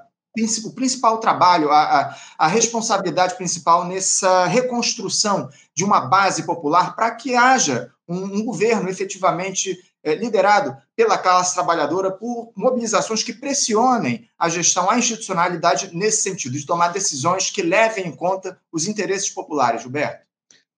o 0.65 0.71
principal 0.71 1.19
trabalho, 1.19 1.69
a, 1.69 1.83
a, 1.83 2.17
a, 2.39 2.47
responsabilidade 2.47 3.35
principal 3.35 3.85
nessa 3.85 4.45
reconstrução 4.45 5.49
de 5.75 5.83
uma 5.83 6.01
base 6.01 6.43
popular 6.43 6.95
para 6.95 7.11
que 7.11 7.35
haja 7.35 7.91
um, 8.07 8.23
um 8.23 8.45
governo 8.45 8.89
efetivamente 8.89 9.77
é, 10.03 10.15
liderado 10.15 10.75
pela 10.95 11.17
classe 11.17 11.53
trabalhadora 11.53 12.11
por 12.11 12.51
mobilizações 12.55 13.23
que 13.23 13.33
pressionem 13.33 14.27
a 14.37 14.49
gestão, 14.49 14.89
a 14.89 14.97
institucionalidade 14.97 15.95
nesse 15.95 16.21
sentido, 16.23 16.57
de 16.57 16.65
tomar 16.65 16.89
decisões 16.89 17.49
que 17.49 17.61
levem 17.61 18.07
em 18.07 18.15
conta 18.15 18.59
os 18.71 18.87
interesses 18.87 19.29
populares, 19.29 19.81
Gilberto? 19.81 20.23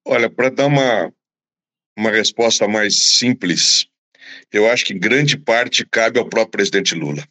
Olha, 0.07 0.29
para 0.29 0.49
dar 0.49 0.67
uma, 0.67 1.11
uma 1.97 2.11
resposta 2.11 2.67
mais 2.67 2.95
simples, 2.95 3.87
eu 4.51 4.69
acho 4.69 4.85
que 4.85 4.93
grande 4.93 5.37
parte 5.37 5.85
cabe 5.85 6.19
ao 6.19 6.27
próprio 6.27 6.51
presidente 6.51 6.95
Lula. 6.95 7.25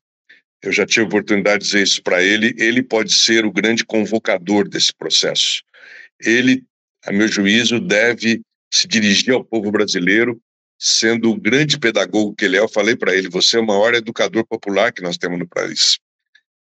Eu 0.63 0.73
já 0.73 0.87
tive 0.87 1.03
a 1.03 1.09
oportunidade 1.09 1.59
de 1.59 1.67
dizer 1.67 1.83
isso 1.83 2.03
para 2.03 2.23
ele. 2.23 2.55
Ele 2.57 2.83
pode 2.83 3.13
ser 3.13 3.45
o 3.45 3.53
grande 3.53 3.85
convocador 3.85 4.67
desse 4.67 4.95
processo. 4.95 5.63
Ele, 6.19 6.65
a 7.05 7.13
meu 7.13 7.29
juízo, 7.29 7.79
deve 7.79 8.41
se 8.73 8.89
dirigir 8.89 9.35
ao 9.35 9.45
povo 9.45 9.71
brasileiro 9.71 10.41
sendo 10.79 11.31
o 11.31 11.41
grande 11.41 11.79
pedagogo 11.79 12.35
que 12.35 12.45
ele 12.45 12.57
é, 12.57 12.61
eu 12.61 12.69
falei 12.69 12.97
para 12.97 13.15
ele: 13.15 13.29
você 13.29 13.57
é 13.57 13.61
o 13.61 13.67
maior 13.67 13.95
educador 13.95 14.45
popular 14.47 14.93
que 14.93 15.03
nós 15.03 15.17
temos 15.17 15.39
no 15.39 15.47
país. 15.47 15.99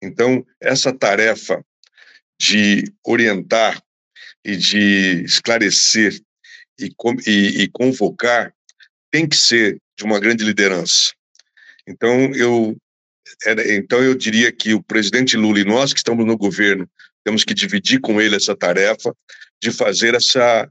Então, 0.02 0.44
essa 0.60 0.92
tarefa 0.92 1.64
de 2.40 2.84
orientar 3.04 3.82
e 4.44 4.56
de 4.56 5.24
esclarecer 5.24 6.20
e, 6.78 6.92
e, 7.26 7.62
e 7.62 7.68
convocar 7.68 8.52
tem 9.10 9.28
que 9.28 9.36
ser 9.36 9.78
de 9.96 10.04
uma 10.04 10.20
grande 10.20 10.44
liderança. 10.44 11.12
Então 11.86 12.32
eu, 12.34 12.76
então 13.66 14.02
eu 14.02 14.14
diria 14.14 14.52
que 14.52 14.74
o 14.74 14.82
presidente 14.82 15.36
Lula 15.36 15.60
e 15.60 15.64
nós 15.64 15.92
que 15.92 15.98
estamos 15.98 16.24
no 16.26 16.36
governo 16.36 16.88
temos 17.24 17.44
que 17.44 17.54
dividir 17.54 18.00
com 18.00 18.20
ele 18.20 18.36
essa 18.36 18.56
tarefa 18.56 19.14
de 19.62 19.70
fazer 19.70 20.14
essa, 20.14 20.70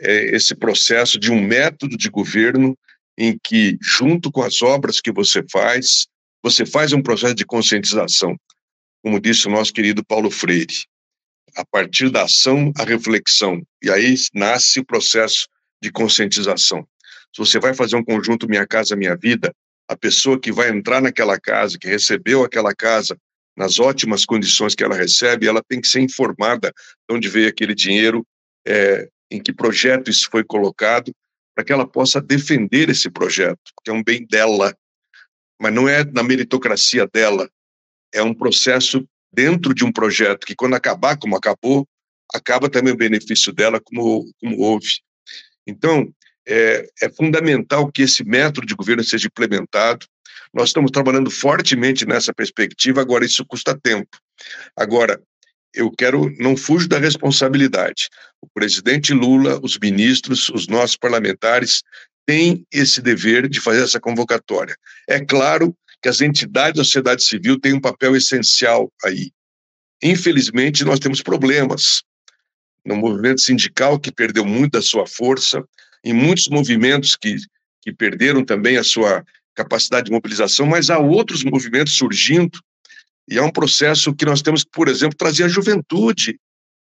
é, 0.00 0.34
esse 0.34 0.54
processo 0.54 1.18
de 1.18 1.30
um 1.30 1.40
método 1.40 1.96
de 1.96 2.08
governo 2.08 2.76
em 3.16 3.38
que, 3.42 3.76
junto 3.80 4.30
com 4.30 4.42
as 4.42 4.62
obras 4.62 5.00
que 5.00 5.12
você 5.12 5.44
faz, 5.50 6.06
você 6.42 6.64
faz 6.64 6.92
um 6.92 7.02
processo 7.02 7.34
de 7.34 7.44
conscientização, 7.44 8.36
como 9.02 9.20
disse 9.20 9.46
o 9.46 9.50
nosso 9.50 9.72
querido 9.72 10.04
Paulo 10.04 10.30
Freire. 10.30 10.86
A 11.56 11.64
partir 11.64 12.10
da 12.10 12.24
ação, 12.24 12.72
a 12.78 12.84
reflexão, 12.84 13.62
e 13.82 13.90
aí 13.90 14.14
nasce 14.34 14.80
o 14.80 14.84
processo 14.84 15.46
de 15.82 15.90
conscientização. 15.90 16.86
Se 17.34 17.38
você 17.38 17.58
vai 17.58 17.74
fazer 17.74 17.96
um 17.96 18.04
conjunto 18.04 18.48
Minha 18.48 18.66
Casa 18.66 18.96
Minha 18.96 19.16
Vida, 19.16 19.54
a 19.88 19.96
pessoa 19.96 20.40
que 20.40 20.52
vai 20.52 20.70
entrar 20.70 21.02
naquela 21.02 21.38
casa, 21.38 21.78
que 21.78 21.88
recebeu 21.88 22.44
aquela 22.44 22.74
casa 22.74 23.16
nas 23.56 23.78
ótimas 23.78 24.24
condições 24.24 24.74
que 24.74 24.82
ela 24.82 24.96
recebe, 24.96 25.46
ela 25.46 25.62
tem 25.66 25.80
que 25.80 25.88
ser 25.88 26.00
informada 26.00 26.72
de 27.08 27.14
onde 27.14 27.28
veio 27.28 27.48
aquele 27.48 27.74
dinheiro, 27.74 28.26
é, 28.66 29.08
em 29.30 29.42
que 29.42 29.52
projeto 29.52 30.10
isso 30.10 30.28
foi 30.30 30.44
colocado, 30.44 31.12
para 31.54 31.64
que 31.64 31.72
ela 31.72 31.86
possa 31.86 32.20
defender 32.20 32.88
esse 32.88 33.10
projeto, 33.10 33.60
que 33.84 33.90
é 33.90 33.94
um 33.94 34.02
bem 34.02 34.26
dela, 34.26 34.74
mas 35.60 35.72
não 35.72 35.88
é 35.88 36.04
na 36.04 36.22
meritocracia 36.22 37.06
dela, 37.06 37.48
é 38.12 38.22
um 38.22 38.34
processo 38.34 39.06
dentro 39.32 39.74
de 39.74 39.84
um 39.84 39.92
projeto 39.92 40.46
que, 40.46 40.54
quando 40.54 40.74
acabar 40.74 41.16
como 41.16 41.36
acabou, 41.36 41.86
acaba 42.32 42.68
também 42.68 42.92
o 42.92 42.96
benefício 42.96 43.52
dela, 43.52 43.80
como, 43.80 44.30
como 44.40 44.58
houve. 44.60 45.00
Então, 45.66 46.12
é, 46.46 46.88
é 47.00 47.08
fundamental 47.08 47.90
que 47.90 48.02
esse 48.02 48.24
método 48.24 48.66
de 48.66 48.74
governo 48.74 49.04
seja 49.04 49.26
implementado. 49.26 50.06
Nós 50.52 50.70
estamos 50.70 50.90
trabalhando 50.90 51.30
fortemente 51.30 52.06
nessa 52.06 52.32
perspectiva, 52.32 53.00
agora 53.00 53.24
isso 53.24 53.44
custa 53.46 53.78
tempo. 53.78 54.18
Agora, 54.76 55.20
eu 55.74 55.90
quero, 55.90 56.30
não 56.38 56.56
fujo 56.56 56.88
da 56.88 56.98
responsabilidade. 56.98 58.08
O 58.40 58.48
presidente 58.52 59.14
Lula, 59.14 59.58
os 59.62 59.78
ministros, 59.78 60.48
os 60.50 60.66
nossos 60.66 60.96
parlamentares 60.96 61.82
têm 62.26 62.66
esse 62.72 63.00
dever 63.00 63.48
de 63.48 63.60
fazer 63.60 63.82
essa 63.82 64.00
convocatória. 64.00 64.76
É 65.08 65.24
claro 65.24 65.74
que 66.02 66.08
as 66.08 66.20
entidades 66.20 66.78
da 66.78 66.84
sociedade 66.84 67.22
civil 67.22 67.60
têm 67.60 67.74
um 67.74 67.80
papel 67.80 68.16
essencial 68.16 68.92
aí. 69.04 69.30
Infelizmente, 70.02 70.84
nós 70.84 70.98
temos 70.98 71.22
problemas 71.22 72.02
no 72.84 72.96
movimento 72.96 73.40
sindical, 73.40 74.00
que 74.00 74.10
perdeu 74.10 74.44
muito 74.44 74.72
da 74.72 74.82
sua 74.82 75.06
força, 75.06 75.64
em 76.04 76.12
muitos 76.12 76.48
movimentos 76.48 77.14
que, 77.14 77.36
que 77.80 77.92
perderam 77.92 78.44
também 78.44 78.76
a 78.76 78.82
sua 78.82 79.24
capacidade 79.54 80.06
de 80.06 80.12
mobilização, 80.12 80.66
mas 80.66 80.90
há 80.90 80.98
outros 80.98 81.44
movimentos 81.44 81.92
surgindo 81.92 82.58
e 83.28 83.38
é 83.38 83.42
um 83.42 83.52
processo 83.52 84.14
que 84.14 84.24
nós 84.24 84.42
temos 84.42 84.64
por 84.64 84.88
exemplo, 84.88 85.16
trazer 85.16 85.44
a 85.44 85.48
juventude. 85.48 86.38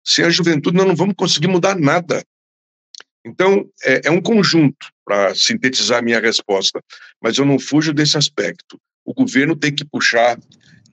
Sem 0.04 0.26
a 0.26 0.30
juventude, 0.30 0.78
nós 0.78 0.88
não 0.88 0.96
vamos 0.96 1.16
conseguir 1.16 1.48
mudar 1.48 1.78
nada. 1.78 2.24
Então, 3.26 3.70
é, 3.84 4.08
é 4.08 4.12
um 4.12 4.22
conjunto, 4.22 4.88
para 5.06 5.36
sintetizar 5.36 6.00
a 6.00 6.02
minha 6.02 6.20
resposta, 6.20 6.82
mas 7.22 7.38
eu 7.38 7.46
não 7.46 7.60
fujo 7.60 7.94
desse 7.94 8.18
aspecto. 8.18 8.80
O 9.06 9.14
governo 9.14 9.56
tem 9.56 9.74
que 9.74 9.86
puxar 9.86 10.40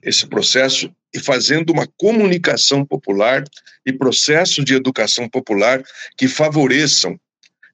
esse 0.01 0.27
processo 0.27 0.93
e 1.13 1.19
fazendo 1.19 1.71
uma 1.71 1.87
comunicação 1.97 2.85
popular 2.85 3.43
e 3.85 3.91
processos 3.91 4.63
de 4.63 4.73
educação 4.73 5.27
popular 5.27 5.83
que 6.17 6.27
favoreçam. 6.27 7.19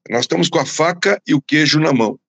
Nós 0.10 0.22
estamos 0.22 0.50
com 0.50 0.60
a 0.60 0.66
faca 0.66 1.22
e 1.28 1.34
o 1.34 1.42
queijo 1.42 1.80
na 1.80 1.92
mão. 1.92 2.20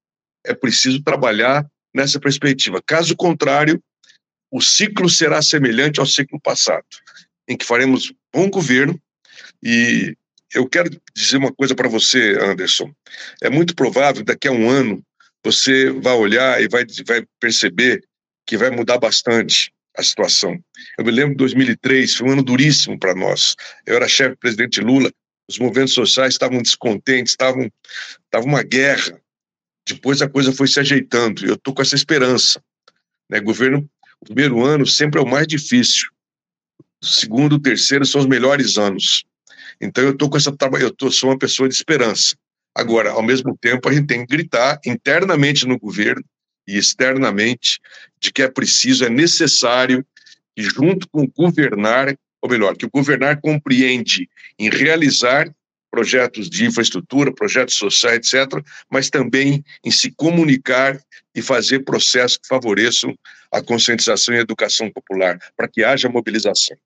É 0.44 0.54
preciso 0.54 1.02
trabalhar 1.02 1.66
nessa 1.94 2.18
perspectiva. 2.18 2.82
Caso 2.84 3.16
contrário, 3.16 3.82
o 4.50 4.60
ciclo 4.60 5.08
será 5.08 5.42
semelhante 5.42 6.00
ao 6.00 6.06
ciclo 6.06 6.40
passado, 6.40 6.84
em 7.48 7.56
que 7.56 7.64
faremos 7.64 8.12
bom 8.32 8.48
governo 8.48 9.00
e 9.62 10.16
eu 10.54 10.68
quero 10.68 10.90
dizer 11.14 11.36
uma 11.36 11.52
coisa 11.52 11.74
para 11.74 11.88
você, 11.88 12.38
Anderson. 12.40 12.92
É 13.42 13.50
muito 13.50 13.74
provável 13.74 14.22
que 14.22 14.32
daqui 14.32 14.48
a 14.48 14.52
um 14.52 14.70
ano 14.70 15.02
você 15.44 15.90
vai 15.90 16.14
olhar 16.14 16.60
e 16.62 16.68
vai, 16.68 16.84
vai 17.06 17.24
perceber 17.40 18.02
que 18.46 18.56
vai 18.56 18.70
mudar 18.70 18.98
bastante 18.98 19.72
a 19.96 20.02
situação. 20.02 20.58
Eu 20.98 21.04
me 21.04 21.10
lembro 21.10 21.30
de 21.30 21.38
2003, 21.38 22.14
foi 22.14 22.28
um 22.28 22.32
ano 22.32 22.42
duríssimo 22.42 22.98
para 22.98 23.14
nós. 23.14 23.54
Eu 23.86 23.96
era 23.96 24.08
chefe 24.08 24.30
do 24.30 24.38
presidente 24.38 24.80
Lula, 24.80 25.10
os 25.48 25.58
movimentos 25.58 25.94
sociais 25.94 26.34
estavam 26.34 26.60
descontentes, 26.60 27.32
estavam 27.32 27.70
estava 28.24 28.44
uma 28.44 28.62
guerra. 28.62 29.20
Depois 29.86 30.20
a 30.20 30.28
coisa 30.28 30.52
foi 30.52 30.66
se 30.66 30.80
ajeitando 30.80 31.44
e 31.44 31.48
eu 31.48 31.54
estou 31.54 31.72
com 31.72 31.82
essa 31.82 31.94
esperança. 31.94 32.60
Né? 33.30 33.40
Governo 33.40 33.88
o 34.20 34.24
primeiro 34.24 34.64
ano 34.64 34.86
sempre 34.86 35.20
é 35.20 35.22
o 35.22 35.28
mais 35.28 35.46
difícil. 35.46 36.08
Segundo, 37.02 37.60
terceiro 37.60 38.04
são 38.04 38.20
os 38.20 38.26
melhores 38.26 38.78
anos. 38.78 39.24
Então 39.80 40.02
eu 40.02 40.16
tô 40.16 40.28
com 40.28 40.36
essa 40.36 40.54
eu 40.80 40.90
tô 40.90 41.10
sou 41.10 41.30
uma 41.30 41.38
pessoa 41.38 41.68
de 41.68 41.74
esperança. 41.74 42.36
Agora, 42.76 43.10
ao 43.12 43.22
mesmo 43.22 43.56
tempo, 43.56 43.88
a 43.88 43.92
gente 43.92 44.06
tem 44.06 44.20
que 44.20 44.36
gritar 44.36 44.78
internamente 44.84 45.66
no 45.66 45.78
governo 45.78 46.22
e 46.68 46.76
externamente 46.76 47.80
de 48.20 48.30
que 48.30 48.42
é 48.42 48.48
preciso, 48.48 49.02
é 49.02 49.08
necessário 49.08 50.04
que 50.54 50.62
junto 50.62 51.08
com 51.08 51.22
o 51.22 51.32
governar, 51.34 52.14
ou 52.42 52.50
melhor, 52.50 52.76
que 52.76 52.84
o 52.84 52.90
governar 52.90 53.40
compreende 53.40 54.28
em 54.58 54.68
realizar 54.68 55.50
projetos 55.90 56.50
de 56.50 56.66
infraestrutura, 56.66 57.32
projetos 57.32 57.76
sociais, 57.76 58.18
etc., 58.18 58.62
mas 58.90 59.08
também 59.08 59.64
em 59.82 59.90
se 59.90 60.10
comunicar 60.10 61.00
e 61.34 61.40
fazer 61.40 61.80
processos 61.80 62.36
que 62.36 62.46
favoreçam 62.46 63.16
a 63.50 63.62
conscientização 63.62 64.34
e 64.34 64.38
a 64.38 64.42
educação 64.42 64.90
popular, 64.90 65.38
para 65.56 65.66
que 65.66 65.82
haja 65.82 66.10
mobilização. 66.10 66.76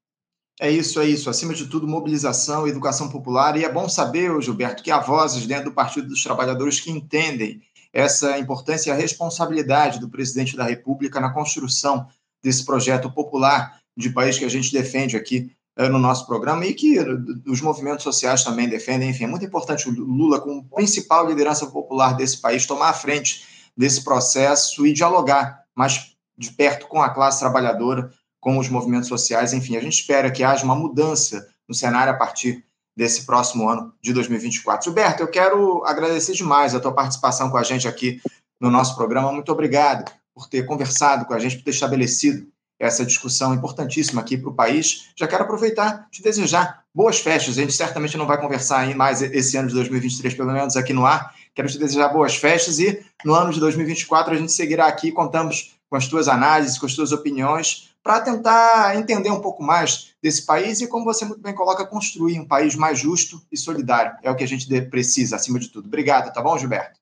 É 0.63 0.71
isso, 0.71 1.01
é 1.01 1.07
isso. 1.07 1.31
Acima 1.31 1.55
de 1.55 1.67
tudo, 1.69 1.89
mobilização 1.89 2.69
educação 2.69 3.09
popular. 3.09 3.57
E 3.57 3.65
é 3.65 3.73
bom 3.73 3.89
saber, 3.89 4.31
Gilberto, 4.43 4.83
que 4.83 4.91
há 4.91 5.01
vozes 5.01 5.47
dentro 5.47 5.71
do 5.71 5.73
Partido 5.73 6.09
dos 6.09 6.23
Trabalhadores 6.23 6.79
que 6.79 6.91
entendem 6.91 7.63
essa 7.91 8.39
importância 8.39 8.91
e 8.91 8.93
a 8.93 8.97
responsabilidade 8.97 9.99
do 9.99 10.11
presidente 10.11 10.59
da 10.59 10.65
República 10.65 11.19
na 11.19 11.33
construção 11.33 12.07
desse 12.43 12.63
projeto 12.63 13.11
popular 13.11 13.81
de 13.97 14.11
país 14.11 14.39
que 14.39 14.45
a 14.45 14.51
gente 14.51 14.71
defende 14.71 15.17
aqui 15.17 15.51
eh, 15.79 15.89
no 15.89 15.99
nosso 15.99 16.27
programa 16.27 16.67
e 16.67 16.75
que 16.75 16.99
os 17.47 17.63
movimentos 17.63 18.05
sociais 18.05 18.45
também 18.45 18.69
defendem. 18.69 19.09
Enfim, 19.09 19.25
é 19.25 19.29
muito 19.29 19.47
importante 19.47 19.89
o 19.89 19.93
Lula, 19.93 20.43
como 20.43 20.69
principal 20.69 21.27
liderança 21.27 21.67
popular 21.69 22.13
desse 22.13 22.39
país, 22.39 22.67
tomar 22.67 22.91
a 22.91 22.95
frente 22.95 23.47
desse 23.75 24.05
processo 24.05 24.87
e 24.87 24.93
dialogar 24.93 25.65
mais 25.75 26.15
de 26.37 26.53
perto 26.53 26.87
com 26.87 27.01
a 27.01 27.09
classe 27.09 27.41
trabalhadora, 27.41 28.13
com 28.41 28.59
os 28.59 28.69
movimentos 28.69 29.09
sociais. 29.09 29.53
Enfim, 29.53 29.77
a 29.77 29.81
gente 29.81 30.01
espera 30.01 30.31
que 30.31 30.43
haja 30.43 30.65
uma 30.65 30.75
mudança 30.75 31.47
no 31.69 31.75
cenário 31.75 32.13
a 32.13 32.17
partir 32.17 32.65
desse 32.97 33.25
próximo 33.25 33.69
ano 33.69 33.95
de 34.03 34.13
2024. 34.13 34.85
Gilberto, 34.85 35.23
eu 35.23 35.29
quero 35.29 35.85
agradecer 35.85 36.33
demais 36.33 36.75
a 36.75 36.81
tua 36.81 36.93
participação 36.93 37.51
com 37.51 37.57
a 37.57 37.63
gente 37.63 37.87
aqui 37.87 38.21
no 38.61 38.71
nosso 38.71 38.97
programa. 38.97 39.33
Muito 39.33 39.53
obrigado 39.53 40.11
por 40.35 40.49
ter 40.49 40.65
conversado 40.65 41.25
com 41.25 41.35
a 41.35 41.39
gente, 41.39 41.57
por 41.57 41.65
ter 41.65 41.71
estabelecido 41.71 42.47
essa 42.79 43.05
discussão 43.05 43.55
importantíssima 43.55 44.23
aqui 44.23 44.39
para 44.39 44.49
o 44.49 44.55
país. 44.55 45.11
Já 45.15 45.29
quero 45.29 45.45
aproveitar 45.45 46.09
te 46.11 46.23
desejar 46.23 46.83
boas 46.95 47.19
festas. 47.19 47.59
A 47.59 47.61
gente 47.61 47.75
certamente 47.75 48.17
não 48.17 48.27
vai 48.27 48.41
conversar 48.41 48.95
mais 48.97 49.21
esse 49.21 49.57
ano 49.57 49.69
de 49.69 49.75
2023, 49.75 50.35
pelo 50.35 50.51
menos 50.51 50.77
aqui 50.77 50.95
no 50.95 51.05
ar. 51.05 51.35
Quero 51.55 51.69
te 51.69 51.79
desejar 51.79 52.09
boas 52.09 52.37
festas 52.37 52.79
e 52.79 53.05
no 53.25 53.35
ano 53.35 53.53
de 53.53 53.61
2024 53.61 54.33
a 54.33 54.37
gente 54.37 54.53
seguirá 54.53 54.87
aqui, 54.87 55.13
contamos 55.13 55.77
com 55.91 55.97
as 55.97 56.07
tuas 56.07 56.29
análises, 56.29 56.79
com 56.79 56.87
as 56.87 56.95
tuas 56.95 57.13
opiniões, 57.13 57.90
para 58.11 58.23
tentar 58.23 58.97
entender 58.97 59.31
um 59.31 59.41
pouco 59.41 59.63
mais 59.63 60.11
desse 60.21 60.45
país 60.45 60.81
e, 60.81 60.89
como 60.89 61.05
você 61.05 61.25
muito 61.25 61.41
bem 61.41 61.55
coloca, 61.55 61.87
construir 61.87 62.41
um 62.41 62.45
país 62.45 62.75
mais 62.75 62.99
justo 62.99 63.41
e 63.53 63.57
solidário. 63.57 64.17
É 64.25 64.29
o 64.29 64.35
que 64.35 64.43
a 64.43 64.49
gente 64.49 64.69
precisa, 64.87 65.37
acima 65.37 65.61
de 65.61 65.69
tudo. 65.69 65.87
Obrigado, 65.87 66.33
tá 66.33 66.43
bom, 66.43 66.59
Gilberto? 66.59 66.99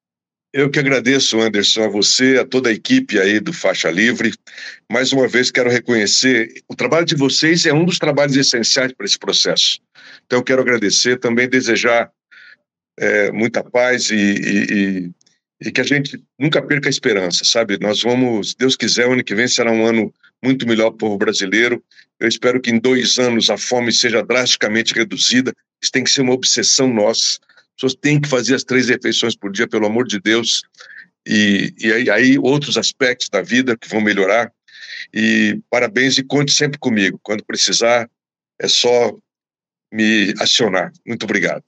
Eu 0.52 0.70
que 0.70 0.78
agradeço, 0.78 1.40
Anderson, 1.40 1.84
a 1.84 1.88
você, 1.88 2.36
a 2.38 2.44
toda 2.44 2.68
a 2.68 2.72
equipe 2.72 3.18
aí 3.18 3.40
do 3.40 3.54
Faixa 3.54 3.90
Livre. 3.90 4.34
Mais 4.90 5.11
uma 5.11 5.26
vez 5.26 5.50
quero 5.50 5.70
reconhecer 5.70 6.62
o 6.68 6.76
trabalho 6.76 7.06
de 7.06 7.16
vocês 7.16 7.64
é 7.64 7.72
um 7.72 7.86
dos 7.86 7.98
trabalhos 7.98 8.36
essenciais 8.36 8.92
para 8.92 9.06
esse 9.06 9.18
processo. 9.18 9.80
Então 10.26 10.42
quero 10.42 10.61
agradecer, 10.61 11.18
também 11.18 11.48
desejar 11.48 12.12
é, 12.98 13.32
muita 13.32 13.64
paz 13.64 14.11
e, 14.11 14.14
e, 14.14 14.72
e, 14.72 15.11
que 15.59 15.80
a 15.80 15.84
gente 15.84 16.22
nunca 16.38 16.62
perca 16.62 16.88
a 16.88 16.90
esperança, 16.90 17.44
sabe? 17.44 17.78
Nós 17.80 18.02
vamos, 18.02 18.54
Deus 18.54 18.76
quiser, 18.76 19.09
o 19.09 19.12
ano 19.12 19.24
que 19.24 19.34
vem 19.34 19.48
será 19.48 19.72
um 19.72 19.84
ano 19.86 20.12
muito 20.42 20.66
melhor 20.66 20.90
para 20.90 20.96
o 20.96 20.98
povo 20.98 21.18
brasileiro. 21.18 21.82
Eu 22.20 22.28
espero 22.28 22.61
que 22.61 22.70
em 22.70 22.78
dois 22.78 23.18
anos 23.18 23.50
a 23.50 23.56
fome 23.56 23.92
seja 23.92 24.22
drasticamente 24.22 24.94
reduzida. 24.94 25.52
Isso 25.82 25.92
tem 25.92 26.04
que 26.04 26.11
ser 26.11 26.22
uma 26.22 26.32
obsessão 26.32 26.92
nossa 26.92 27.38
pessoas 27.78 27.94
têm 27.94 28.20
que 28.20 28.28
fazer 28.28 28.56
as 28.56 28.64
três 28.64 28.88
refeições 28.88 29.36
por 29.36 29.52
dia, 29.52 29.68
pelo 29.68 29.86
amor 29.86 30.06
de 30.06 30.20
Deus. 30.20 30.62
E, 31.26 31.72
e 31.78 31.92
aí, 31.92 32.11
aí, 32.11 32.38
outros 32.38 32.76
aspectos 32.76 33.28
da 33.28 33.40
vida 33.40 33.76
que 33.76 33.88
vão 33.88 34.00
melhorar. 34.00 34.52
E 35.14 35.61
parabéns 35.70 36.18
e 36.18 36.24
conte 36.24 36.52
sempre 36.52 36.78
comigo. 36.78 37.18
Quando 37.22 37.44
precisar, 37.44 38.11
é 38.61 38.66
só 38.66 39.16
me 39.92 40.34
acionar. 40.40 40.92
Muito 41.06 41.22
obrigado. 41.22 41.64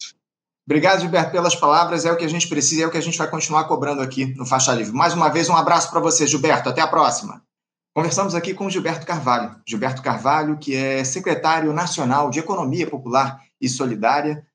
Obrigado, 0.67 1.01
Gilberto, 1.01 1.33
pelas 1.33 1.57
palavras. 1.57 2.05
É 2.05 2.13
o 2.13 2.17
que 2.17 2.25
a 2.25 2.29
gente 2.29 2.49
precisa 2.49 2.85
é 2.85 2.87
o 2.87 2.91
que 2.91 2.99
a 2.99 3.03
gente 3.03 3.19
vai 3.19 3.29
continuar 3.29 3.65
cobrando 3.65 4.03
aqui 4.03 4.27
no 4.37 4.47
Faixa 4.47 4.73
Livre. 4.73 4.93
Mais 4.93 5.15
uma 5.15 5.29
vez, 5.29 5.49
um 5.49 5.57
abraço 5.57 5.91
para 5.91 6.01
você, 6.01 6.27
Gilberto. 6.27 6.69
Até 6.69 6.81
a 6.81 6.87
próxima. 6.87 7.43
Conversamos 7.95 8.37
aqui 8.37 8.55
com 8.55 8.71
Gilberto 8.71 9.05
Carvalho. 9.05 9.57
Gilberto 9.67 10.01
Carvalho, 10.01 10.59
que 10.59 10.77
é 10.77 11.03
secretário 11.03 11.73
nacional 11.73 12.31
de 12.31 12.39
Economia 12.39 12.89
Popular 12.89 13.43
e 13.61 13.69
Solidária, 13.69 14.47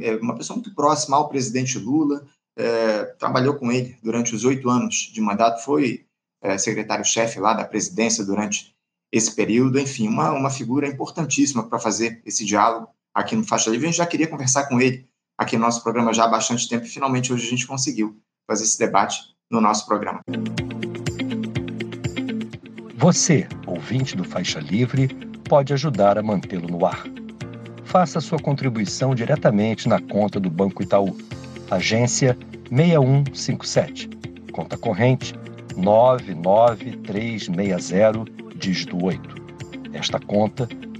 é 0.00 0.16
uma 0.16 0.36
pessoa 0.36 0.56
muito 0.56 0.74
próxima 0.74 1.16
ao 1.16 1.28
presidente 1.28 1.78
Lula, 1.78 2.24
é, 2.56 3.04
trabalhou 3.18 3.54
com 3.54 3.70
ele 3.72 3.98
durante 4.02 4.34
os 4.34 4.44
oito 4.44 4.70
anos 4.70 5.10
de 5.12 5.20
mandato, 5.20 5.62
foi 5.62 6.06
é, 6.40 6.56
secretário-chefe 6.56 7.40
lá 7.40 7.54
da 7.54 7.64
presidência 7.64 8.24
durante 8.24 8.74
esse 9.12 9.34
período, 9.34 9.78
enfim, 9.78 10.08
uma, 10.08 10.30
uma 10.30 10.50
figura 10.50 10.86
importantíssima 10.86 11.68
para 11.68 11.78
fazer 11.78 12.22
esse 12.24 12.44
diálogo 12.44 12.88
aqui 13.12 13.36
no 13.36 13.44
Faixa 13.44 13.70
Livre. 13.70 13.86
A 13.86 13.90
gente 13.90 13.98
já 13.98 14.06
queria 14.06 14.28
conversar 14.28 14.68
com 14.68 14.80
ele 14.80 15.08
aqui 15.38 15.56
no 15.56 15.62
nosso 15.62 15.82
programa 15.82 16.12
já 16.12 16.24
há 16.24 16.28
bastante 16.28 16.68
tempo 16.68 16.84
e 16.84 16.88
finalmente 16.88 17.32
hoje 17.32 17.46
a 17.46 17.50
gente 17.50 17.66
conseguiu 17.66 18.20
fazer 18.46 18.64
esse 18.64 18.78
debate 18.78 19.18
no 19.50 19.58
nosso 19.60 19.86
programa. 19.86 20.20
Você, 22.96 23.48
ouvinte 23.66 24.16
do 24.16 24.24
Faixa 24.24 24.60
Livre, 24.60 25.08
pode 25.48 25.72
ajudar 25.72 26.16
a 26.16 26.22
mantê-lo 26.22 26.68
no 26.68 26.86
ar. 26.86 27.02
Faça 27.84 28.20
sua 28.20 28.38
contribuição 28.38 29.12
diretamente 29.14 29.88
na 29.88 30.00
conta 30.00 30.38
do 30.40 30.50
Banco 30.50 30.82
Itaú, 30.82 31.16
agência 31.70 32.36
6157, 32.70 34.08
conta 34.52 34.78
corrente 34.78 35.34
99360, 35.76 38.24
dígito 38.56 39.04
8. 39.04 39.44
Esta 39.92 40.18
conta 40.18 40.66